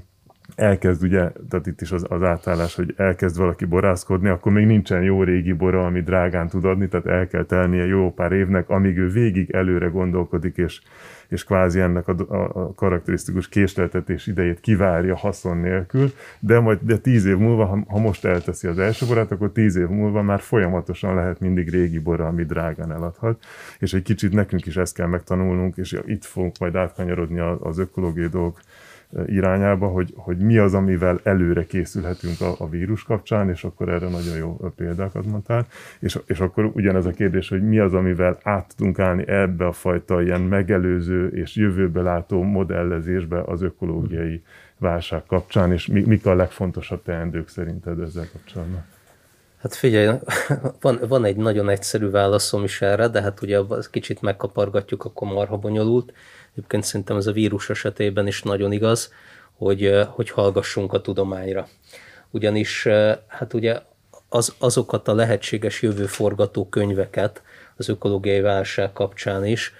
elkezd 0.54 1.02
ugye, 1.02 1.30
tehát 1.48 1.66
itt 1.66 1.80
is 1.80 1.92
az, 1.92 2.06
az 2.08 2.22
átállás, 2.22 2.74
hogy 2.74 2.94
elkezd 2.96 3.36
valaki 3.36 3.64
borászkodni, 3.64 4.28
akkor 4.28 4.52
még 4.52 4.66
nincsen 4.66 5.02
jó 5.02 5.22
régi 5.22 5.52
bora, 5.52 5.86
ami 5.86 6.00
drágán 6.00 6.48
tud 6.48 6.64
adni, 6.64 6.88
tehát 6.88 7.06
el 7.06 7.26
kell 7.26 7.44
telnie 7.44 7.86
jó 7.86 8.12
pár 8.12 8.32
évnek, 8.32 8.68
amíg 8.68 8.96
ő 8.96 9.08
végig 9.08 9.50
előre 9.50 9.86
gondolkodik, 9.86 10.56
és, 10.56 10.80
és 11.28 11.44
kvázi 11.44 11.80
ennek 11.80 12.08
a, 12.08 12.14
a, 12.28 12.62
a 12.62 12.74
karakterisztikus 12.74 13.48
késleltetés 13.48 14.26
idejét 14.26 14.60
kivárja 14.60 15.16
haszon 15.16 15.56
nélkül, 15.56 16.12
de 16.40 16.60
majd 16.60 16.78
de 16.82 16.96
tíz 16.96 17.24
év 17.24 17.36
múlva, 17.36 17.64
ha, 17.64 17.84
ha 17.88 17.98
most 17.98 18.24
elteszi 18.24 18.66
az 18.66 18.78
első 18.78 19.06
borát, 19.06 19.32
akkor 19.32 19.52
tíz 19.52 19.76
év 19.76 19.88
múlva 19.88 20.22
már 20.22 20.40
folyamatosan 20.40 21.14
lehet 21.14 21.40
mindig 21.40 21.68
régi 21.68 21.98
bora, 21.98 22.26
ami 22.26 22.44
drágán 22.44 22.92
eladhat, 22.92 23.44
és 23.78 23.92
egy 23.92 24.02
kicsit 24.02 24.32
nekünk 24.32 24.66
is 24.66 24.76
ezt 24.76 24.94
kell 24.94 25.06
megtanulnunk, 25.06 25.76
és 25.76 26.00
itt 26.06 26.24
fogunk 26.24 26.58
majd 26.58 26.74
átkanyarodni 26.74 27.38
az 27.60 27.78
ökológiai 27.78 28.28
dolgok 28.28 28.60
irányába, 29.26 29.86
hogy, 29.86 30.12
hogy 30.16 30.36
mi 30.36 30.58
az, 30.58 30.74
amivel 30.74 31.20
előre 31.22 31.64
készülhetünk 31.64 32.40
a, 32.40 32.54
a 32.58 32.68
vírus 32.68 33.02
kapcsán, 33.02 33.48
és 33.48 33.64
akkor 33.64 33.88
erre 33.88 34.08
nagyon 34.08 34.36
jó 34.36 34.56
példákat 34.76 35.26
mondtál. 35.26 35.66
És, 35.98 36.18
és 36.26 36.40
akkor 36.40 36.64
ugyanez 36.74 37.06
a 37.06 37.10
kérdés, 37.10 37.48
hogy 37.48 37.68
mi 37.68 37.78
az, 37.78 37.94
amivel 37.94 38.38
át 38.42 38.74
tudunk 38.76 38.98
állni 38.98 39.28
ebbe 39.28 39.66
a 39.66 39.72
fajta 39.72 40.22
ilyen 40.22 40.40
megelőző 40.40 41.28
és 41.28 41.56
jövőbe 41.56 42.02
látó 42.02 42.42
modellezésbe 42.42 43.42
az 43.42 43.62
ökológiai 43.62 44.42
válság 44.78 45.22
kapcsán, 45.26 45.72
és 45.72 45.86
mi, 45.86 46.00
mik 46.00 46.26
a 46.26 46.34
legfontosabb 46.34 47.02
teendők 47.02 47.48
szerinted 47.48 48.00
ezzel 48.00 48.28
kapcsolatban? 48.32 48.84
Hát 49.60 49.74
figyelj, 49.74 50.18
van, 50.80 50.98
van 51.08 51.24
egy 51.24 51.36
nagyon 51.36 51.68
egyszerű 51.68 52.10
válaszom 52.10 52.64
is 52.64 52.82
erre, 52.82 53.08
de 53.08 53.22
hát 53.22 53.42
ugye 53.42 53.58
kicsit 53.90 54.20
megkapargatjuk, 54.20 55.04
akkor 55.04 55.28
marha 55.28 55.56
bonyolult. 55.56 56.12
Egyébként 56.52 56.84
szerintem 56.84 57.16
ez 57.16 57.26
a 57.26 57.32
vírus 57.32 57.70
esetében 57.70 58.26
is 58.26 58.42
nagyon 58.42 58.72
igaz, 58.72 59.12
hogy, 59.56 60.00
hogy 60.08 60.30
hallgassunk 60.30 60.92
a 60.92 61.00
tudományra. 61.00 61.68
Ugyanis 62.30 62.86
hát 63.26 63.54
ugye 63.54 63.80
az, 64.28 64.54
azokat 64.58 65.08
a 65.08 65.14
lehetséges 65.14 65.82
jövőforgató 65.82 66.68
könyveket 66.68 67.42
az 67.76 67.88
ökológiai 67.88 68.40
válság 68.40 68.92
kapcsán 68.92 69.44
is, 69.44 69.72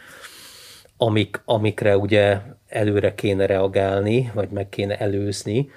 amik, 0.97 1.41
amikre 1.45 1.97
ugye 1.97 2.41
előre 2.69 3.15
kéne 3.15 3.47
reagálni, 3.47 4.31
vagy 4.35 4.49
meg 4.49 4.69
kéne 4.69 4.99
előzni, 4.99 5.71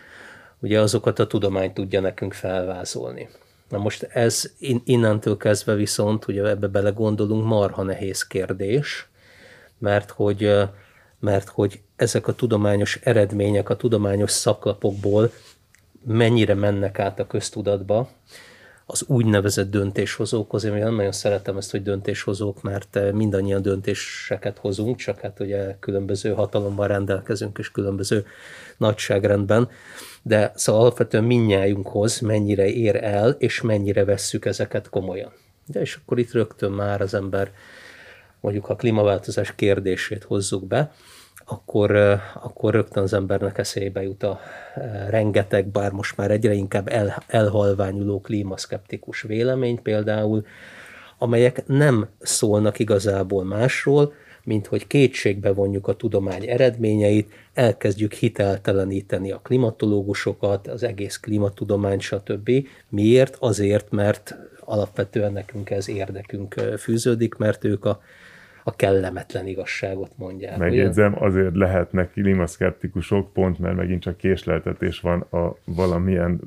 ugye 0.60 0.80
azokat 0.80 1.20
a 1.20 1.28
tudomány 1.28 1.74
tudja 1.74 2.00
nekünk 2.00 2.34
felvázolni. 2.34 3.30
Na 3.70 3.78
most 3.78 4.04
ez 4.04 4.54
innentől 4.84 5.38
kezdve 5.38 5.74
viszont, 5.74 6.28
ugye 6.28 6.48
ebbe 6.48 6.68
belegondolunk, 6.68 7.46
marha 7.46 7.84
nehéz 7.84 8.28
kérdés, 8.28 9.08
mert 9.78 10.12
hogy, 10.12 10.52
mert 11.24 11.50
hogy 11.50 11.82
ezek 11.96 12.28
a 12.28 12.34
tudományos 12.34 13.00
eredmények 13.04 13.70
a 13.70 13.76
tudományos 13.76 14.32
szaklapokból 14.32 15.32
mennyire 16.06 16.54
mennek 16.54 17.00
át 17.00 17.20
a 17.20 17.28
köztudatba, 17.28 18.10
az 18.86 19.04
úgynevezett 19.08 19.72
döntéshozókhoz. 19.72 20.64
Én 20.64 20.74
nagyon 20.74 21.12
szeretem 21.12 21.58
ezt, 21.58 21.72
hogy 21.72 21.84
döntéshozók, 21.84 22.62
mert 22.62 22.96
eh, 22.96 23.12
mindannyian 23.12 23.62
döntéseket 23.62 24.58
hozunk, 24.58 24.98
csak 24.98 25.20
hát 25.20 25.40
ugye 25.40 25.76
különböző 25.80 26.34
hatalommal 26.34 26.88
rendelkezünk, 26.88 27.58
és 27.58 27.72
különböző 27.72 28.26
nagyságrendben. 28.78 29.70
De 30.22 30.52
szóval 30.56 30.82
alapvetően 30.82 31.24
minnyájunkhoz 31.24 32.20
mennyire 32.20 32.66
ér 32.68 32.96
el, 32.96 33.30
és 33.30 33.62
mennyire 33.62 34.06
vesszük 34.06 34.46
ezeket 34.46 34.90
komolyan. 34.90 35.32
De 35.66 35.82
és 35.82 35.96
akkor 35.96 36.20
itt 36.20 36.32
rögtön 36.32 36.72
már 36.72 37.02
az 37.02 37.14
ember 37.14 37.52
mondjuk 38.44 38.70
a 38.70 38.76
klímaváltozás 38.76 39.56
kérdését 39.56 40.24
hozzuk 40.24 40.68
be, 40.68 40.92
akkor, 41.46 41.96
akkor 42.34 42.74
rögtön 42.74 43.04
az 43.04 43.14
embernek 43.14 43.58
eszébe 43.58 44.04
jut 44.04 44.24
a 44.24 44.40
rengeteg, 45.10 45.68
bár 45.68 45.92
most 45.92 46.18
már 46.18 46.32
egyre 46.32 46.54
inkább 46.54 46.88
el, 46.88 47.24
elhalványuló 47.28 48.22
klímaszkeptikus 48.22 49.22
vélemény 49.22 49.82
például, 49.82 50.46
amelyek 51.18 51.68
nem 51.68 52.08
szólnak 52.20 52.80
igazából 52.80 53.44
másról, 53.44 54.14
mint 54.44 54.68
hogy 54.68 54.88
kétségbe 54.88 55.54
vonjuk 55.54 55.88
a 55.88 55.96
tudomány 55.96 56.50
eredményeit, 56.50 57.32
elkezdjük 57.54 58.14
hitelteleníteni 58.14 59.32
a 59.32 59.42
klimatológusokat, 59.44 60.68
az 60.68 60.84
egész 60.84 61.18
klímatudomány, 61.18 62.00
stb. 62.00 62.52
Miért? 62.90 63.36
Azért, 63.40 63.92
mert 63.92 64.36
alapvetően 64.60 65.34
nekünk 65.34 65.70
ez 65.70 65.90
érdekünk 65.90 66.54
fűződik, 66.78 67.36
mert 67.36 67.64
ők 67.64 67.86
a 67.86 68.02
a 68.64 68.76
kellemetlen 68.76 69.48
igazságot 69.48 70.12
mondják. 70.18 70.58
Megjegyzem, 70.58 71.14
ugye? 71.14 71.26
azért 71.26 71.56
lehetnek 71.56 72.12
klímaszkeptikusok, 72.12 73.34
pont 73.34 73.60
mert 73.60 73.76
megint 73.76 74.02
csak 74.02 74.18
késleltetés 74.18 75.00
van 75.00 75.22
a 75.22 75.56
valamilyen 75.66 76.40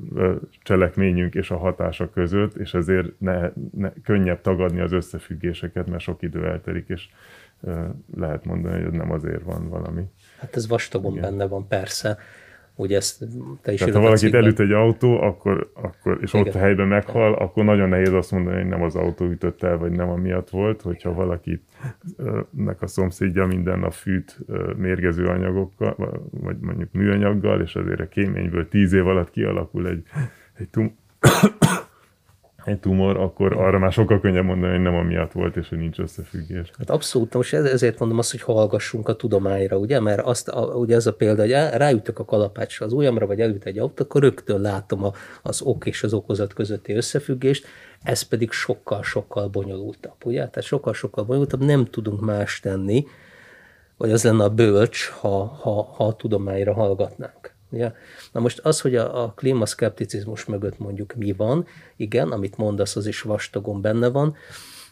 cselekményünk 0.62 1.34
és 1.34 1.50
a 1.50 1.56
hatása 1.56 2.10
között, 2.10 2.54
és 2.54 2.74
ezért 2.74 3.20
ne, 3.20 3.50
ne, 3.72 3.92
könnyebb 4.04 4.40
tagadni 4.40 4.80
az 4.80 4.92
összefüggéseket, 4.92 5.86
mert 5.86 6.02
sok 6.02 6.22
idő 6.22 6.46
eltelik, 6.46 6.88
és 6.88 7.08
lehet 8.16 8.44
mondani, 8.44 8.82
hogy 8.82 8.92
nem 8.92 9.10
azért 9.10 9.42
van 9.42 9.68
valami. 9.68 10.02
Hát 10.38 10.56
ez 10.56 10.68
vastagon 10.68 11.10
Igen. 11.16 11.22
benne 11.22 11.46
van, 11.46 11.68
persze. 11.68 12.18
Ugye 12.79 12.97
ezt 12.97 13.24
te 13.62 13.72
is 13.72 13.79
Tehát 13.79 13.95
ha 13.95 14.01
valakit 14.01 14.35
elüt 14.35 14.61
egy 14.61 14.72
autó, 14.72 15.20
akkor, 15.20 15.70
akkor, 15.74 16.18
és 16.22 16.35
Igen. 16.35 16.47
ott 16.47 16.55
a 16.55 16.59
helyben 16.59 16.87
meghal, 16.87 17.35
akkor 17.35 17.64
nagyon 17.64 17.89
nehéz 17.89 18.12
azt 18.12 18.31
mondani, 18.31 18.57
hogy 18.57 18.66
nem 18.66 18.83
az 18.83 18.97
autó 18.97 19.24
ütött 19.24 19.62
el, 19.62 19.79
vagy 19.79 19.91
nem 19.91 20.09
amiatt 20.09 20.51
volt, 20.51 20.83
hogyha 20.83 21.12
valakit 21.12 21.62
nek 22.51 22.83
a 22.83 22.87
szomszédja 22.87 23.47
minden 23.47 23.79
nap 23.79 23.93
fűt 23.93 24.39
mérgező 24.77 25.27
anyagokkal, 25.27 26.20
vagy 26.31 26.57
mondjuk 26.61 26.93
műanyaggal, 26.93 27.61
és 27.61 27.74
azért 27.74 28.01
a 28.01 28.09
kéményből 28.09 28.68
tíz 28.68 28.93
év 28.93 29.07
alatt 29.07 29.31
kialakul 29.31 29.89
egy, 29.89 30.03
egy 30.55 30.68
tum- 30.68 30.97
egy 32.66 32.80
tumor, 32.80 33.16
akkor 33.16 33.52
arra 33.52 33.78
már 33.78 33.92
sokkal 33.92 34.20
könnyebb 34.20 34.44
mondani, 34.44 34.72
hogy 34.72 34.82
nem 34.82 34.94
amiatt 34.94 35.32
volt, 35.32 35.56
és 35.56 35.68
hogy 35.68 35.78
nincs 35.78 35.98
összefüggés. 35.98 36.70
Hát 36.78 36.90
abszolút, 36.90 37.34
most 37.34 37.54
ezért 37.54 37.98
mondom 37.98 38.18
azt, 38.18 38.30
hogy 38.30 38.40
hallgassunk 38.42 39.08
a 39.08 39.16
tudományra, 39.16 39.76
ugye, 39.76 40.00
mert 40.00 40.20
azt, 40.20 40.48
a, 40.48 40.60
ugye 40.60 40.94
ez 40.94 41.06
a 41.06 41.14
példa, 41.14 41.42
hogy 41.42 41.50
ráütök 41.50 42.18
a 42.18 42.24
kalapácsra 42.24 42.86
az 42.86 42.92
ujjamra, 42.92 43.26
vagy 43.26 43.40
elüt 43.40 43.64
egy 43.64 43.78
autó, 43.78 44.04
akkor 44.04 44.20
rögtön 44.20 44.60
látom 44.60 45.04
a, 45.04 45.12
az 45.42 45.62
ok 45.62 45.86
és 45.86 46.02
az 46.02 46.12
okozat 46.12 46.52
közötti 46.52 46.92
összefüggést, 46.92 47.66
ez 48.02 48.22
pedig 48.22 48.50
sokkal-sokkal 48.50 49.48
bonyolultabb, 49.48 50.24
ugye? 50.24 50.38
Tehát 50.38 50.62
sokkal-sokkal 50.62 51.24
bonyolultabb, 51.24 51.64
nem 51.64 51.84
tudunk 51.84 52.20
más 52.20 52.60
tenni, 52.60 53.04
vagy 53.96 54.12
az 54.12 54.24
lenne 54.24 54.44
a 54.44 54.50
bölcs, 54.50 55.08
ha, 55.08 55.44
ha, 55.44 55.82
ha 55.82 56.06
a 56.06 56.16
tudományra 56.16 56.74
hallgatnánk. 56.74 57.55
Ja. 57.77 57.95
Na 58.33 58.41
most 58.41 58.59
az, 58.59 58.81
hogy 58.81 58.97
a, 58.97 59.22
a 59.22 59.33
klímaszkepticizmus 59.37 60.45
mögött 60.45 60.79
mondjuk 60.79 61.14
mi 61.14 61.33
van, 61.33 61.66
igen, 61.97 62.33
amit 62.33 62.57
mondasz, 62.57 62.97
az 62.97 63.07
is 63.07 63.20
vastagon 63.20 63.81
benne 63.81 64.09
van, 64.09 64.37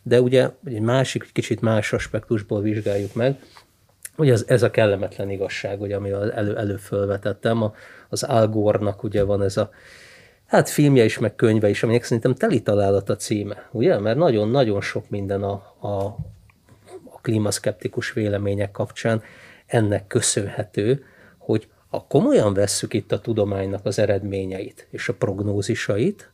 de 0.02 0.20
ugye 0.20 0.50
egy 0.64 0.80
másik, 0.80 1.30
kicsit 1.32 1.60
más 1.60 1.92
aspektusból 1.92 2.60
vizsgáljuk 2.60 3.14
meg, 3.14 3.38
ugye 4.16 4.32
ez, 4.32 4.44
ez 4.46 4.62
a 4.62 4.70
kellemetlen 4.70 5.30
igazság, 5.30 5.80
ugye, 5.80 5.96
ami 5.96 6.10
elő, 6.10 6.56
elő 6.56 6.76
fölvetettem, 6.76 7.62
a, 7.62 7.74
az 8.08 8.22
Al 8.22 8.48
Gore-nak 8.48 9.02
ugye 9.02 9.22
van 9.22 9.42
ez 9.42 9.56
a 9.56 9.70
hát 10.46 10.68
filmje 10.68 11.04
is, 11.04 11.18
meg 11.18 11.34
könyve 11.34 11.68
is, 11.68 11.82
aminek 11.82 12.02
szerintem 12.02 12.34
teli 12.34 12.62
találat 12.62 13.10
a 13.10 13.16
címe, 13.16 13.68
ugye? 13.72 13.98
Mert 13.98 14.16
nagyon-nagyon 14.16 14.80
sok 14.80 15.10
minden 15.10 15.42
a, 15.42 15.74
a, 15.78 16.04
a 17.10 17.20
klímaszkeptikus 17.22 18.12
vélemények 18.12 18.70
kapcsán 18.70 19.22
ennek 19.66 20.06
köszönhető, 20.06 21.04
hogy 21.38 21.68
ha 21.94 22.04
komolyan 22.08 22.54
vesszük 22.54 22.94
itt 22.94 23.12
a 23.12 23.20
tudománynak 23.20 23.86
az 23.86 23.98
eredményeit 23.98 24.86
és 24.90 25.08
a 25.08 25.14
prognózisait, 25.14 26.30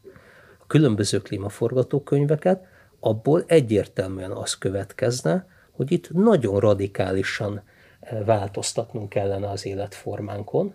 a 0.59 0.67
különböző 0.67 1.19
klímaforgatókönyveket, 1.19 2.65
abból 3.01 3.45
egyértelműen 3.47 4.31
az 4.31 4.59
következne, 4.59 5.47
hogy 5.71 5.93
itt 5.93 6.11
nagyon 6.11 6.61
radikálisan 6.61 7.63
eh, 8.01 8.25
változtatnunk 8.25 9.09
kellene 9.09 9.49
az 9.51 9.67
életformánkon, 9.67 10.75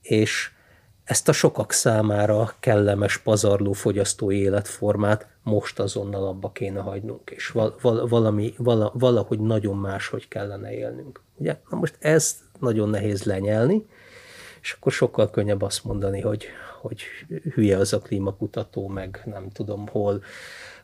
és 0.00 0.50
ezt 1.04 1.28
a 1.28 1.32
sokak 1.32 1.72
számára 1.72 2.54
kellemes, 2.60 3.18
pazarló 3.18 3.72
fogyasztói 3.72 4.38
életformát 4.38 5.28
most 5.42 5.78
azonnal 5.78 6.26
abba 6.26 6.52
kéne 6.52 6.80
hagynunk, 6.80 7.30
és 7.30 7.48
val- 7.48 7.80
val- 7.80 8.08
valami, 8.08 8.54
vala- 8.56 8.92
valahogy 8.94 9.40
nagyon 9.40 9.76
máshogy 9.76 10.28
kellene 10.28 10.72
élnünk. 10.72 11.20
Ugye? 11.36 11.56
Na 11.70 11.76
most 11.76 11.96
ezt 11.98 12.36
nagyon 12.60 12.88
nehéz 12.88 13.22
lenyelni, 13.22 13.86
és 14.64 14.72
akkor 14.72 14.92
sokkal 14.92 15.30
könnyebb 15.30 15.62
azt 15.62 15.84
mondani, 15.84 16.20
hogy, 16.20 16.46
hogy 16.80 17.02
hülye 17.54 17.76
az 17.76 17.92
a 17.92 17.98
klímakutató, 17.98 18.88
meg 18.88 19.22
nem 19.24 19.50
tudom 19.50 19.86
hol 19.86 20.22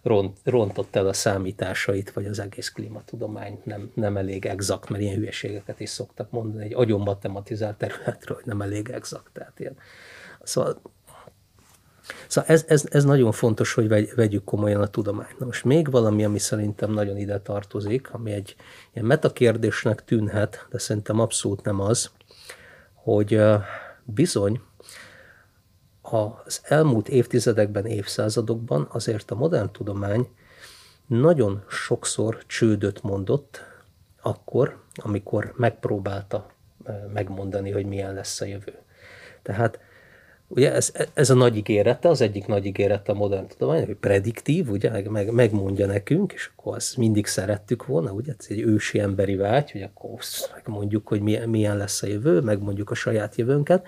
ront, 0.02 0.38
rontott 0.44 0.96
el 0.96 1.06
a 1.06 1.12
számításait, 1.12 2.12
vagy 2.12 2.26
az 2.26 2.38
egész 2.38 2.68
klímatudomány 2.68 3.60
nem, 3.64 3.90
nem 3.94 4.16
elég 4.16 4.46
exakt, 4.46 4.88
mert 4.88 5.02
ilyen 5.02 5.16
hülyeségeket 5.16 5.80
is 5.80 5.88
szoktak 5.88 6.30
mondani, 6.30 6.64
egy 6.64 6.74
agyon 6.74 7.00
matematizált 7.00 7.76
területről, 7.76 8.36
hogy 8.36 8.46
nem 8.46 8.62
elég 8.62 8.88
exakt. 8.88 9.30
Tehát 9.32 9.60
ilyen. 9.60 9.76
Szóval, 10.42 10.80
szóval 12.26 12.50
ez, 12.50 12.64
ez, 12.68 12.84
ez, 12.90 13.04
nagyon 13.04 13.32
fontos, 13.32 13.72
hogy 13.72 13.88
vegy, 13.88 14.14
vegyük 14.14 14.44
komolyan 14.44 14.82
a 14.82 14.86
tudományt. 14.86 15.38
Na 15.38 15.46
most 15.46 15.64
még 15.64 15.90
valami, 15.90 16.24
ami 16.24 16.38
szerintem 16.38 16.92
nagyon 16.92 17.16
ide 17.16 17.40
tartozik, 17.40 18.10
ami 18.12 18.32
egy 18.32 18.56
ilyen 18.92 19.06
metakérdésnek 19.06 20.04
tűnhet, 20.04 20.66
de 20.70 20.78
szerintem 20.78 21.20
abszolút 21.20 21.64
nem 21.64 21.80
az, 21.80 22.10
hogy 23.14 23.40
bizony 24.04 24.60
az 26.02 26.60
elmúlt 26.64 27.08
évtizedekben, 27.08 27.86
évszázadokban 27.86 28.88
azért 28.90 29.30
a 29.30 29.34
modern 29.34 29.72
tudomány 29.72 30.28
nagyon 31.06 31.64
sokszor 31.68 32.46
csődöt 32.46 33.02
mondott 33.02 33.64
akkor, 34.22 34.82
amikor 34.94 35.52
megpróbálta 35.56 36.46
megmondani, 37.12 37.70
hogy 37.70 37.86
milyen 37.86 38.14
lesz 38.14 38.40
a 38.40 38.44
jövő. 38.44 38.78
Tehát 39.42 39.80
Ugye 40.52 40.72
ez, 40.72 40.92
ez 41.14 41.30
a 41.30 41.34
nagy 41.34 41.56
ígérete, 41.56 42.08
az 42.08 42.20
egyik 42.20 42.46
nagy 42.46 42.66
ígérete 42.66 43.12
a 43.12 43.14
modern 43.14 43.46
tudomány, 43.46 43.84
hogy 43.84 43.94
prediktív, 43.94 44.70
ugye, 44.70 44.90
meg, 44.90 45.08
meg, 45.08 45.32
megmondja 45.32 45.86
nekünk, 45.86 46.32
és 46.32 46.50
akkor 46.56 46.76
azt 46.76 46.96
mindig 46.96 47.26
szerettük 47.26 47.86
volna, 47.86 48.12
ugye, 48.12 48.32
ez 48.38 48.46
egy 48.48 48.60
ősi 48.60 48.98
emberi 48.98 49.36
vágy, 49.36 49.70
hogy 49.70 49.82
akkor 49.82 50.10
megmondjuk, 50.54 51.08
hogy 51.08 51.20
milyen, 51.20 51.48
milyen 51.48 51.76
lesz 51.76 52.02
a 52.02 52.06
jövő, 52.06 52.40
megmondjuk 52.40 52.90
a 52.90 52.94
saját 52.94 53.36
jövőnket, 53.36 53.86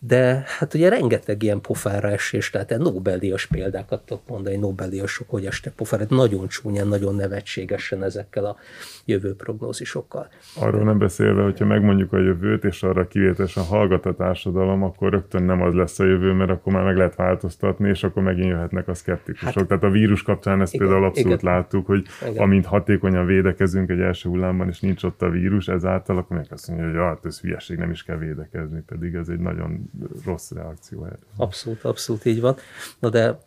de 0.00 0.44
hát 0.58 0.74
ugye 0.74 0.88
rengeteg 0.88 1.42
ilyen 1.42 1.60
pofára 1.60 2.08
esés, 2.08 2.50
tehát 2.50 2.78
Nobel-díjas 2.78 3.46
példákat 3.46 4.02
tudok 4.02 4.28
mondani, 4.28 4.56
Nobel-díjasok, 4.56 5.30
hogy 5.30 5.46
este 5.46 5.70
pofára, 5.70 6.02
hát 6.02 6.10
nagyon 6.10 6.48
csúnyán, 6.48 6.88
nagyon 6.88 7.14
nevetségesen 7.14 8.02
ezekkel 8.02 8.44
a 8.44 8.56
jövő 9.04 9.34
prognózisokkal. 9.34 10.28
Arról 10.56 10.84
nem 10.84 10.98
beszélve, 10.98 11.42
hogyha 11.42 11.64
megmondjuk 11.64 12.12
a 12.12 12.18
jövőt, 12.18 12.64
és 12.64 12.82
arra 12.82 13.08
kivételesen 13.08 13.64
hallgat 13.64 14.06
a 14.06 14.14
társadalom, 14.14 14.82
akkor 14.82 15.10
rögtön 15.10 15.42
nem 15.42 15.62
az 15.62 15.74
lesz 15.74 15.98
a 15.98 16.04
jövő, 16.04 16.32
mert 16.32 16.50
akkor 16.50 16.72
már 16.72 16.84
meg 16.84 16.96
lehet 16.96 17.16
változtatni, 17.16 17.88
és 17.88 18.04
akkor 18.04 18.22
megint 18.22 18.48
jöhetnek 18.48 18.88
a 18.88 18.94
szkeptikusok. 18.94 19.54
Hát, 19.54 19.66
Tehát 19.66 19.84
a 19.84 19.90
vírus 19.90 20.22
kapcsán 20.22 20.60
ezt 20.60 20.74
igen, 20.74 20.86
például 20.86 21.08
abszolút 21.08 21.42
igen. 21.42 21.54
láttuk, 21.54 21.86
hogy 21.86 22.06
igen. 22.28 22.42
amint 22.42 22.66
hatékonyan 22.66 23.26
védekezünk 23.26 23.90
egy 23.90 24.00
első 24.00 24.28
hullámban, 24.28 24.68
és 24.68 24.80
nincs 24.80 25.02
ott 25.02 25.22
a 25.22 25.30
vírus, 25.30 25.68
ezáltal 25.68 26.16
akkor 26.16 26.36
meg 26.36 26.46
azt 26.50 26.68
mondja, 26.68 26.86
hogy 26.86 26.96
hát 26.96 27.24
ez 27.24 27.40
hülyeség, 27.40 27.78
nem 27.78 27.90
is 27.90 28.02
kell 28.02 28.16
védekezni, 28.16 28.82
pedig 28.86 29.14
ez 29.14 29.28
egy 29.28 29.38
nagyon 29.38 29.87
rossz 30.24 30.50
reakció 30.50 31.04
erre. 31.04 31.18
Abszolút, 31.36 31.84
abszolút 31.84 32.24
így 32.24 32.40
van. 32.40 32.56
Na 32.98 33.08
de 33.08 33.38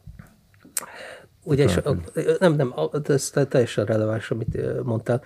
ugye, 1.44 1.64
és, 1.64 1.80
nem, 2.40 2.54
nem, 2.54 2.74
ez 3.04 3.30
teljesen 3.50 3.86
releváns, 3.86 4.32
amit 4.32 4.84
mondtál. 4.84 5.24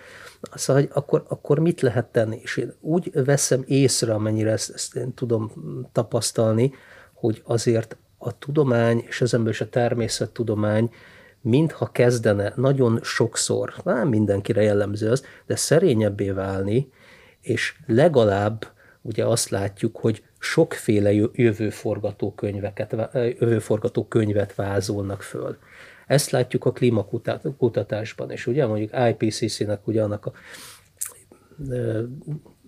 Szóval, 0.53 0.81
hogy 0.81 0.91
akkor, 0.93 1.25
akkor 1.27 1.59
mit 1.59 1.81
lehet 1.81 2.05
tenni? 2.05 2.39
És 2.41 2.57
én 2.57 2.73
úgy 2.79 3.11
veszem 3.13 3.63
észre, 3.65 4.13
amennyire 4.13 4.51
ezt, 4.51 4.73
ezt 4.73 4.95
én 4.95 5.13
tudom 5.13 5.51
tapasztalni, 5.91 6.73
hogy 7.13 7.41
azért 7.45 7.97
a 8.17 8.37
tudomány, 8.37 9.03
és 9.07 9.21
ember 9.21 9.53
is 9.53 9.61
a 9.61 9.69
természettudomány 9.69 10.91
mintha 11.45 11.91
kezdene 11.91 12.53
nagyon 12.55 12.99
sokszor, 13.03 13.73
nem 13.83 14.07
mindenkire 14.07 14.61
jellemző 14.61 15.09
az, 15.09 15.23
de 15.45 15.55
szerényebbé 15.55 16.29
válni, 16.29 16.89
és 17.41 17.75
legalább 17.85 18.67
ugye 19.01 19.25
azt 19.25 19.49
látjuk, 19.49 19.97
hogy 19.97 20.23
sokféle 20.45 21.11
jövőforgatókönyveket, 21.33 22.95
jövőforgatókönyvet 23.13 24.55
vázolnak 24.55 25.21
föl. 25.21 25.57
Ezt 26.07 26.29
látjuk 26.29 26.65
a 26.65 26.71
klímakutatásban 26.71 28.31
is, 28.31 28.47
ugye 28.47 28.65
mondjuk 28.65 28.91
IPCC-nek 29.09 29.87
ugye 29.87 30.03
annak 30.03 30.25
a 30.25 30.31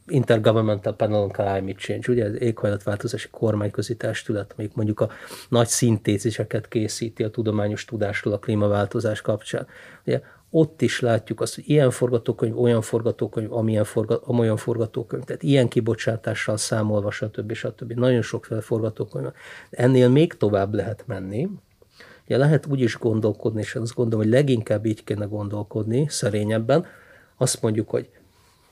Intergovernmental 0.07 0.95
Panel 0.95 1.21
on 1.21 1.30
Climate 1.30 1.80
Change, 1.80 2.11
ugye 2.11 2.25
az 2.25 2.41
éghajlatváltozási 2.41 3.28
kormányközi 3.32 3.95
testület, 3.95 4.53
amelyik 4.53 4.73
mondjuk 4.73 4.99
a 4.99 5.09
nagy 5.49 5.67
szintéziseket 5.67 6.67
készíti 6.67 7.23
a 7.23 7.30
tudományos 7.30 7.86
tudásról 7.86 8.34
a 8.34 8.39
klímaváltozás 8.39 9.21
kapcsán. 9.21 9.67
Ugye 10.05 10.21
ott 10.50 10.82
is 10.82 11.00
látjuk 11.00 11.41
azt, 11.41 11.56
hogy 11.56 11.64
ilyen 11.68 11.91
forgatókönyv, 11.91 12.60
olyan 12.60 12.82
forgatókönyv, 12.82 13.54
amilyen 13.54 13.84
forga, 13.84 14.22
amolyan 14.24 14.58
forgatókönyv, 14.58 15.24
tehát 15.24 15.43
ilyen 15.43 15.68
kibocsátással 15.68 16.58
számolva, 16.58 17.12
stb. 17.12 17.54
stb. 17.54 17.93
Nagyon 17.93 18.22
sokféle 18.22 18.62
forgatókönyv. 18.62 19.28
Ennél 19.70 20.10
még 20.10 20.34
tovább 20.34 20.74
lehet 20.74 21.04
menni, 21.08 21.50
Ugye 22.28 22.38
lehet 22.38 22.66
úgy 22.66 22.82
is 22.82 22.98
gondolkodni, 22.98 23.62
és 23.62 23.76
azt 23.76 23.93
gondolom, 23.93 24.26
hogy 24.26 24.34
leginkább 24.34 24.86
így 24.86 25.04
kéne 25.04 25.26
gondolkodni, 25.26 26.06
szerényebben. 26.10 26.86
Azt 27.38 27.62
mondjuk, 27.62 27.89
hogy 27.89 28.10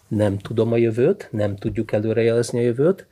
nem 0.07 0.37
tudom 0.37 0.71
a 0.71 0.77
jövőt, 0.77 1.27
nem 1.31 1.55
tudjuk 1.55 1.91
előrejelezni 1.91 2.59
a 2.59 2.61
jövőt, 2.61 3.07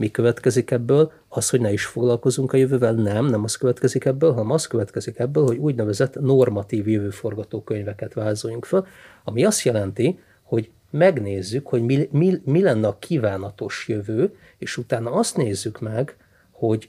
mi 0.00 0.10
következik 0.10 0.70
ebből? 0.70 1.12
Az, 1.28 1.50
hogy 1.50 1.60
ne 1.60 1.72
is 1.72 1.84
foglalkozunk 1.84 2.52
a 2.52 2.56
jövővel? 2.56 2.92
Nem, 2.92 3.26
nem 3.26 3.44
az 3.44 3.56
következik 3.56 4.04
ebből, 4.04 4.32
hanem 4.32 4.50
az 4.50 4.66
következik 4.66 5.18
ebből, 5.18 5.46
hogy 5.46 5.56
úgynevezett 5.56 6.20
normatív 6.20 6.88
jövőforgatókönyveket 6.88 8.14
vázoljunk 8.14 8.64
fel, 8.64 8.86
ami 9.24 9.44
azt 9.44 9.62
jelenti, 9.62 10.18
hogy 10.42 10.70
megnézzük, 10.90 11.66
hogy 11.66 11.82
mi, 11.82 12.08
mi, 12.12 12.40
mi 12.44 12.62
lenne 12.62 12.86
a 12.86 12.98
kívánatos 12.98 13.84
jövő, 13.88 14.36
és 14.58 14.76
utána 14.76 15.10
azt 15.10 15.36
nézzük 15.36 15.80
meg, 15.80 16.16
hogy 16.50 16.88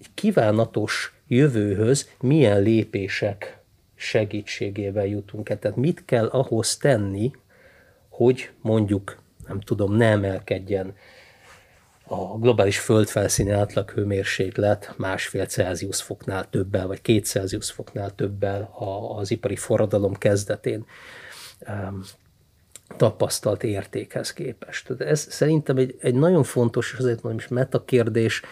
egy 0.00 0.10
kívánatos 0.14 1.20
jövőhöz 1.26 2.08
milyen 2.20 2.62
lépések 2.62 3.58
segítségével 3.94 5.06
jutunk 5.06 5.48
el. 5.48 5.58
Tehát 5.58 5.76
mit 5.76 6.04
kell 6.04 6.26
ahhoz 6.26 6.76
tenni, 6.76 7.30
hogy 8.08 8.50
mondjuk, 8.60 9.16
nem 9.46 9.60
tudom, 9.60 9.96
ne 9.96 10.06
emelkedjen 10.06 10.94
a 12.12 12.38
globális 12.38 12.78
földfelszíni 12.78 13.50
átlaghőmérséklet 13.50 14.94
másfél 14.96 15.46
Celsius 15.46 16.02
foknál 16.02 16.50
többel, 16.50 16.86
vagy 16.86 17.02
két 17.02 17.24
Celsius 17.24 17.70
foknál 17.70 18.14
többel 18.14 18.74
az 19.16 19.30
ipari 19.30 19.56
forradalom 19.56 20.14
kezdetén 20.14 20.84
tapasztalt 22.96 23.62
értékhez 23.62 24.32
képest. 24.32 24.90
Ez 24.98 25.26
szerintem 25.30 25.76
egy, 25.76 25.96
egy 26.00 26.14
nagyon 26.14 26.42
fontos, 26.42 26.92
és 26.92 26.98
azért 26.98 27.22
mondom 27.22 27.40
is 27.40 27.48
metakérdés, 27.48 28.42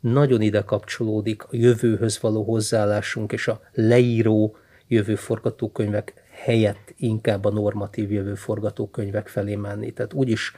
nagyon 0.00 0.40
ide 0.40 0.60
kapcsolódik 0.60 1.42
a 1.42 1.48
jövőhöz 1.50 2.20
való 2.20 2.42
hozzáállásunk 2.42 3.32
és 3.32 3.48
a 3.48 3.60
leíró 3.72 4.56
jövőforgatókönyvek 4.88 6.14
helyett 6.30 6.94
inkább 6.96 7.44
a 7.44 7.50
normatív 7.50 8.12
jövőforgatókönyvek 8.12 9.28
felé 9.28 9.54
menni. 9.54 9.92
Tehát 9.92 10.12
úgy 10.12 10.28
is, 10.28 10.52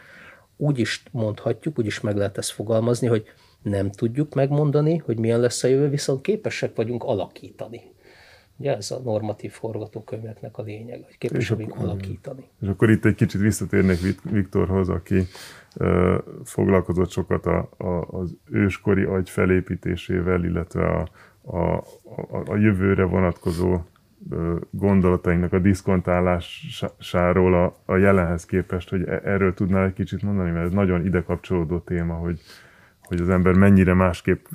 úgy 0.63 0.79
is 0.79 1.03
mondhatjuk, 1.11 1.79
úgy 1.79 1.87
is 1.87 2.01
meg 2.01 2.17
lehet 2.17 2.39
ezt 2.39 2.51
fogalmazni, 2.51 3.07
hogy 3.07 3.25
nem 3.63 3.91
tudjuk 3.91 4.35
megmondani, 4.35 4.97
hogy 4.97 5.19
milyen 5.19 5.41
lesz 5.41 5.63
a 5.63 5.69
jövő, 5.69 5.89
viszont 5.89 6.21
képesek 6.21 6.77
vagyunk 6.77 7.05
alakítani. 7.05 7.81
Ugye 8.57 8.77
ez 8.77 8.91
a 8.91 9.01
normatív 9.05 9.51
forgatókönyveknek 9.51 10.59
a 10.59 10.63
lényeg, 10.63 11.03
hogy 11.05 11.19
képesek 11.19 11.57
vagyunk 11.57 11.79
alakítani. 11.79 12.49
És 12.61 12.69
akkor 12.69 12.91
itt 12.91 13.05
egy 13.05 13.15
kicsit 13.15 13.41
visszatérnék 13.41 13.99
Viktorhoz, 14.31 14.89
aki 14.89 15.27
uh, 15.77 16.15
foglalkozott 16.45 17.11
sokat 17.11 17.47
a, 17.47 17.69
a, 17.77 18.19
az 18.19 18.37
őskori 18.51 19.03
agy 19.03 19.31
felépítésével, 19.31 20.45
illetve 20.45 20.87
a, 20.87 21.09
a, 21.43 21.77
a, 22.31 22.43
a 22.47 22.57
jövőre 22.57 23.05
vonatkozó 23.05 23.79
gondolatainknak 24.71 25.53
a 25.53 25.59
diszkontálásáról 25.59 27.55
a, 27.55 27.93
a 27.93 27.97
jelenhez 27.97 28.45
képest, 28.45 28.91
hogy 28.91 29.03
e, 29.03 29.21
erről 29.25 29.55
tudnál 29.55 29.85
egy 29.85 29.93
kicsit 29.93 30.23
mondani, 30.23 30.51
mert 30.51 30.65
ez 30.65 30.73
nagyon 30.73 31.05
ide 31.05 31.23
kapcsolódó 31.23 31.79
téma, 31.79 32.15
hogy, 32.15 32.41
hogy 33.03 33.21
az 33.21 33.29
ember 33.29 33.55
mennyire 33.55 33.95
másképp 33.95 34.47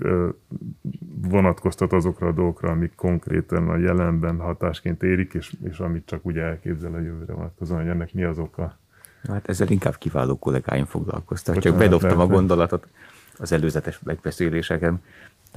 vonatkoztat 1.22 1.94
azokra 1.94 2.28
a 2.28 2.32
dolgokra, 2.32 2.70
amik 2.70 2.96
konkrétan 2.96 3.70
a 3.70 3.78
jelenben 3.78 4.40
hatásként 4.40 5.04
érik, 5.04 5.34
és, 5.34 5.54
és 5.64 5.80
amit 5.80 6.06
csak 6.06 6.26
úgy 6.26 6.38
elképzel 6.38 6.94
a 6.94 7.00
jövőre 7.00 7.34
vonatkozóan, 7.34 7.82
hogy 7.82 7.90
ennek 7.90 8.14
mi 8.14 8.24
az 8.24 8.40
oka. 8.40 8.78
Hát 9.28 9.50
ezzel 9.50 9.68
inkább 9.68 9.98
kiváló 9.98 10.38
kollégáim 10.38 10.86
foglalkoztak. 10.86 11.58
Csak 11.58 11.78
bedobtam 11.78 12.20
a 12.20 12.28
gondolatot 12.28 12.88
az 13.38 13.52
előzetes 13.52 14.00
megbeszéléseken. 14.04 15.02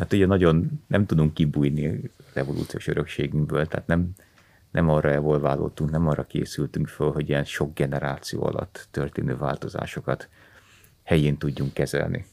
Tehát 0.00 0.14
ugye 0.14 0.26
nagyon 0.26 0.82
nem 0.86 1.06
tudunk 1.06 1.34
kibújni 1.34 2.10
az 2.18 2.36
evolúciós 2.36 2.86
örökségünkből, 2.86 3.66
tehát 3.66 3.86
nem, 3.86 4.10
nem 4.70 4.88
arra 4.88 5.10
evolválódtunk, 5.10 5.90
nem 5.90 6.08
arra 6.08 6.26
készültünk 6.26 6.88
föl, 6.88 7.12
hogy 7.12 7.28
ilyen 7.28 7.44
sok 7.44 7.74
generáció 7.74 8.44
alatt 8.44 8.88
történő 8.90 9.36
változásokat 9.36 10.28
helyén 11.02 11.36
tudjunk 11.36 11.72
kezelni. 11.72 12.26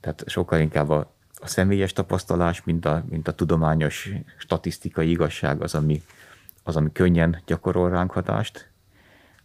Tehát 0.00 0.24
sokkal 0.26 0.60
inkább 0.60 0.90
a, 0.90 1.14
a 1.34 1.46
személyes 1.46 1.92
tapasztalás, 1.92 2.64
mint 2.64 2.84
a, 2.84 3.04
mint 3.08 3.28
a 3.28 3.34
tudományos 3.34 4.10
statisztikai 4.38 5.10
igazság 5.10 5.62
az, 5.62 5.74
ami, 5.74 6.02
az, 6.62 6.76
ami 6.76 6.92
könnyen 6.92 7.42
gyakorol 7.46 7.90
ránk 7.90 8.10
hatást, 8.10 8.70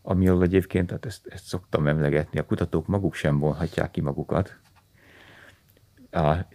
amiről 0.02 0.44
egyébként, 0.44 0.92
hát 0.92 1.06
ezt, 1.06 1.28
ezt 1.28 1.46
szoktam 1.46 1.88
emlegetni, 1.88 2.40
a 2.40 2.46
kutatók 2.46 2.88
maguk 2.88 3.14
sem 3.14 3.40
vonhatják 3.40 3.92
ki 3.92 4.02
magukat, 4.02 4.60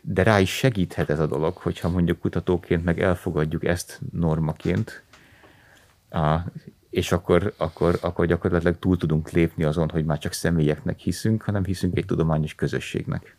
de 0.03 0.23
rá 0.23 0.41
is 0.41 0.51
segíthet 0.51 1.11
ez 1.11 1.19
a 1.19 1.27
dolog, 1.27 1.57
hogyha 1.57 1.89
mondjuk 1.89 2.19
kutatóként 2.19 2.85
meg 2.85 3.01
elfogadjuk 3.01 3.65
ezt 3.65 4.01
normaként, 4.13 5.03
és 6.91 7.13
akkor, 7.13 7.55
akkor, 7.57 7.99
akkor 8.01 8.27
gyakorlatilag 8.27 8.79
túl 8.79 8.97
tudunk 8.97 9.31
lépni 9.31 9.65
azon, 9.65 9.89
hogy 9.89 10.05
már 10.05 10.19
csak 10.19 10.33
személyeknek 10.33 10.99
hiszünk, 10.99 11.43
hanem 11.43 11.65
hiszünk 11.65 11.97
egy 11.97 12.07
tudományos 12.07 12.55
közösségnek. 12.55 13.37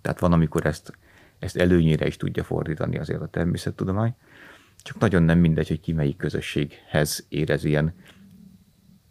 Tehát 0.00 0.20
van, 0.20 0.32
amikor 0.32 0.66
ezt, 0.66 0.98
ezt 1.38 1.56
előnyére 1.56 2.06
is 2.06 2.16
tudja 2.16 2.44
fordítani 2.44 2.98
azért 2.98 3.20
a 3.20 3.26
természettudomány, 3.26 4.14
csak 4.82 4.98
nagyon 4.98 5.22
nem 5.22 5.38
mindegy, 5.38 5.68
hogy 5.68 5.80
ki 5.80 5.92
melyik 5.92 6.16
közösséghez 6.16 7.26
érez 7.28 7.64
ilyen 7.64 7.94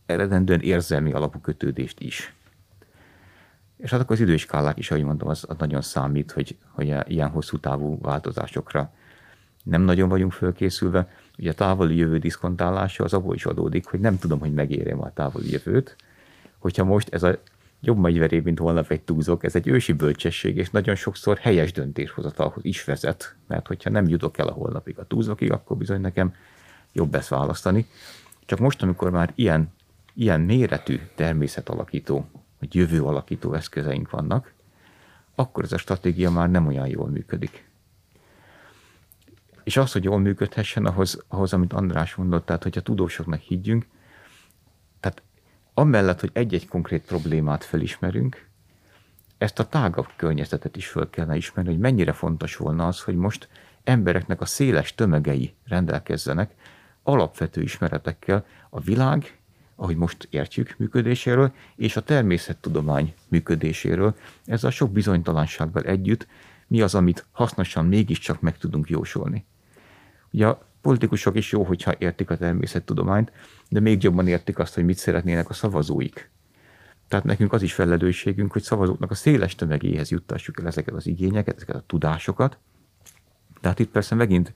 eredendően 0.06 0.62
érzelmi 0.62 1.12
alapú 1.12 1.40
kötődést 1.40 2.00
is. 2.00 2.36
És 3.78 3.90
hát 3.90 4.00
akkor 4.00 4.16
az 4.16 4.22
időskálák 4.22 4.78
is, 4.78 4.92
ahogy 4.92 5.04
mondom, 5.04 5.28
az, 5.28 5.46
az 5.48 5.56
nagyon 5.58 5.82
számít, 5.82 6.32
hogy, 6.32 6.58
hogy 6.70 6.96
ilyen 7.08 7.30
hosszú 7.30 7.60
távú 7.60 8.00
változásokra 8.02 8.92
nem 9.64 9.82
nagyon 9.82 10.10
vagyunk 10.10 10.32
fölkészülve. 10.32 11.10
Ugye 11.38 11.50
a 11.50 11.54
távoli 11.54 11.96
jövő 11.96 12.18
diszkontálása 12.18 13.04
az 13.04 13.14
abból 13.14 13.36
is 13.36 13.46
adódik, 13.46 13.86
hogy 13.86 14.00
nem 14.00 14.20
tudom, 14.20 14.40
hogy 14.40 14.54
megérem 14.54 15.02
a 15.02 15.14
távoli 15.14 15.52
jövőt. 15.52 15.96
Hogyha 16.58 16.84
most 16.84 17.14
ez 17.14 17.24
a 17.24 17.40
jobb 17.82 17.98
majd 17.98 18.18
veréb, 18.18 18.46
mint 18.46 18.60
holnap 18.60 18.92
egy 18.92 19.02
túzok, 19.02 19.44
ez 19.44 19.56
egy 19.56 19.68
ősi 19.68 19.94
bölcsesség, 19.94 20.58
és 20.58 20.70
nagyon 20.70 20.96
sokszor 20.96 21.38
helyes 21.38 21.72
döntéshozatalhoz 21.72 22.66
is 22.66 22.84
vezet, 22.84 23.36
mert 23.48 23.68
hogyha 23.68 23.90
nem 23.90 24.08
jutok 24.08 24.38
el 24.38 24.48
a 24.48 24.52
holnapig 24.52 25.00
a 25.00 25.06
túzokig, 25.06 25.52
akkor 25.52 25.78
bizony 25.78 26.02
nekem 26.02 26.34
jobb 26.94 27.16
ezt 27.16 27.30
választani. 27.30 27.88
Csak 28.46 28.60
most, 28.60 28.84
amikor 28.84 29.10
már 29.12 29.32
ilyen, 29.36 29.72
ilyen 30.14 30.42
méretű 30.42 31.00
természetalakító 31.16 32.30
hogy 32.60 32.76
jövő 32.76 33.04
alakító 33.04 33.54
eszközeink 33.54 34.10
vannak, 34.10 34.54
akkor 35.36 35.64
ez 35.64 35.72
a 35.72 35.78
stratégia 35.78 36.32
már 36.32 36.50
nem 36.50 36.68
olyan 36.68 36.88
jól 36.88 37.10
működik. 37.10 37.70
És 39.64 39.78
az, 39.78 39.92
hogy 39.92 40.04
jól 40.04 40.20
működhessen, 40.20 40.86
ahhoz, 40.86 41.24
ahhoz 41.28 41.54
amit 41.54 41.74
András 41.74 42.16
mondott, 42.16 42.46
tehát 42.46 42.64
hogyha 42.64 42.82
tudósoknak 42.82 43.40
higgyünk, 43.40 43.86
tehát 45.00 45.22
amellett, 45.74 46.20
hogy 46.20 46.30
egy-egy 46.34 46.68
konkrét 46.68 47.06
problémát 47.06 47.64
felismerünk, 47.64 48.48
ezt 49.38 49.60
a 49.60 49.68
tágabb 49.68 50.08
környezetet 50.16 50.76
is 50.76 50.88
föl 50.88 51.10
kellene 51.10 51.36
ismerni, 51.36 51.72
hogy 51.72 51.80
mennyire 51.80 52.12
fontos 52.12 52.56
volna 52.56 52.88
az, 52.88 53.02
hogy 53.02 53.16
most 53.16 53.50
embereknek 53.84 54.42
a 54.42 54.46
széles 54.46 54.96
tömegei 54.96 55.54
rendelkezzenek 55.66 56.56
alapvető 57.04 57.62
ismeretekkel 57.62 58.46
a 58.70 58.80
világ 58.80 59.38
ahogy 59.80 59.96
most 59.96 60.28
értjük 60.30 60.76
működéséről, 60.78 61.54
és 61.76 61.96
a 61.96 62.04
természettudomány 62.04 63.14
működéséről. 63.28 64.16
Ez 64.46 64.64
a 64.64 64.70
sok 64.70 64.92
bizonytalansággal 64.92 65.84
együtt 65.84 66.28
mi 66.68 66.82
az, 66.82 66.96
amit 66.96 67.26
hasznosan 67.32 67.86
mégiscsak 67.86 68.42
meg 68.42 68.58
tudunk 68.58 68.90
jósolni. 68.90 69.46
Ugye 70.32 70.48
a 70.48 70.68
politikusok 70.82 71.36
is 71.36 71.52
jó, 71.52 71.64
hogyha 71.64 71.94
értik 71.98 72.30
a 72.30 72.38
természettudományt, 72.38 73.32
de 73.70 73.80
még 73.80 74.04
jobban 74.04 74.28
értik 74.28 74.60
azt, 74.60 74.74
hogy 74.74 74.86
mit 74.86 74.98
szeretnének 74.98 75.50
a 75.50 75.54
szavazóik. 75.54 76.30
Tehát 77.08 77.26
nekünk 77.26 77.54
az 77.54 77.62
is 77.62 77.74
felelősségünk, 77.74 78.52
hogy 78.52 78.62
szavazóknak 78.62 79.12
a 79.12 79.16
széles 79.16 79.56
tömegéhez 79.56 80.10
juttassuk 80.10 80.60
el 80.60 80.68
ezeket 80.68 80.94
az 80.94 81.08
igényeket, 81.08 81.56
ezeket 81.56 81.76
a 81.76 81.84
tudásokat. 81.88 82.58
Tehát 83.62 83.80
itt 83.80 83.92
persze 83.92 84.16
megint 84.16 84.54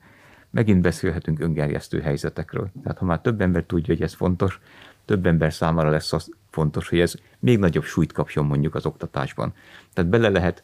megint 0.52 0.80
beszélhetünk 0.80 1.40
öngerjesztő 1.40 2.00
helyzetekről. 2.00 2.70
Tehát 2.82 2.98
ha 2.98 3.04
már 3.04 3.20
több 3.20 3.40
ember 3.40 3.64
tudja, 3.64 3.94
hogy 3.94 4.02
ez 4.02 4.14
fontos, 4.14 4.60
több 5.04 5.26
ember 5.26 5.52
számára 5.52 5.90
lesz 5.90 6.12
az 6.12 6.30
fontos, 6.50 6.88
hogy 6.88 7.00
ez 7.00 7.14
még 7.38 7.58
nagyobb 7.58 7.84
súlyt 7.84 8.12
kapjon 8.12 8.44
mondjuk 8.44 8.74
az 8.74 8.86
oktatásban. 8.86 9.54
Tehát 9.92 10.10
bele 10.10 10.28
lehet 10.28 10.62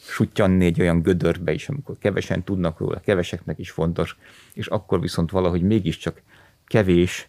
sutyanni 0.00 0.64
egy 0.64 0.80
olyan 0.80 1.02
gödörbe 1.02 1.52
is, 1.52 1.68
amikor 1.68 1.98
kevesen 1.98 2.44
tudnak 2.44 2.78
róla, 2.78 3.00
keveseknek 3.00 3.58
is 3.58 3.70
fontos, 3.70 4.16
és 4.54 4.66
akkor 4.66 5.00
viszont 5.00 5.30
valahogy 5.30 5.62
mégiscsak 5.62 6.22
kevés, 6.66 7.28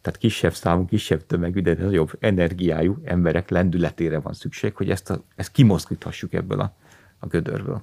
tehát 0.00 0.18
kisebb 0.18 0.54
számú, 0.54 0.84
kisebb 0.84 1.26
tömegű, 1.26 1.60
de 1.60 1.74
nagyobb 1.74 2.10
energiájú 2.18 2.98
emberek 3.04 3.50
lendületére 3.50 4.18
van 4.18 4.32
szükség, 4.32 4.76
hogy 4.76 4.90
ezt, 4.90 5.10
a, 5.10 5.24
ezt 5.36 5.52
kimozdíthassuk 5.52 6.32
ebből 6.32 6.60
a, 6.60 6.76
a 7.18 7.26
gödörből. 7.26 7.82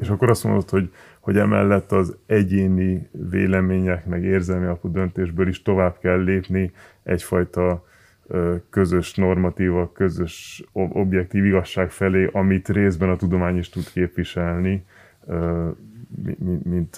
És 0.00 0.08
akkor 0.08 0.30
azt 0.30 0.44
mondod, 0.44 0.68
hogy, 0.68 0.92
hogy 1.20 1.38
emellett 1.38 1.92
az 1.92 2.16
egyéni 2.26 3.08
vélemények, 3.30 4.06
meg 4.06 4.24
érzelmi 4.24 4.64
alapú 4.64 4.90
döntésből 4.90 5.48
is 5.48 5.62
tovább 5.62 5.98
kell 5.98 6.22
lépni 6.22 6.72
egyfajta 7.02 7.84
közös 8.70 9.14
normatíva, 9.14 9.92
közös 9.92 10.64
objektív 10.72 11.44
igazság 11.44 11.90
felé, 11.90 12.28
amit 12.32 12.68
részben 12.68 13.08
a 13.08 13.16
tudomány 13.16 13.56
is 13.56 13.68
tud 13.68 13.90
képviselni, 13.92 14.84
mint, 16.38 16.64
mint, 16.64 16.96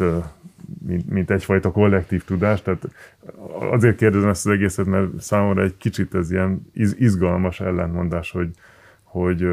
mint, 0.87 1.11
mint 1.11 1.31
egyfajta 1.31 1.71
kollektív 1.71 2.25
tudás. 2.25 2.63
Tehát 2.63 2.89
azért 3.71 3.97
kérdezem 3.97 4.29
ezt 4.29 4.47
az 4.47 4.53
egészet, 4.53 4.87
mert 4.87 5.21
számomra 5.21 5.63
egy 5.63 5.77
kicsit 5.77 6.15
ez 6.15 6.31
ilyen 6.31 6.71
izgalmas 6.95 7.61
ellentmondás, 7.61 8.31
hogy, 8.31 8.51
hogy 9.03 9.49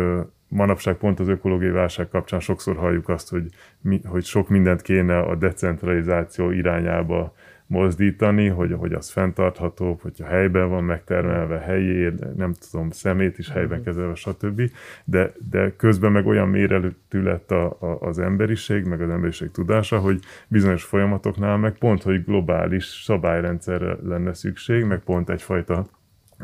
manapság 0.50 0.95
pont 0.95 1.20
az 1.20 1.28
ökológiai 1.28 1.72
válság 1.72 2.10
kapcsán 2.10 2.39
sokszor 2.39 2.76
halljuk 2.76 3.10
azt, 3.10 3.30
hogy, 3.30 3.45
mi, 3.82 4.02
hogy 4.06 4.24
sok 4.24 4.50
mindent 4.50 4.82
kéne 4.82 5.20
a 5.20 5.36
decentralizáció 5.36 6.52
irányába 6.52 7.34
mozdítani, 7.70 8.47
hogy, 8.47 8.74
hogy 8.74 8.93
az 8.93 9.10
fenntartható, 9.10 10.00
hogyha 10.02 10.26
helyben 10.26 10.70
van 10.70 10.84
megtermelve 10.84 11.58
helyé, 11.58 12.14
nem 12.36 12.54
tudom, 12.70 12.89
szemét 12.89 13.38
is 13.38 13.50
helyben 13.50 13.78
mhm. 13.78 13.88
kezelve, 13.88 14.16
stb. 14.16 14.62
De, 15.06 15.32
de 15.50 15.76
közben 15.76 16.12
meg 16.12 16.26
olyan 16.26 16.47
méretű 16.47 17.22
lett 17.22 17.52
a, 17.52 17.78
a, 17.80 18.00
az 18.00 18.20
emberiség, 18.20 18.86
meg 18.86 19.02
az 19.02 19.10
emberiség 19.10 19.52
tudása, 19.52 20.00
hogy 20.00 20.20
bizonyos 20.47 20.84
folyamatoknál 20.84 21.58
meg 21.58 21.78
pont, 21.78 22.04
hogy 22.04 22.24
globális 22.24 22.86
szabályrendszerre 22.86 23.97
lenne 24.04 24.34
szükség, 24.34 24.84
meg 24.84 25.00
pont 25.00 25.30
egyfajta 25.30 25.86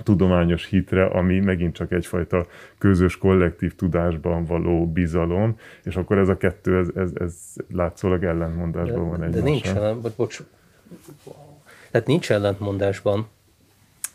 tudományos 0.03 0.65
hitre, 0.65 1.05
ami 1.05 1.39
megint 1.39 1.75
csak 1.75 1.91
egyfajta 1.91 2.45
közös 2.77 3.17
kollektív 3.17 3.75
tudásban 3.75 4.45
való 4.45 4.87
bizalom, 4.87 5.59
és 5.83 5.95
akkor 5.95 6.17
ez 6.17 6.29
a 6.29 6.37
kettő, 6.37 6.77
ez, 6.77 6.87
ez, 6.95 7.11
ez 7.19 7.35
látszólag 7.71 8.23
ellentmondásban 8.23 9.03
de, 9.03 9.09
van 9.09 9.23
egymással. 9.23 9.43
De 9.43 9.49
nincs, 9.49 9.73
nem, 9.73 10.01
bocs, 10.15 10.41
tehát 11.91 12.07
nincs 12.07 12.31
ellentmondásban, 12.31 13.27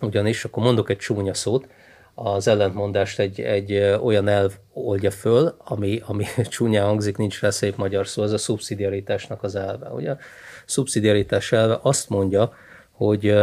ugyanis, 0.00 0.44
akkor 0.44 0.62
mondok 0.62 0.90
egy 0.90 0.96
csúnya 0.96 1.34
szót, 1.34 1.68
az 2.14 2.48
ellentmondást 2.48 3.18
egy, 3.18 3.40
egy 3.40 3.72
olyan 4.02 4.28
elv 4.28 4.52
oldja 4.72 5.10
föl, 5.10 5.54
ami, 5.58 6.02
ami 6.06 6.24
csúnya 6.48 6.84
hangzik, 6.84 7.16
nincs 7.16 7.40
rá 7.40 7.50
szép 7.50 7.76
magyar 7.76 8.06
szó, 8.06 8.22
az 8.22 8.32
a 8.32 8.38
szubszidiaritásnak 8.38 9.42
az 9.42 9.54
elve. 9.54 9.88
Ugye? 9.88 10.10
A 10.10 10.18
szubszidiaritás 10.64 11.52
elve 11.52 11.78
azt 11.82 12.08
mondja, 12.08 12.52
hogy 12.90 13.34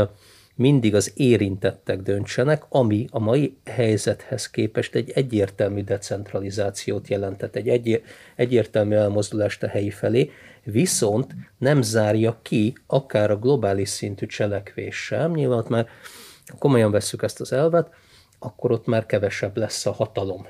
mindig 0.58 0.96
az 0.96 1.12
érintettek 1.16 2.02
döntsenek, 2.02 2.64
ami 2.70 3.08
a 3.12 3.20
mai 3.20 3.58
helyzethez 3.66 4.50
képest 4.50 4.96
egy 4.96 5.10
egyértelmű 5.10 5.84
decentralizációt 5.84 7.08
jelentett, 7.08 7.56
egy, 7.56 7.70
egy 7.70 8.04
egyértelmű 8.36 8.96
elmozdulást 8.96 9.64
a 9.64 9.68
helyi 9.68 9.90
felé, 9.90 10.32
viszont 10.64 11.36
nem 11.58 11.82
zárja 11.82 12.40
ki 12.42 12.74
akár 12.88 13.32
a 13.32 13.40
globális 13.40 13.90
szintű 13.90 14.26
cselekvés 14.26 14.96
sem. 14.96 15.32
Nyilván 15.32 15.66
már 15.70 15.88
komolyan 16.60 16.92
vesszük 16.92 17.24
ezt 17.24 17.42
az 17.42 17.54
elvet, 17.54 17.90
akkor 18.40 18.72
ott 18.72 18.86
már 18.86 19.06
kevesebb 19.06 19.58
lesz 19.58 19.86
a 19.86 19.92
hatalom 19.92 20.46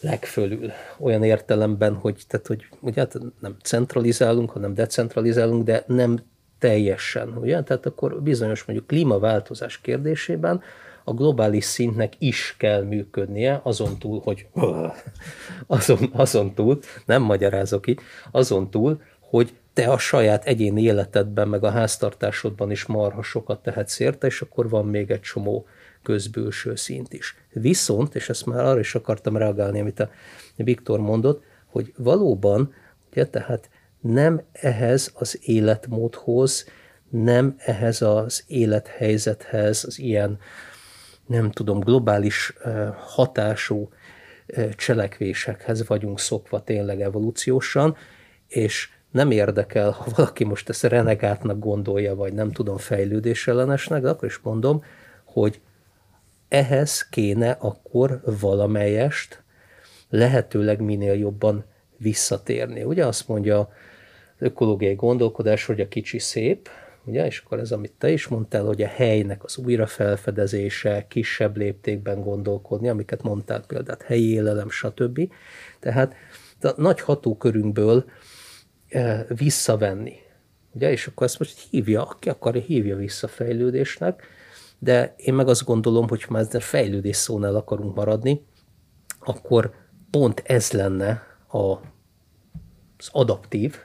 legfölül. 0.00 0.70
Olyan 0.98 1.22
értelemben, 1.22 1.94
hogy, 1.94 2.22
tehát, 2.28 2.46
hogy 2.46 2.66
ugye, 2.80 3.00
hát 3.00 3.18
nem 3.40 3.56
centralizálunk, 3.62 4.50
hanem 4.50 4.74
decentralizálunk, 4.74 5.64
de 5.64 5.84
nem 5.86 6.18
teljesen. 6.58 7.36
Ugye? 7.36 7.62
Tehát 7.62 7.86
akkor 7.86 8.22
bizonyos 8.22 8.64
mondjuk 8.64 8.88
klímaváltozás 8.88 9.80
kérdésében 9.80 10.62
a 11.04 11.14
globális 11.14 11.64
szintnek 11.64 12.12
is 12.18 12.54
kell 12.58 12.82
működnie, 12.82 13.60
azon 13.62 13.98
túl, 13.98 14.20
hogy 14.24 14.46
azon, 15.66 16.10
azon 16.12 16.54
túl, 16.54 16.78
nem 17.04 17.22
magyarázok 17.22 17.86
itt, 17.86 18.00
azon 18.30 18.70
túl, 18.70 19.00
hogy 19.20 19.54
te 19.72 19.90
a 19.90 19.98
saját 19.98 20.44
egyéni 20.44 20.82
életedben, 20.82 21.48
meg 21.48 21.64
a 21.64 21.70
háztartásodban 21.70 22.70
is 22.70 22.86
marha 22.86 23.22
sokat 23.22 23.62
tehetsz 23.62 24.00
érte, 24.00 24.26
és 24.26 24.40
akkor 24.40 24.68
van 24.68 24.86
még 24.86 25.10
egy 25.10 25.20
csomó 25.20 25.66
közbülső 26.02 26.74
szint 26.74 27.12
is. 27.12 27.36
Viszont, 27.52 28.14
és 28.14 28.28
ezt 28.28 28.46
már 28.46 28.64
arra 28.64 28.78
is 28.78 28.94
akartam 28.94 29.36
reagálni, 29.36 29.80
amit 29.80 30.00
a 30.00 30.10
Viktor 30.56 31.00
mondott, 31.00 31.42
hogy 31.66 31.92
valóban, 31.96 32.74
ugye, 33.10 33.26
tehát 33.26 33.68
nem 34.06 34.42
ehhez 34.52 35.10
az 35.14 35.38
életmódhoz, 35.42 36.66
nem 37.10 37.54
ehhez 37.58 38.02
az 38.02 38.44
élethelyzethez, 38.46 39.84
az 39.84 39.98
ilyen, 39.98 40.38
nem 41.26 41.50
tudom, 41.50 41.80
globális 41.80 42.54
hatású 42.96 43.88
cselekvésekhez 44.76 45.86
vagyunk 45.86 46.20
szokva 46.20 46.62
tényleg 46.62 47.00
evolúciósan, 47.00 47.96
és 48.48 48.90
nem 49.10 49.30
érdekel, 49.30 49.90
ha 49.90 50.06
valaki 50.16 50.44
most 50.44 50.68
ezt 50.68 50.82
renegátnak 50.82 51.58
gondolja, 51.58 52.14
vagy 52.14 52.32
nem 52.32 52.52
tudom, 52.52 52.76
fejlődésellenesnek, 52.76 54.02
de 54.02 54.08
akkor 54.08 54.28
is 54.28 54.38
mondom, 54.38 54.84
hogy 55.24 55.60
ehhez 56.48 57.08
kéne 57.08 57.50
akkor 57.50 58.20
valamelyest 58.40 59.42
lehetőleg 60.08 60.80
minél 60.80 61.14
jobban 61.14 61.64
visszatérni. 61.96 62.84
Ugye 62.84 63.06
azt 63.06 63.28
mondja 63.28 63.68
az 64.38 64.46
ökológiai 64.46 64.94
gondolkodás, 64.94 65.64
hogy 65.64 65.80
a 65.80 65.88
kicsi 65.88 66.18
szép, 66.18 66.68
ugye, 67.04 67.26
és 67.26 67.42
akkor 67.44 67.58
ez, 67.58 67.72
amit 67.72 67.92
te 67.98 68.10
is 68.10 68.26
mondtál, 68.28 68.64
hogy 68.64 68.82
a 68.82 68.86
helynek 68.86 69.44
az 69.44 69.56
újrafelfedezése, 69.56 71.06
kisebb 71.08 71.56
léptékben 71.56 72.20
gondolkodni, 72.20 72.88
amiket 72.88 73.22
mondtál 73.22 73.64
például, 73.66 73.98
helyi 74.04 74.30
élelem, 74.30 74.70
stb. 74.70 75.32
Tehát 75.80 76.14
a 76.60 76.72
nagy 76.76 77.00
hatókörünkből 77.00 78.04
visszavenni. 79.28 80.14
Ugye, 80.72 80.90
és 80.90 81.06
akkor 81.06 81.26
ezt 81.26 81.38
most 81.38 81.68
hívja, 81.70 82.02
aki 82.02 82.28
akarja, 82.28 82.60
hívja 82.60 82.96
vissza 82.96 83.28
fejlődésnek, 83.28 84.22
de 84.78 85.14
én 85.16 85.34
meg 85.34 85.48
azt 85.48 85.64
gondolom, 85.64 86.08
hogy 86.08 86.22
ha 86.22 86.32
már 86.32 86.42
ezzel 86.42 86.60
fejlődés 86.60 87.16
szónál 87.16 87.56
akarunk 87.56 87.94
maradni, 87.94 88.46
akkor 89.18 89.74
pont 90.10 90.42
ez 90.46 90.70
lenne 90.70 91.22
a, 91.48 91.58
az 92.98 93.08
adaptív, 93.12 93.76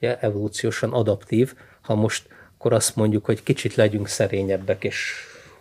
ugye, 0.00 0.18
evolúciósan 0.18 0.92
adaptív, 0.92 1.54
ha 1.80 1.94
most 1.94 2.28
akkor 2.58 2.72
azt 2.72 2.96
mondjuk, 2.96 3.24
hogy 3.24 3.42
kicsit 3.42 3.74
legyünk 3.74 4.06
szerényebbek, 4.06 4.84
és 4.84 5.14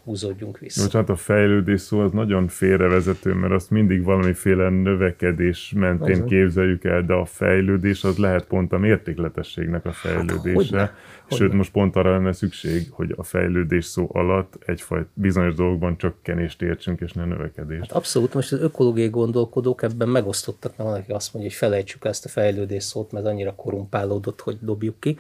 húzódjunk 0.04 0.60
vissza. 0.60 0.84
Bocsánat, 0.84 1.10
a 1.10 1.16
fejlődés 1.16 1.82
szó 1.82 2.00
az 2.00 2.12
nagyon 2.12 2.48
félrevezető, 2.48 3.34
mert 3.34 3.54
azt 3.54 3.70
mindig 3.70 4.04
valamiféle 4.04 4.70
növekedés 4.70 5.74
mentén 5.76 6.16
Azon. 6.16 6.28
képzeljük 6.28 6.84
el, 6.84 7.02
de 7.02 7.14
a 7.14 7.26
fejlődés 7.26 8.04
az 8.04 8.18
lehet 8.18 8.46
pont 8.46 8.74
a 8.74 8.78
mértékletességnek 8.78 9.86
a 9.86 9.92
fejlődése. 9.92 10.78
Hát, 10.78 10.94
Sőt, 11.30 11.54
most 11.54 11.72
pont 11.72 11.96
arra 11.96 12.12
lenne 12.12 12.32
szükség, 12.32 12.88
hogy 12.92 13.14
a 13.18 13.24
fejlődés 13.24 13.86
szó 13.86 14.10
alatt 14.12 14.54
egyfajta 14.66 15.10
bizonyos 15.14 15.56
dolgokban 15.56 15.98
csökkenést 15.98 16.62
értsünk, 16.62 17.02
és 17.02 17.12
ne 17.12 17.26
növekedést. 17.26 17.82
Hát 17.82 17.92
abszolút, 17.92 18.34
most 18.34 18.52
az 18.52 18.62
ökológiai 18.62 19.10
gondolkodók 19.10 19.82
ebben 19.82 20.10
megosztottak, 20.10 20.78
mert 20.78 20.90
valaki 20.90 21.12
azt 21.12 21.34
mondja, 21.34 21.52
hogy 21.52 21.60
felejtsük 21.60 22.06
ezt 22.06 22.26
a 22.26 22.30
fejlődés 22.30 22.84
szót, 22.84 23.12
mert 23.12 23.26
annyira 23.26 23.56
korumpálódott, 23.56 24.42
hogy 24.42 24.58
dobjuk 24.62 25.00
ki. 25.00 25.18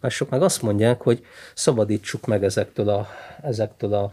Mások 0.00 0.30
meg 0.30 0.42
azt 0.42 0.62
mondják, 0.62 1.00
hogy 1.00 1.24
szabadítsuk 1.54 2.26
meg 2.26 2.44
ezektől 2.44 2.88
a, 2.88 3.06
ezektől 3.42 3.94
a 3.94 4.10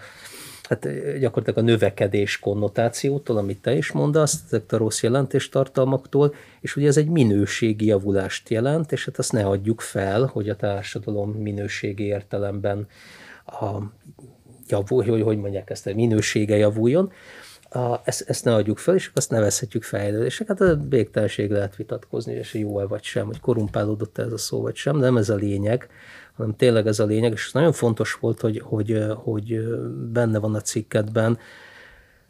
hát 0.68 0.88
gyakorlatilag 1.20 1.57
a 1.57 1.72
növekedés 1.72 2.39
konnotációtól, 2.39 3.38
amit 3.38 3.61
te 3.61 3.76
is 3.76 3.91
mondasz, 3.91 4.43
ezektől 4.45 4.80
a 4.80 4.84
rossz 4.84 5.03
jelentéstartalmaktól, 5.03 6.34
és 6.61 6.76
ugye 6.76 6.88
ez 6.88 6.97
egy 6.97 7.09
minőségi 7.09 7.86
javulást 7.86 8.49
jelent, 8.49 8.91
és 8.91 9.05
hát 9.05 9.18
azt 9.18 9.32
ne 9.32 9.45
adjuk 9.45 9.82
fel, 9.82 10.26
hogy 10.26 10.49
a 10.49 10.55
társadalom 10.55 11.32
minőségi 11.32 12.03
értelemben 12.03 12.88
a 13.45 13.78
javul, 14.68 15.03
hogy, 15.03 15.22
hogy 15.22 15.38
mondják 15.38 15.70
ezt, 15.70 15.88
a 15.88 15.93
minősége 15.93 16.57
javuljon, 16.57 17.11
a, 17.70 18.01
ezt, 18.03 18.30
ezt 18.30 18.45
ne 18.45 18.53
adjuk 18.53 18.78
fel, 18.78 18.95
és 18.95 19.11
azt 19.13 19.30
nevezhetjük 19.30 19.84
fejlődésnek. 19.84 20.47
Hát 20.47 20.61
a 20.61 20.80
végtelenség 20.89 21.51
lehet 21.51 21.76
vitatkozni, 21.76 22.34
és 22.34 22.53
jó-e 22.53 22.86
vagy 22.86 23.03
sem, 23.03 23.26
hogy 23.26 23.39
korumpálódott 23.39 24.18
ez 24.18 24.32
a 24.32 24.38
szó 24.38 24.61
vagy 24.61 24.76
sem, 24.76 24.97
nem 24.97 25.18
ez 25.18 25.30
a 25.30 25.36
lényeg, 25.36 25.89
hanem 26.38 26.55
tényleg 26.55 26.88
ez 26.88 26.99
a 26.99 27.05
lényeg, 27.05 27.31
és 27.31 27.51
nagyon 27.51 27.71
fontos 27.71 28.13
volt, 28.13 28.39
hogy, 28.39 28.61
hogy, 28.65 29.03
hogy 29.15 29.59
benne 30.11 30.39
van 30.39 30.55
a 30.55 30.61
cikketben, 30.61 31.38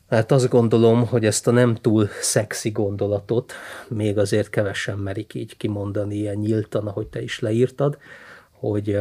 mert 0.09 0.31
azt 0.31 0.49
gondolom, 0.49 1.05
hogy 1.05 1.25
ezt 1.25 1.47
a 1.47 1.51
nem 1.51 1.75
túl 1.75 2.07
szexi 2.21 2.69
gondolatot 2.69 3.53
még 3.87 4.17
azért 4.17 4.49
kevesen 4.49 4.97
merik 4.97 5.33
így 5.33 5.57
kimondani 5.57 6.15
ilyen 6.15 6.35
nyíltan, 6.35 6.87
ahogy 6.87 7.07
te 7.07 7.21
is 7.21 7.39
leírtad, 7.39 7.97
hogy, 8.51 8.99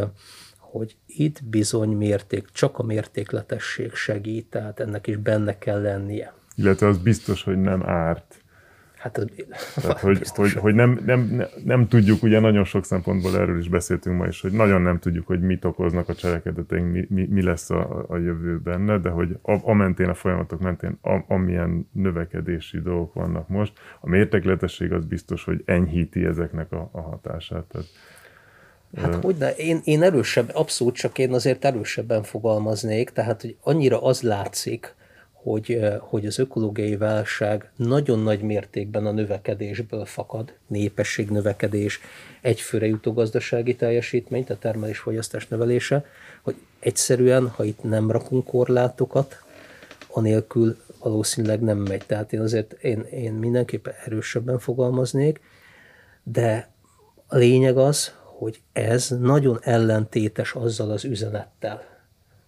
hogy 0.59 0.97
itt 1.07 1.45
bizony 1.45 1.89
mérték, 1.89 2.49
csak 2.53 2.79
a 2.79 2.83
mértékletesség 2.83 3.95
segít, 3.95 4.47
tehát 4.47 4.81
ennek 4.81 5.07
is 5.07 5.17
benne 5.17 5.59
kell 5.59 5.81
lennie. 5.81 6.35
Illetve 6.57 6.87
az 6.87 6.99
biztos, 6.99 7.43
hogy 7.43 7.61
nem 7.61 7.83
árt. 7.89 8.45
Hát 9.07 9.75
Tehát, 9.75 10.01
hogy, 10.01 10.29
hogy, 10.35 10.53
hogy 10.53 10.75
nem, 10.75 11.01
nem, 11.07 11.43
nem, 11.65 11.89
tudjuk, 11.89 12.23
ugye 12.23 12.41
nagyon 12.41 12.65
sok 12.65 12.85
szempontból 12.85 13.37
erről 13.37 13.59
is 13.59 13.69
beszéltünk 13.69 14.19
ma 14.19 14.27
is, 14.27 14.41
hogy 14.41 14.53
nagyon 14.53 14.83
nem 14.83 14.99
tudjuk, 14.99 15.27
hogy 15.27 15.41
mit 15.41 15.65
okoznak 15.65 16.09
a 16.09 16.15
cselekedeteink, 16.15 16.93
mi, 16.93 17.07
mi, 17.09 17.27
mi 17.31 17.43
lesz 17.43 17.71
a, 17.71 18.05
a 18.09 18.17
jövő 18.17 18.59
benne, 18.59 18.99
de 18.99 19.09
hogy 19.09 19.39
a, 19.43 19.53
a 19.63 19.73
mentén, 19.73 20.09
a 20.09 20.15
folyamatok 20.15 20.61
mentén, 20.61 20.99
a, 21.03 21.19
amilyen 21.29 21.89
növekedési 21.93 22.81
dolgok 22.81 23.15
vannak 23.15 23.49
most, 23.49 23.73
a 24.01 24.09
mértékletesség 24.09 24.93
az 24.93 25.05
biztos, 25.05 25.45
hogy 25.45 25.63
enyhíti 25.65 26.25
ezeknek 26.25 26.73
a, 26.73 26.89
a 26.93 27.01
hatását. 27.01 27.65
Tehát, 27.65 27.87
Hát 28.97 29.25
hogy 29.25 29.37
de 29.37 29.55
én, 29.55 29.81
én 29.85 30.03
erősebb, 30.03 30.51
abszolút 30.55 30.95
csak 30.95 31.19
én 31.19 31.33
azért 31.33 31.65
erősebben 31.65 32.23
fogalmaznék, 32.23 33.11
tehát 33.11 33.41
hogy 33.41 33.57
annyira 33.63 34.03
az 34.03 34.23
látszik, 34.23 34.95
hogy, 35.43 35.81
hogy 35.99 36.27
az 36.27 36.39
ökológiai 36.39 36.97
válság 36.97 37.71
nagyon 37.77 38.19
nagy 38.19 38.43
mértékben 38.43 39.07
a 39.07 39.11
növekedésből 39.11 40.05
fakad, 40.05 40.53
népességnövekedés, 40.67 42.01
egyfőre 42.41 42.87
jutó 42.87 43.13
gazdasági 43.13 43.75
teljesítmény, 43.75 44.45
tehát 44.45 44.63
termelés-fogyasztás 44.63 45.49
növelése, 45.49 46.05
hogy 46.43 46.55
egyszerűen, 46.79 47.49
ha 47.49 47.65
itt 47.65 47.83
nem 47.83 48.11
rakunk 48.11 48.45
korlátokat, 48.45 49.45
anélkül 50.09 50.77
valószínűleg 50.99 51.61
nem 51.61 51.79
megy. 51.79 52.07
Tehát 52.07 52.33
én 52.33 52.41
azért 52.41 52.73
én, 52.73 53.01
én 53.01 53.33
mindenképpen 53.33 53.95
erősebben 54.05 54.59
fogalmaznék, 54.59 55.41
de 56.23 56.71
a 57.27 57.37
lényeg 57.37 57.77
az, 57.77 58.15
hogy 58.39 58.61
ez 58.73 59.09
nagyon 59.09 59.59
ellentétes 59.63 60.53
azzal 60.55 60.91
az 60.91 61.05
üzenettel, 61.05 61.83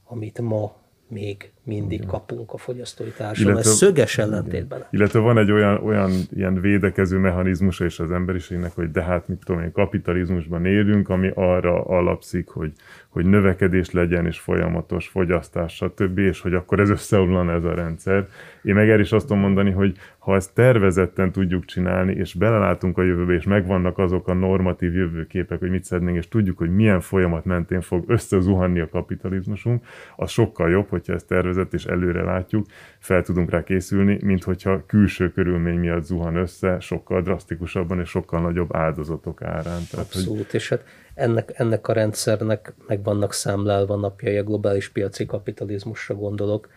amit 0.04 0.40
ma 0.40 0.76
még 1.08 1.52
mindig 1.68 1.98
igen. 1.98 2.08
kapunk 2.08 2.52
a 2.52 2.56
fogyasztói 2.56 3.08
társadalom. 3.16 3.58
Ez 3.58 3.66
szöges 3.66 4.18
ellentétben. 4.18 4.84
Illetve 4.90 5.18
van 5.18 5.38
egy 5.38 5.50
olyan, 5.50 5.82
olyan 5.84 6.10
ilyen 6.30 6.60
védekező 6.60 7.18
mechanizmusa 7.18 7.84
is 7.84 7.98
az 7.98 8.10
emberiségnek, 8.10 8.72
hogy 8.74 8.90
de 8.90 9.02
hát 9.02 9.28
mit 9.28 9.38
tudom 9.44 9.62
én, 9.62 9.72
kapitalizmusban 9.72 10.64
élünk, 10.64 11.08
ami 11.08 11.30
arra 11.34 11.84
alapszik, 11.84 12.48
hogy, 12.48 12.72
hogy 13.08 13.24
növekedés 13.24 13.90
legyen, 13.90 14.26
és 14.26 14.38
folyamatos 14.38 15.08
fogyasztás, 15.08 15.74
stb., 15.74 16.18
és 16.18 16.40
hogy 16.40 16.54
akkor 16.54 16.80
ez 16.80 16.90
összeomlan 16.90 17.50
ez 17.50 17.64
a 17.64 17.74
rendszer. 17.74 18.28
Én 18.62 18.74
meg 18.74 18.90
el 18.90 19.00
is 19.00 19.12
azt 19.12 19.26
tudom 19.26 19.42
mondani, 19.42 19.70
hogy 19.70 19.96
ha 20.28 20.34
ezt 20.34 20.54
tervezetten 20.54 21.32
tudjuk 21.32 21.64
csinálni, 21.64 22.12
és 22.12 22.34
belelátunk 22.34 22.98
a 22.98 23.02
jövőbe, 23.02 23.32
és 23.32 23.44
megvannak 23.44 23.98
azok 23.98 24.28
a 24.28 24.32
normatív 24.32 24.94
jövőképek, 24.94 25.58
hogy 25.58 25.70
mit 25.70 25.84
szeretnénk, 25.84 26.16
és 26.16 26.28
tudjuk, 26.28 26.58
hogy 26.58 26.74
milyen 26.74 27.00
folyamat 27.00 27.44
mentén 27.44 27.80
fog 27.80 28.04
összezuhanni 28.06 28.80
a 28.80 28.88
kapitalizmusunk, 28.88 29.84
az 30.16 30.30
sokkal 30.30 30.70
jobb, 30.70 30.88
hogyha 30.88 31.12
ezt 31.12 31.32
tervezett 31.58 31.72
és 31.72 31.84
előre 31.84 32.22
látjuk, 32.22 32.66
fel 32.98 33.22
tudunk 33.22 33.50
rá 33.50 33.62
készülni, 33.62 34.18
mint 34.22 34.44
hogyha 34.44 34.86
külső 34.86 35.32
körülmény 35.32 35.78
miatt 35.78 36.04
zuhan 36.04 36.36
össze, 36.36 36.80
sokkal 36.80 37.22
drasztikusabban 37.22 38.00
és 38.00 38.08
sokkal 38.08 38.40
nagyobb 38.40 38.76
áldozatok 38.76 39.42
árán. 39.42 39.82
Tehát, 39.90 40.06
Abszolút, 40.06 40.46
hogy... 40.46 40.54
és 40.54 40.68
hát 40.68 40.84
ennek, 41.14 41.52
ennek 41.54 41.88
a 41.88 41.92
rendszernek 41.92 42.74
meg 42.86 43.02
vannak 43.02 43.32
számlálva 43.32 43.96
napjai 43.96 44.36
a 44.36 44.42
globális 44.42 44.88
piaci 44.88 45.26
kapitalizmusra 45.26 46.14
gondolok, 46.14 46.68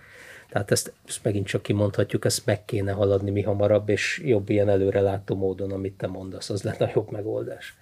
tehát 0.50 0.72
ezt, 0.72 0.94
ezt 1.08 1.24
megint 1.24 1.48
csak 1.48 1.62
kimondhatjuk, 1.62 2.26
ezt 2.26 2.46
meg 2.46 2.66
kéne 2.66 2.92
haladni 2.92 3.32
mi 3.32 3.42
hamarabb, 3.42 3.90
és 3.90 4.22
jobb 4.26 4.50
ilyen 4.50 4.70
előrelátó 4.70 5.36
módon, 5.36 5.72
amit 5.72 5.98
te 5.98 6.08
mondasz, 6.08 6.50
az 6.50 6.64
lenne 6.64 6.86
a 6.86 6.92
jobb 6.96 7.12
megoldás. 7.12 7.78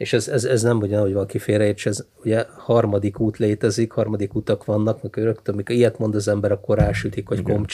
És 0.00 0.12
ez, 0.12 0.28
ez, 0.28 0.44
ez 0.44 0.62
nem 0.62 0.78
ugyan, 0.78 1.00
hogy 1.00 1.12
valaki 1.12 1.38
félreérts, 1.38 1.86
ez 1.86 2.06
ugye 2.24 2.44
harmadik 2.56 3.20
út 3.20 3.38
létezik, 3.38 3.92
harmadik 3.92 4.34
utak 4.34 4.64
vannak, 4.64 5.02
meg 5.02 5.14
rögtön, 5.14 5.54
amikor 5.54 5.74
ilyet 5.74 5.98
mond 5.98 6.14
az 6.14 6.28
ember, 6.28 6.52
akkor 6.52 6.78
rásütik, 6.78 7.28
hogy 7.28 7.38
Igen. 7.38 7.66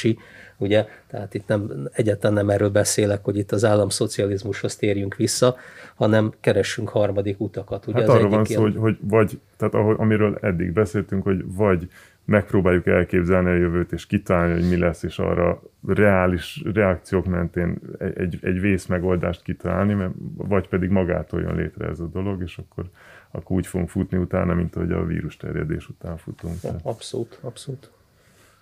ugye, 0.58 0.86
tehát 1.10 1.34
itt 1.34 1.46
nem, 1.46 1.88
egyáltalán 1.92 2.36
nem 2.36 2.50
erről 2.50 2.70
beszélek, 2.70 3.24
hogy 3.24 3.36
itt 3.36 3.52
az 3.52 3.64
államszocializmushoz 3.64 4.76
térjünk 4.76 5.14
vissza, 5.16 5.56
hanem 5.96 6.32
keressünk 6.40 6.88
harmadik 6.88 7.40
utakat. 7.40 7.86
Ugye 7.86 8.00
hát 8.00 8.08
arról 8.08 8.28
van 8.28 8.44
szó, 8.44 8.50
ilyen... 8.50 8.62
hogy, 8.62 8.76
hogy 8.76 8.98
vagy, 9.00 9.40
tehát 9.56 9.74
ahogy, 9.74 9.96
amiről 9.98 10.38
eddig 10.40 10.72
beszéltünk, 10.72 11.22
hogy 11.22 11.44
vagy 11.46 11.90
megpróbáljuk 12.24 12.86
elképzelni 12.86 13.48
a 13.48 13.54
jövőt, 13.54 13.92
és 13.92 14.06
kitalálni, 14.06 14.52
hogy 14.52 14.68
mi 14.68 14.76
lesz, 14.76 15.02
és 15.02 15.18
arra 15.18 15.62
reális 15.86 16.62
reakciók 16.72 17.26
mentén 17.26 17.78
egy, 17.98 18.38
egy 18.42 18.60
vészmegoldást 18.60 19.42
kitalálni, 19.42 19.94
mert, 19.94 20.12
vagy 20.36 20.68
pedig 20.68 20.90
magától 20.90 21.40
jön 21.40 21.54
létre 21.54 21.88
ez 21.88 22.00
a 22.00 22.06
dolog, 22.06 22.42
és 22.42 22.58
akkor, 22.58 22.90
akkor 23.30 23.56
úgy 23.56 23.66
fogunk 23.66 23.90
futni 23.90 24.18
utána, 24.18 24.54
mint 24.54 24.76
ahogy 24.76 24.92
a 24.92 25.04
vírus 25.04 25.36
terjedés 25.36 25.88
után 25.88 26.16
futunk. 26.16 26.62
Ja, 26.62 26.76
abszolút, 26.82 27.38
abszolút. 27.40 27.90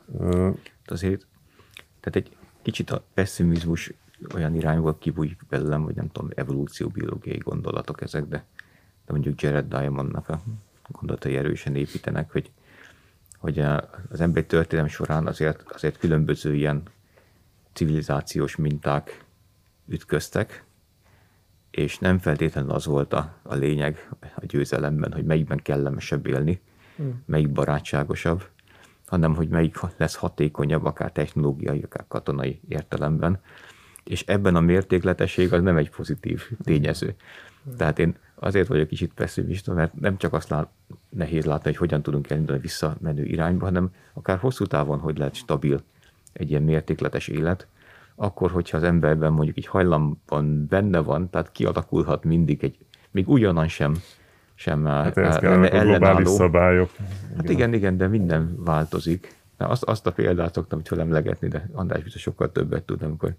Uh, 0.07 0.57
azért, 0.87 1.27
tehát 2.01 2.29
egy 2.29 2.37
kicsit 2.63 2.91
a 2.91 3.05
pessimizmus 3.15 3.93
olyan 4.35 4.55
irányból 4.55 4.99
kibújik 4.99 5.41
belőlem, 5.49 5.83
hogy 5.83 5.95
nem 5.95 6.09
tudom, 6.09 6.31
evolúcióbiológiai 6.35 7.39
gondolatok 7.39 8.01
ezek, 8.01 8.25
de, 8.25 8.45
de 9.07 9.13
mondjuk 9.13 9.43
Jared 9.43 9.69
Diamondnak 9.69 10.29
a 10.29 10.41
gondolatai 10.89 11.37
erősen 11.37 11.77
építenek, 11.77 12.33
hogy 12.33 12.51
hogy 13.45 13.59
az 14.09 14.21
emberi 14.21 14.47
történelem 14.47 14.91
során 14.91 15.27
azért, 15.27 15.63
azért 15.73 15.99
különböző 15.99 16.55
ilyen 16.55 16.83
civilizációs 17.73 18.57
minták 18.57 19.25
ütköztek, 19.87 20.65
és 21.71 21.99
nem 21.99 22.19
feltétlenül 22.19 22.71
az 22.71 22.87
volt 22.87 23.13
a, 23.13 23.35
a 23.43 23.55
lényeg 23.55 24.09
a 24.21 24.47
győzelemben, 24.47 25.13
hogy 25.13 25.25
melyikben 25.25 25.59
kellemesebb 25.63 26.27
élni, 26.27 26.61
hmm. 26.97 27.23
melyik 27.27 27.53
barátságosabb, 27.53 28.45
hanem 29.07 29.35
hogy 29.35 29.49
melyik 29.49 29.77
lesz 29.97 30.15
hatékonyabb, 30.15 30.85
akár 30.85 31.13
technológiai, 31.13 31.83
akár 31.83 32.05
katonai 32.09 32.61
értelemben. 32.69 33.41
És 34.05 34.25
ebben 34.27 34.57
a 34.57 34.61
mértékletesség 34.61 35.53
az 35.53 35.63
nem 35.63 35.77
egy 35.77 35.91
pozitív 35.91 36.51
tényező. 36.63 37.15
Tehát 37.77 37.99
én 37.99 38.17
azért 38.35 38.69
vagyok 38.69 38.89
kicsit 38.89 39.13
pessimista, 39.15 39.73
mert 39.73 40.01
nem 40.01 40.17
csak 40.17 40.33
azt 40.33 40.49
lát, 40.49 40.69
nehéz 41.09 41.45
látni, 41.45 41.65
hogy 41.65 41.77
hogyan 41.77 42.03
tudunk 42.03 42.31
elindulni 42.31 42.61
visszamenő 42.61 43.25
irányba, 43.25 43.65
hanem 43.65 43.91
akár 44.13 44.39
hosszú 44.39 44.65
távon, 44.65 44.99
hogy 44.99 45.19
lehet 45.19 45.35
stabil 45.35 45.83
egy 46.33 46.51
ilyen 46.51 46.63
mértékletes 46.63 47.29
élet, 47.29 47.67
akkor, 48.15 48.51
hogyha 48.51 48.77
az 48.77 48.83
emberben 48.83 49.33
mondjuk 49.33 49.57
egy 49.57 49.67
hajlamban 49.67 50.67
benne 50.67 50.99
van, 50.99 51.31
tehát 51.31 51.53
kialakulhat 51.53 52.25
mindig 52.25 52.65
egy, 52.65 52.77
még 53.11 53.29
ugyanan 53.29 53.69
sem, 53.69 53.95
sem 54.55 54.85
hát 54.85 55.17
ez 55.17 55.37
kell, 55.37 55.63
a 55.63 55.85
globális 55.85 56.29
szabályok. 56.29 56.91
Hát 57.37 57.49
igen, 57.49 57.73
igen, 57.73 57.97
de 57.97 58.07
minden 58.07 58.65
változik. 58.65 59.37
Na, 59.59 59.69
azt, 59.69 59.83
azt 59.83 60.07
a 60.07 60.13
példát 60.13 60.55
szoktam 60.55 60.85
felemlegetni, 60.85 61.49
de 61.49 61.69
András 61.73 62.03
biztos 62.03 62.23
sokkal 62.23 62.53
többet 62.53 62.83
tud, 62.83 63.03
amikor 63.03 63.35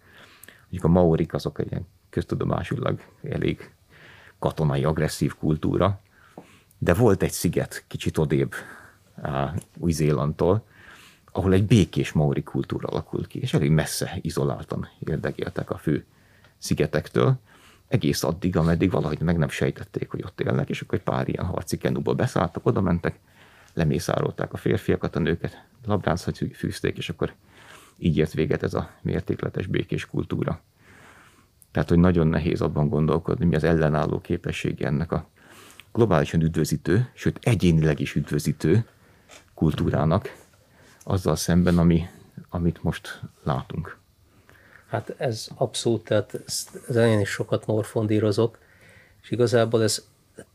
mondjuk 0.69 0.83
a 0.83 0.87
maorik 0.87 1.33
azok 1.33 1.59
egy 1.59 1.71
ilyen 1.71 1.87
köztudomásulag 2.09 2.99
elég 3.23 3.71
katonai 4.39 4.83
agresszív 4.83 5.33
kultúra, 5.35 6.01
de 6.77 6.93
volt 6.93 7.23
egy 7.23 7.31
sziget 7.31 7.83
kicsit 7.87 8.17
odébb 8.17 8.53
Új-Zélandtól, 9.77 10.65
ahol 11.31 11.53
egy 11.53 11.65
békés 11.65 12.11
maori 12.11 12.43
kultúra 12.43 12.87
alakult 12.87 13.27
ki, 13.27 13.39
és 13.39 13.53
elég 13.53 13.71
messze 13.71 14.17
izoláltan 14.21 14.87
érdekéltek 14.99 15.69
a 15.69 15.77
fő 15.77 16.05
szigetektől, 16.57 17.39
egész 17.87 18.23
addig, 18.23 18.57
ameddig 18.57 18.91
valahogy 18.91 19.19
meg 19.19 19.37
nem 19.37 19.49
sejtették, 19.49 20.09
hogy 20.09 20.23
ott 20.23 20.41
élnek, 20.41 20.69
és 20.69 20.81
akkor 20.81 20.97
egy 20.97 21.03
pár 21.03 21.27
ilyen 21.27 21.45
harci 21.45 21.77
kenúba 21.77 22.13
beszálltak, 22.13 22.65
oda 22.65 22.81
mentek, 22.81 23.19
lemészárolták 23.73 24.53
a 24.53 24.57
férfiakat, 24.57 25.15
a 25.15 25.19
nőket 25.19 25.63
labráncot 25.85 26.37
fűzték, 26.53 26.97
és 26.97 27.09
akkor 27.09 27.33
így 27.97 28.17
ért 28.17 28.33
véget 28.33 28.63
ez 28.63 28.73
a 28.73 28.89
mértékletes 29.01 29.67
békés 29.67 30.05
kultúra. 30.05 30.61
Tehát, 31.71 31.89
hogy 31.89 31.99
nagyon 31.99 32.27
nehéz 32.27 32.61
abban 32.61 32.89
gondolkodni, 32.89 33.45
mi 33.45 33.55
az 33.55 33.63
ellenálló 33.63 34.19
képessége 34.19 34.87
ennek 34.87 35.11
a 35.11 35.27
globálisan 35.93 36.41
üdvözítő, 36.41 37.09
sőt 37.13 37.39
egyénileg 37.41 37.99
is 37.99 38.15
üdvözítő 38.15 38.85
kultúrának, 39.53 40.35
azzal 41.03 41.35
szemben, 41.35 41.77
ami, 41.77 42.05
amit 42.49 42.83
most 42.83 43.21
látunk. 43.43 43.97
Hát 44.87 45.15
ez 45.17 45.47
abszolút, 45.55 46.03
tehát 46.03 46.39
ez 46.87 46.95
én 46.95 47.19
is 47.19 47.29
sokat 47.29 47.65
morfondírozok, 47.65 48.57
és 49.21 49.31
igazából 49.31 49.83
ez 49.83 50.07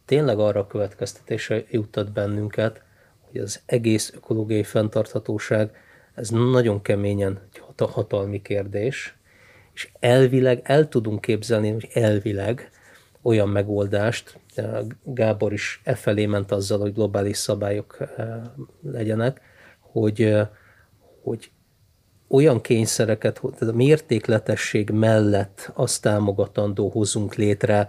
tényleg 0.05 0.39
arra 0.39 0.61
a 0.61 0.67
következtetésre 0.67 1.65
juttat 1.71 2.13
bennünket, 2.13 2.83
hogy 3.21 3.41
az 3.41 3.61
egész 3.67 4.13
ökológiai 4.15 4.63
fenntarthatóság, 4.63 5.77
ez 6.15 6.29
nagyon 6.29 6.83
keményen 6.83 7.41
egy 7.53 7.63
hatalmi 7.91 8.43
kérdés, 8.43 9.15
és 9.75 9.89
elvileg 10.01 10.61
el 10.63 10.89
tudunk 10.89 11.21
képzelni, 11.21 11.71
hogy 11.71 11.89
elvileg 11.93 12.71
olyan 13.23 13.49
megoldást, 13.49 14.39
Gábor 15.05 15.53
is 15.53 15.81
e 15.85 15.95
felé 15.95 16.27
ment 16.27 16.53
azzal, 16.53 16.79
hogy 16.79 16.95
globális 16.95 17.37
szabályok 17.37 17.97
eh, 18.17 18.41
legyenek, 18.83 19.41
hogy, 19.81 20.23
eh, 20.23 20.49
hogy 21.23 21.51
olyan 22.29 22.61
kényszereket, 22.61 23.41
tehát 23.41 23.75
a 23.75 23.77
mértékletesség 23.77 24.91
mellett 24.91 25.71
azt 25.75 26.03
támogatandó 26.03 26.89
hozunk 26.89 27.35
létre, 27.35 27.89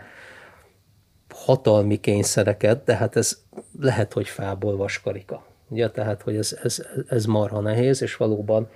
hatalmi 1.29 1.99
kényszereket, 1.99 2.83
de 2.83 2.95
hát 2.95 3.15
ez 3.15 3.41
lehet, 3.79 4.13
hogy 4.13 4.27
fából 4.27 4.77
vaskarika. 4.77 5.45
Ugye, 5.71 5.89
tehát, 5.89 6.21
hogy 6.21 6.35
ez, 6.35 6.59
ez, 6.63 6.85
ez 7.07 7.25
marha 7.25 7.59
nehéz, 7.59 8.01
és 8.01 8.15
valóban 8.15 8.69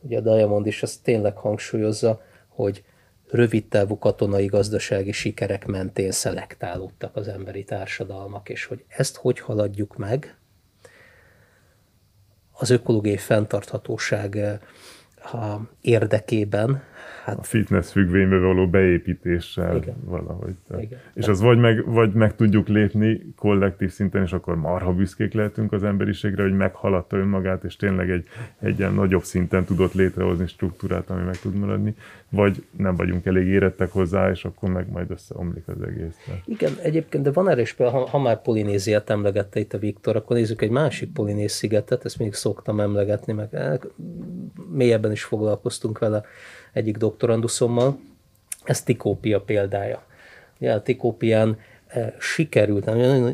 ugye 0.00 0.18
a 0.18 0.20
Diamond 0.20 0.66
is 0.66 0.82
ezt 0.82 1.02
tényleg 1.02 1.36
hangsúlyozza, 1.36 2.22
hogy 2.48 2.84
rövid 3.30 3.68
távú 3.68 3.98
katonai 3.98 4.46
gazdasági 4.46 5.12
sikerek 5.12 5.66
mentén 5.66 6.10
szelektálódtak 6.10 7.16
az 7.16 7.28
emberi 7.28 7.64
társadalmak, 7.64 8.48
és 8.48 8.64
hogy 8.64 8.84
ezt 8.88 9.16
hogy 9.16 9.40
haladjuk 9.40 9.96
meg, 9.96 10.36
az 12.52 12.70
ökológiai 12.70 13.16
fenntarthatóság 13.16 14.36
eh, 14.36 14.58
érdekében, 15.80 16.82
Hát, 17.24 17.38
a 17.38 17.42
fitness 17.42 17.90
függvénybe 17.90 18.38
való 18.38 18.68
beépítéssel 18.68 19.76
igen. 19.76 19.94
valahogy. 20.04 20.54
Igen. 20.78 20.98
És 21.14 21.28
az 21.28 21.40
vagy 21.40 21.58
meg, 21.58 21.84
vagy 21.86 22.12
meg 22.12 22.36
tudjuk 22.36 22.68
lépni 22.68 23.32
kollektív 23.36 23.90
szinten, 23.90 24.22
és 24.22 24.32
akkor 24.32 24.56
marha 24.56 24.92
büszkék 24.92 25.32
lehetünk 25.32 25.72
az 25.72 25.82
emberiségre, 25.84 26.42
hogy 26.42 26.52
meghaladta 26.52 27.16
önmagát, 27.16 27.64
és 27.64 27.76
tényleg 27.76 28.10
egy, 28.10 28.26
egy 28.58 28.78
ilyen 28.78 28.94
nagyobb 28.94 29.22
szinten 29.22 29.64
tudott 29.64 29.92
létrehozni 29.92 30.46
struktúrát, 30.46 31.10
ami 31.10 31.22
meg 31.22 31.38
tud 31.38 31.54
maradni, 31.54 31.94
vagy 32.28 32.64
nem 32.76 32.96
vagyunk 32.96 33.26
elég 33.26 33.46
érettek 33.46 33.92
hozzá, 33.92 34.30
és 34.30 34.44
akkor 34.44 34.70
meg 34.70 34.90
majd 34.90 35.10
összeomlik 35.10 35.68
az 35.68 35.82
egész. 35.82 36.16
Igen, 36.44 36.72
egyébként, 36.82 37.24
de 37.24 37.32
van 37.32 37.48
erre 37.48 37.60
is 37.60 37.74
ha, 37.76 38.06
ha 38.06 38.18
már 38.18 38.42
Polinéziát 38.42 39.10
emlegette 39.10 39.60
itt 39.60 39.72
a 39.72 39.78
Viktor, 39.78 40.16
akkor 40.16 40.36
nézzük 40.36 40.62
egy 40.62 40.70
másik 40.70 41.12
Polinéz 41.12 41.52
szigetet, 41.52 42.04
ezt 42.04 42.18
még 42.18 42.34
szoktam 42.34 42.80
emlegetni, 42.80 43.32
meg 43.32 43.48
eh, 43.54 43.78
mélyebben 44.70 45.12
is 45.12 45.24
foglalkoztunk 45.24 45.98
vele 45.98 46.24
egyik 46.72 46.96
doktoranduszommal. 46.96 47.98
Ez 48.64 48.82
Tikópia 48.82 49.40
példája. 49.40 50.02
Ugye 50.58 50.72
a 50.72 50.82
Tikópián 50.82 51.58
eh, 51.86 52.12
sikerült, 52.18 52.84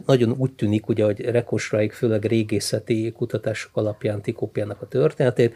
nagyon 0.06 0.34
úgy 0.38 0.52
tűnik, 0.52 0.88
ugye, 0.88 1.04
hogy 1.04 1.20
rekonstruáljuk 1.20 1.92
főleg 1.92 2.24
régészeti 2.24 3.12
kutatások 3.16 3.76
alapján 3.76 4.22
Tikópiának 4.22 4.82
a 4.82 4.88
történetét, 4.88 5.54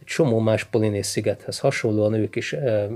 egy 0.00 0.06
csomó 0.06 0.38
más 0.38 0.64
polinész 0.64 1.08
szigethez 1.08 1.58
hasonlóan 1.58 2.14
ők 2.14 2.36
is 2.36 2.52
e, 2.52 2.88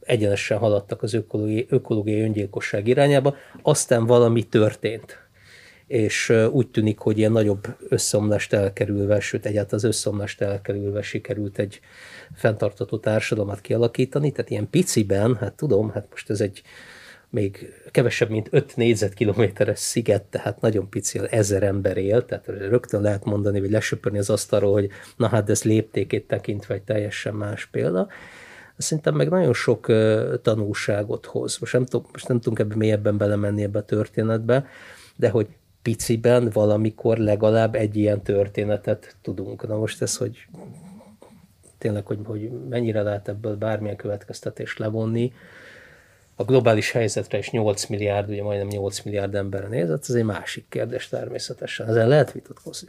egyenesen 0.00 0.58
haladtak 0.58 1.02
az 1.02 1.14
ökológiai, 1.14 1.66
ökológiai 1.68 2.20
öngyilkosság 2.20 2.86
irányába, 2.88 3.36
aztán 3.62 4.06
valami 4.06 4.42
történt 4.42 5.23
és 5.86 6.32
úgy 6.50 6.68
tűnik, 6.68 6.98
hogy 6.98 7.18
ilyen 7.18 7.32
nagyobb 7.32 7.66
összeomlást 7.88 8.52
elkerülve, 8.52 9.20
sőt 9.20 9.46
egyáltalán 9.46 9.84
az 9.84 9.84
összeomlást 9.84 10.40
elkerülve 10.40 11.02
sikerült 11.02 11.58
egy 11.58 11.80
fenntartató 12.34 12.98
társadalmat 12.98 13.60
kialakítani, 13.60 14.32
tehát 14.32 14.50
ilyen 14.50 14.70
piciben, 14.70 15.36
hát 15.36 15.52
tudom, 15.52 15.90
hát 15.90 16.06
most 16.10 16.30
ez 16.30 16.40
egy 16.40 16.62
még 17.30 17.72
kevesebb, 17.90 18.30
mint 18.30 18.48
5 18.50 18.76
négyzetkilométeres 18.76 19.78
sziget, 19.78 20.22
tehát 20.22 20.60
nagyon 20.60 20.88
pici, 20.88 21.20
ezer 21.30 21.62
ember 21.62 21.96
él, 21.96 22.24
tehát 22.24 22.46
rögtön 22.46 23.02
lehet 23.02 23.24
mondani, 23.24 23.60
vagy 23.60 23.70
lesöpörni 23.70 24.18
az 24.18 24.30
asztalról, 24.30 24.72
hogy 24.72 24.90
na 25.16 25.28
hát 25.28 25.50
ez 25.50 25.62
léptékét 25.62 26.26
tekintve 26.26 26.74
egy 26.74 26.82
teljesen 26.82 27.34
más 27.34 27.66
példa. 27.66 28.08
Szerintem 28.76 29.14
meg 29.14 29.28
nagyon 29.28 29.52
sok 29.52 29.86
tanulságot 30.42 31.26
hoz. 31.26 31.58
Most 31.58 31.72
nem, 31.72 31.84
tudom, 31.84 32.06
most 32.12 32.28
nem 32.28 32.40
tudunk 32.40 32.58
ebbe 32.58 32.74
mélyebben 32.76 33.16
belemenni 33.16 33.62
ebbe 33.62 33.78
a 33.78 33.84
történetbe, 33.84 34.66
de 35.16 35.28
hogy 35.28 35.46
piciben 35.84 36.50
valamikor 36.52 37.16
legalább 37.16 37.74
egy 37.74 37.96
ilyen 37.96 38.22
történetet 38.22 39.16
tudunk. 39.22 39.66
Na 39.68 39.76
most 39.76 40.02
ez, 40.02 40.16
hogy 40.16 40.46
tényleg, 41.78 42.06
hogy, 42.06 42.18
hogy 42.24 42.50
mennyire 42.68 43.02
lehet 43.02 43.28
ebből 43.28 43.56
bármilyen 43.56 43.96
következtetést 43.96 44.78
levonni, 44.78 45.32
a 46.36 46.44
globális 46.44 46.90
helyzetre 46.90 47.38
is 47.38 47.50
8 47.50 47.86
milliárd, 47.86 48.28
ugye 48.28 48.42
majdnem 48.42 48.68
8 48.68 49.02
milliárd 49.02 49.34
emberre 49.34 49.68
nézett, 49.68 50.04
ez 50.08 50.14
egy 50.14 50.24
másik 50.24 50.64
kérdés 50.68 51.08
természetesen. 51.08 51.88
Ezzel 51.88 52.08
lehet 52.08 52.32
vitatkozni. 52.32 52.88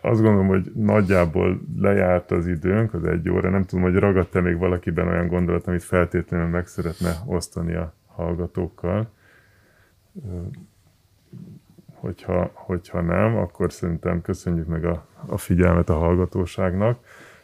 Azt 0.00 0.20
gondolom, 0.20 0.46
hogy 0.46 0.72
nagyjából 0.74 1.60
lejárt 1.76 2.30
az 2.30 2.46
időnk, 2.46 2.94
az 2.94 3.04
egy 3.04 3.28
óra. 3.28 3.50
Nem 3.50 3.64
tudom, 3.64 3.84
hogy 3.84 3.94
ragadt-e 3.94 4.40
még 4.40 4.58
valakiben 4.58 5.08
olyan 5.08 5.28
gondolat, 5.28 5.66
amit 5.66 5.82
feltétlenül 5.82 6.46
meg 6.46 6.66
szeretne 6.66 7.16
osztani 7.26 7.74
a 7.74 7.94
hallgatókkal 8.06 9.10
hogyha, 12.02 12.50
hogyha 12.54 13.00
nem, 13.00 13.36
akkor 13.36 13.72
szerintem 13.72 14.22
köszönjük 14.22 14.66
meg 14.66 14.84
a, 14.84 15.06
a 15.26 15.38
figyelmet 15.38 15.88
a 15.88 15.94
hallgatóságnak. 15.94 16.98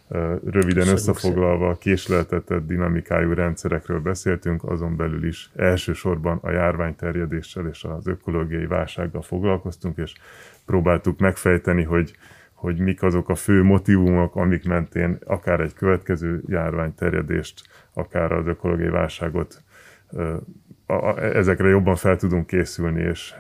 Röviden 0.09 0.63
Köszönjük 0.63 0.93
összefoglalva 0.93 1.75
késleltetett 1.75 2.67
dinamikájú 2.67 3.33
rendszerekről 3.33 4.01
beszéltünk, 4.01 4.65
azon 4.65 4.97
belül 4.97 5.27
is 5.27 5.51
elsősorban 5.57 6.39
a 6.43 6.51
járványterjedéssel 6.51 7.67
és 7.67 7.85
az 7.85 8.07
ökológiai 8.07 8.67
válsággal 8.67 9.23
foglalkoztunk, 9.23 9.97
és 9.97 10.15
próbáltuk 10.67 11.19
megfejteni, 11.19 11.83
hogy, 11.83 12.17
hogy 12.53 12.79
mik 12.79 13.03
azok 13.03 13.29
a 13.29 13.35
fő 13.35 13.63
motivumok, 13.63 14.37
amik 14.37 14.65
mentén 14.65 15.19
akár 15.27 15.61
egy 15.61 15.75
következő 15.75 16.43
járványterjedést, 16.47 17.63
akár 17.93 18.33
az 18.33 18.47
ökológiai 18.47 18.91
válságot 18.91 19.63
a, 20.91 21.19
ezekre 21.23 21.69
jobban 21.69 21.97
fel 21.97 22.17
tudunk 22.17 22.47
készülni, 22.47 23.03
és, 23.03 23.35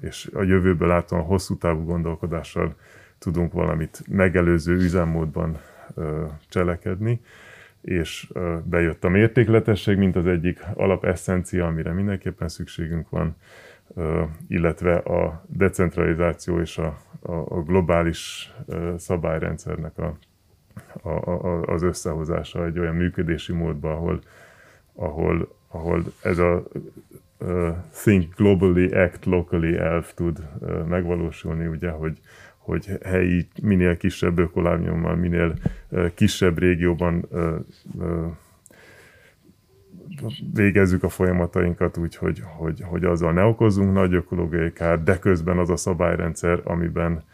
és 0.00 0.30
a 0.34 0.42
jövőből 0.42 0.88
látóan 0.88 1.22
hosszú 1.22 1.56
távú 1.56 1.84
gondolkodással 1.84 2.74
tudunk 3.18 3.52
valamit 3.52 4.02
megelőző 4.08 4.74
üzemmódban 4.74 5.58
cselekedni, 6.48 7.20
és 7.80 8.32
bejött 8.64 9.04
a 9.04 9.08
mértékletesség, 9.08 9.96
mint 9.96 10.16
az 10.16 10.26
egyik 10.26 10.60
alapesszencia, 10.74 11.66
amire 11.66 11.92
mindenképpen 11.92 12.48
szükségünk 12.48 13.08
van, 13.08 13.36
illetve 14.48 14.96
a 14.96 15.44
decentralizáció 15.46 16.60
és 16.60 16.78
a, 16.78 16.98
a, 17.20 17.32
a 17.32 17.62
globális 17.62 18.52
szabályrendszernek 18.96 19.98
a, 19.98 20.18
a, 21.02 21.30
a, 21.30 21.62
az 21.62 21.82
összehozása 21.82 22.64
egy 22.64 22.78
olyan 22.78 22.94
működési 22.94 23.52
módba, 23.52 23.92
ahol, 23.92 24.20
ahol 24.94 25.56
ahol 25.76 26.02
ez 26.22 26.38
a 26.38 26.62
uh, 27.38 27.76
think 28.02 28.34
globally, 28.36 28.92
act 28.92 29.24
locally 29.24 29.76
elf 29.78 30.14
tud 30.14 30.38
uh, 30.38 30.84
megvalósulni, 30.84 31.66
ugye, 31.66 31.90
hogy, 31.90 32.18
hogy 32.56 32.98
helyi, 33.04 33.48
minél 33.62 33.96
kisebb 33.96 34.38
ökolábnyommal, 34.38 35.16
minél 35.16 35.54
uh, 35.88 36.14
kisebb 36.14 36.58
régióban 36.58 37.26
uh, 37.30 37.54
uh, 37.94 38.26
végezzük 40.54 41.02
a 41.02 41.08
folyamatainkat 41.08 41.96
úgy, 41.96 42.16
hogy, 42.16 42.42
hogy, 42.44 42.80
hogy 42.84 43.04
azzal 43.04 43.32
ne 43.32 43.44
okozzunk 43.44 43.92
nagy 43.92 44.14
ökológiai 44.14 44.72
kár, 44.72 45.02
de 45.02 45.18
közben 45.18 45.58
az 45.58 45.70
a 45.70 45.76
szabályrendszer, 45.76 46.60
amiben 46.64 47.24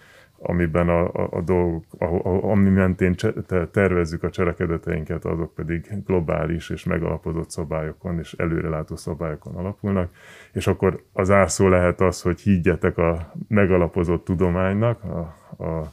amiben 0.43 0.88
a, 0.88 1.05
a, 1.05 1.28
a 1.30 1.40
dolgok, 1.40 1.84
a, 1.99 2.05
a, 2.05 2.51
ami 2.51 2.68
mentén 2.68 3.14
cse, 3.14 3.32
tervezzük 3.70 4.22
a 4.22 4.30
cselekedeteinket, 4.30 5.24
azok 5.24 5.55
pedig 5.55 6.03
globális 6.07 6.70
és 6.70 6.84
megalapozott 6.84 7.51
szabályokon 7.51 8.18
és 8.18 8.32
előrelátó 8.32 8.97
szabályokon 8.97 9.55
alapulnak, 9.55 10.11
és 10.53 10.66
akkor 10.66 11.03
az 11.12 11.30
árszó 11.30 11.68
lehet 11.68 12.01
az, 12.01 12.22
hogy 12.22 12.40
higgyetek 12.40 12.99
a 12.99 13.32
megalapozott 13.49 14.24
tudománynak, 14.24 15.05
a, 15.05 15.18
a, 15.64 15.93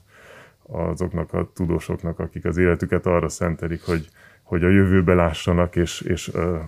azoknak 0.71 1.33
a 1.33 1.51
tudósoknak, 1.53 2.19
akik 2.19 2.45
az 2.45 2.57
életüket 2.57 3.05
arra 3.05 3.29
szentelik, 3.29 3.85
hogy, 3.85 4.07
hogy 4.43 4.63
a 4.63 4.69
jövőbe 4.69 5.13
lássanak, 5.13 5.75
és, 5.75 6.01
és 6.01 6.27
uh, 6.27 6.59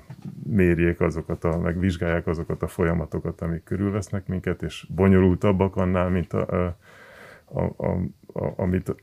mérjék 0.44 1.02
azokat, 1.02 1.44
a, 1.44 1.58
megvizsgálják 1.58 2.28
azokat 2.28 2.64
a 2.64 2.68
folyamatokat, 2.68 3.42
amik 3.42 3.64
körülvesznek 3.64 4.28
minket, 4.28 4.62
és 4.62 4.88
bonyolultabbak 4.96 5.76
annál, 5.76 6.10
mint 6.10 6.34
a, 6.34 6.66
a 6.66 6.78
a, 7.54 7.62
a, 7.62 7.98
a, 8.34 8.54
amit 8.56 8.96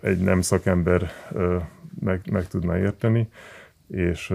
egy 0.00 0.20
nem 0.20 0.40
szakember 0.40 1.10
meg, 2.00 2.30
meg 2.30 2.46
tudna 2.46 2.78
érteni, 2.78 3.28
és 3.86 4.34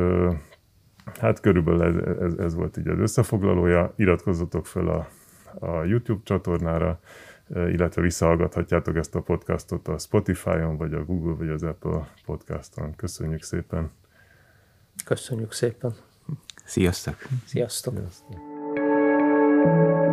hát 1.20 1.40
körülbelül 1.40 1.84
ez, 1.84 2.18
ez, 2.20 2.34
ez 2.38 2.56
volt 2.56 2.78
így 2.78 2.88
az 2.88 3.00
összefoglalója. 3.00 3.94
Iratkozzatok 3.96 4.66
fel 4.66 4.88
a, 4.88 5.08
a 5.60 5.84
YouTube 5.84 6.22
csatornára, 6.24 7.00
illetve 7.48 8.02
visszahallgathatjátok 8.02 8.96
ezt 8.96 9.16
a 9.16 9.22
podcastot 9.22 9.88
a 9.88 9.98
Spotify-on, 9.98 10.78
vagy 10.78 10.94
a 10.94 11.06
Google, 11.06 11.34
vagy 11.34 11.50
az 11.50 11.64
Apple 11.64 12.10
podcaston. 12.26 12.96
Köszönjük 12.96 13.44
szépen! 13.44 13.92
Köszönjük 15.06 15.52
szépen! 15.52 15.96
Sziasztok! 16.66 17.16
Sziasztok! 17.46 17.94
Sziasztok. 17.94 20.05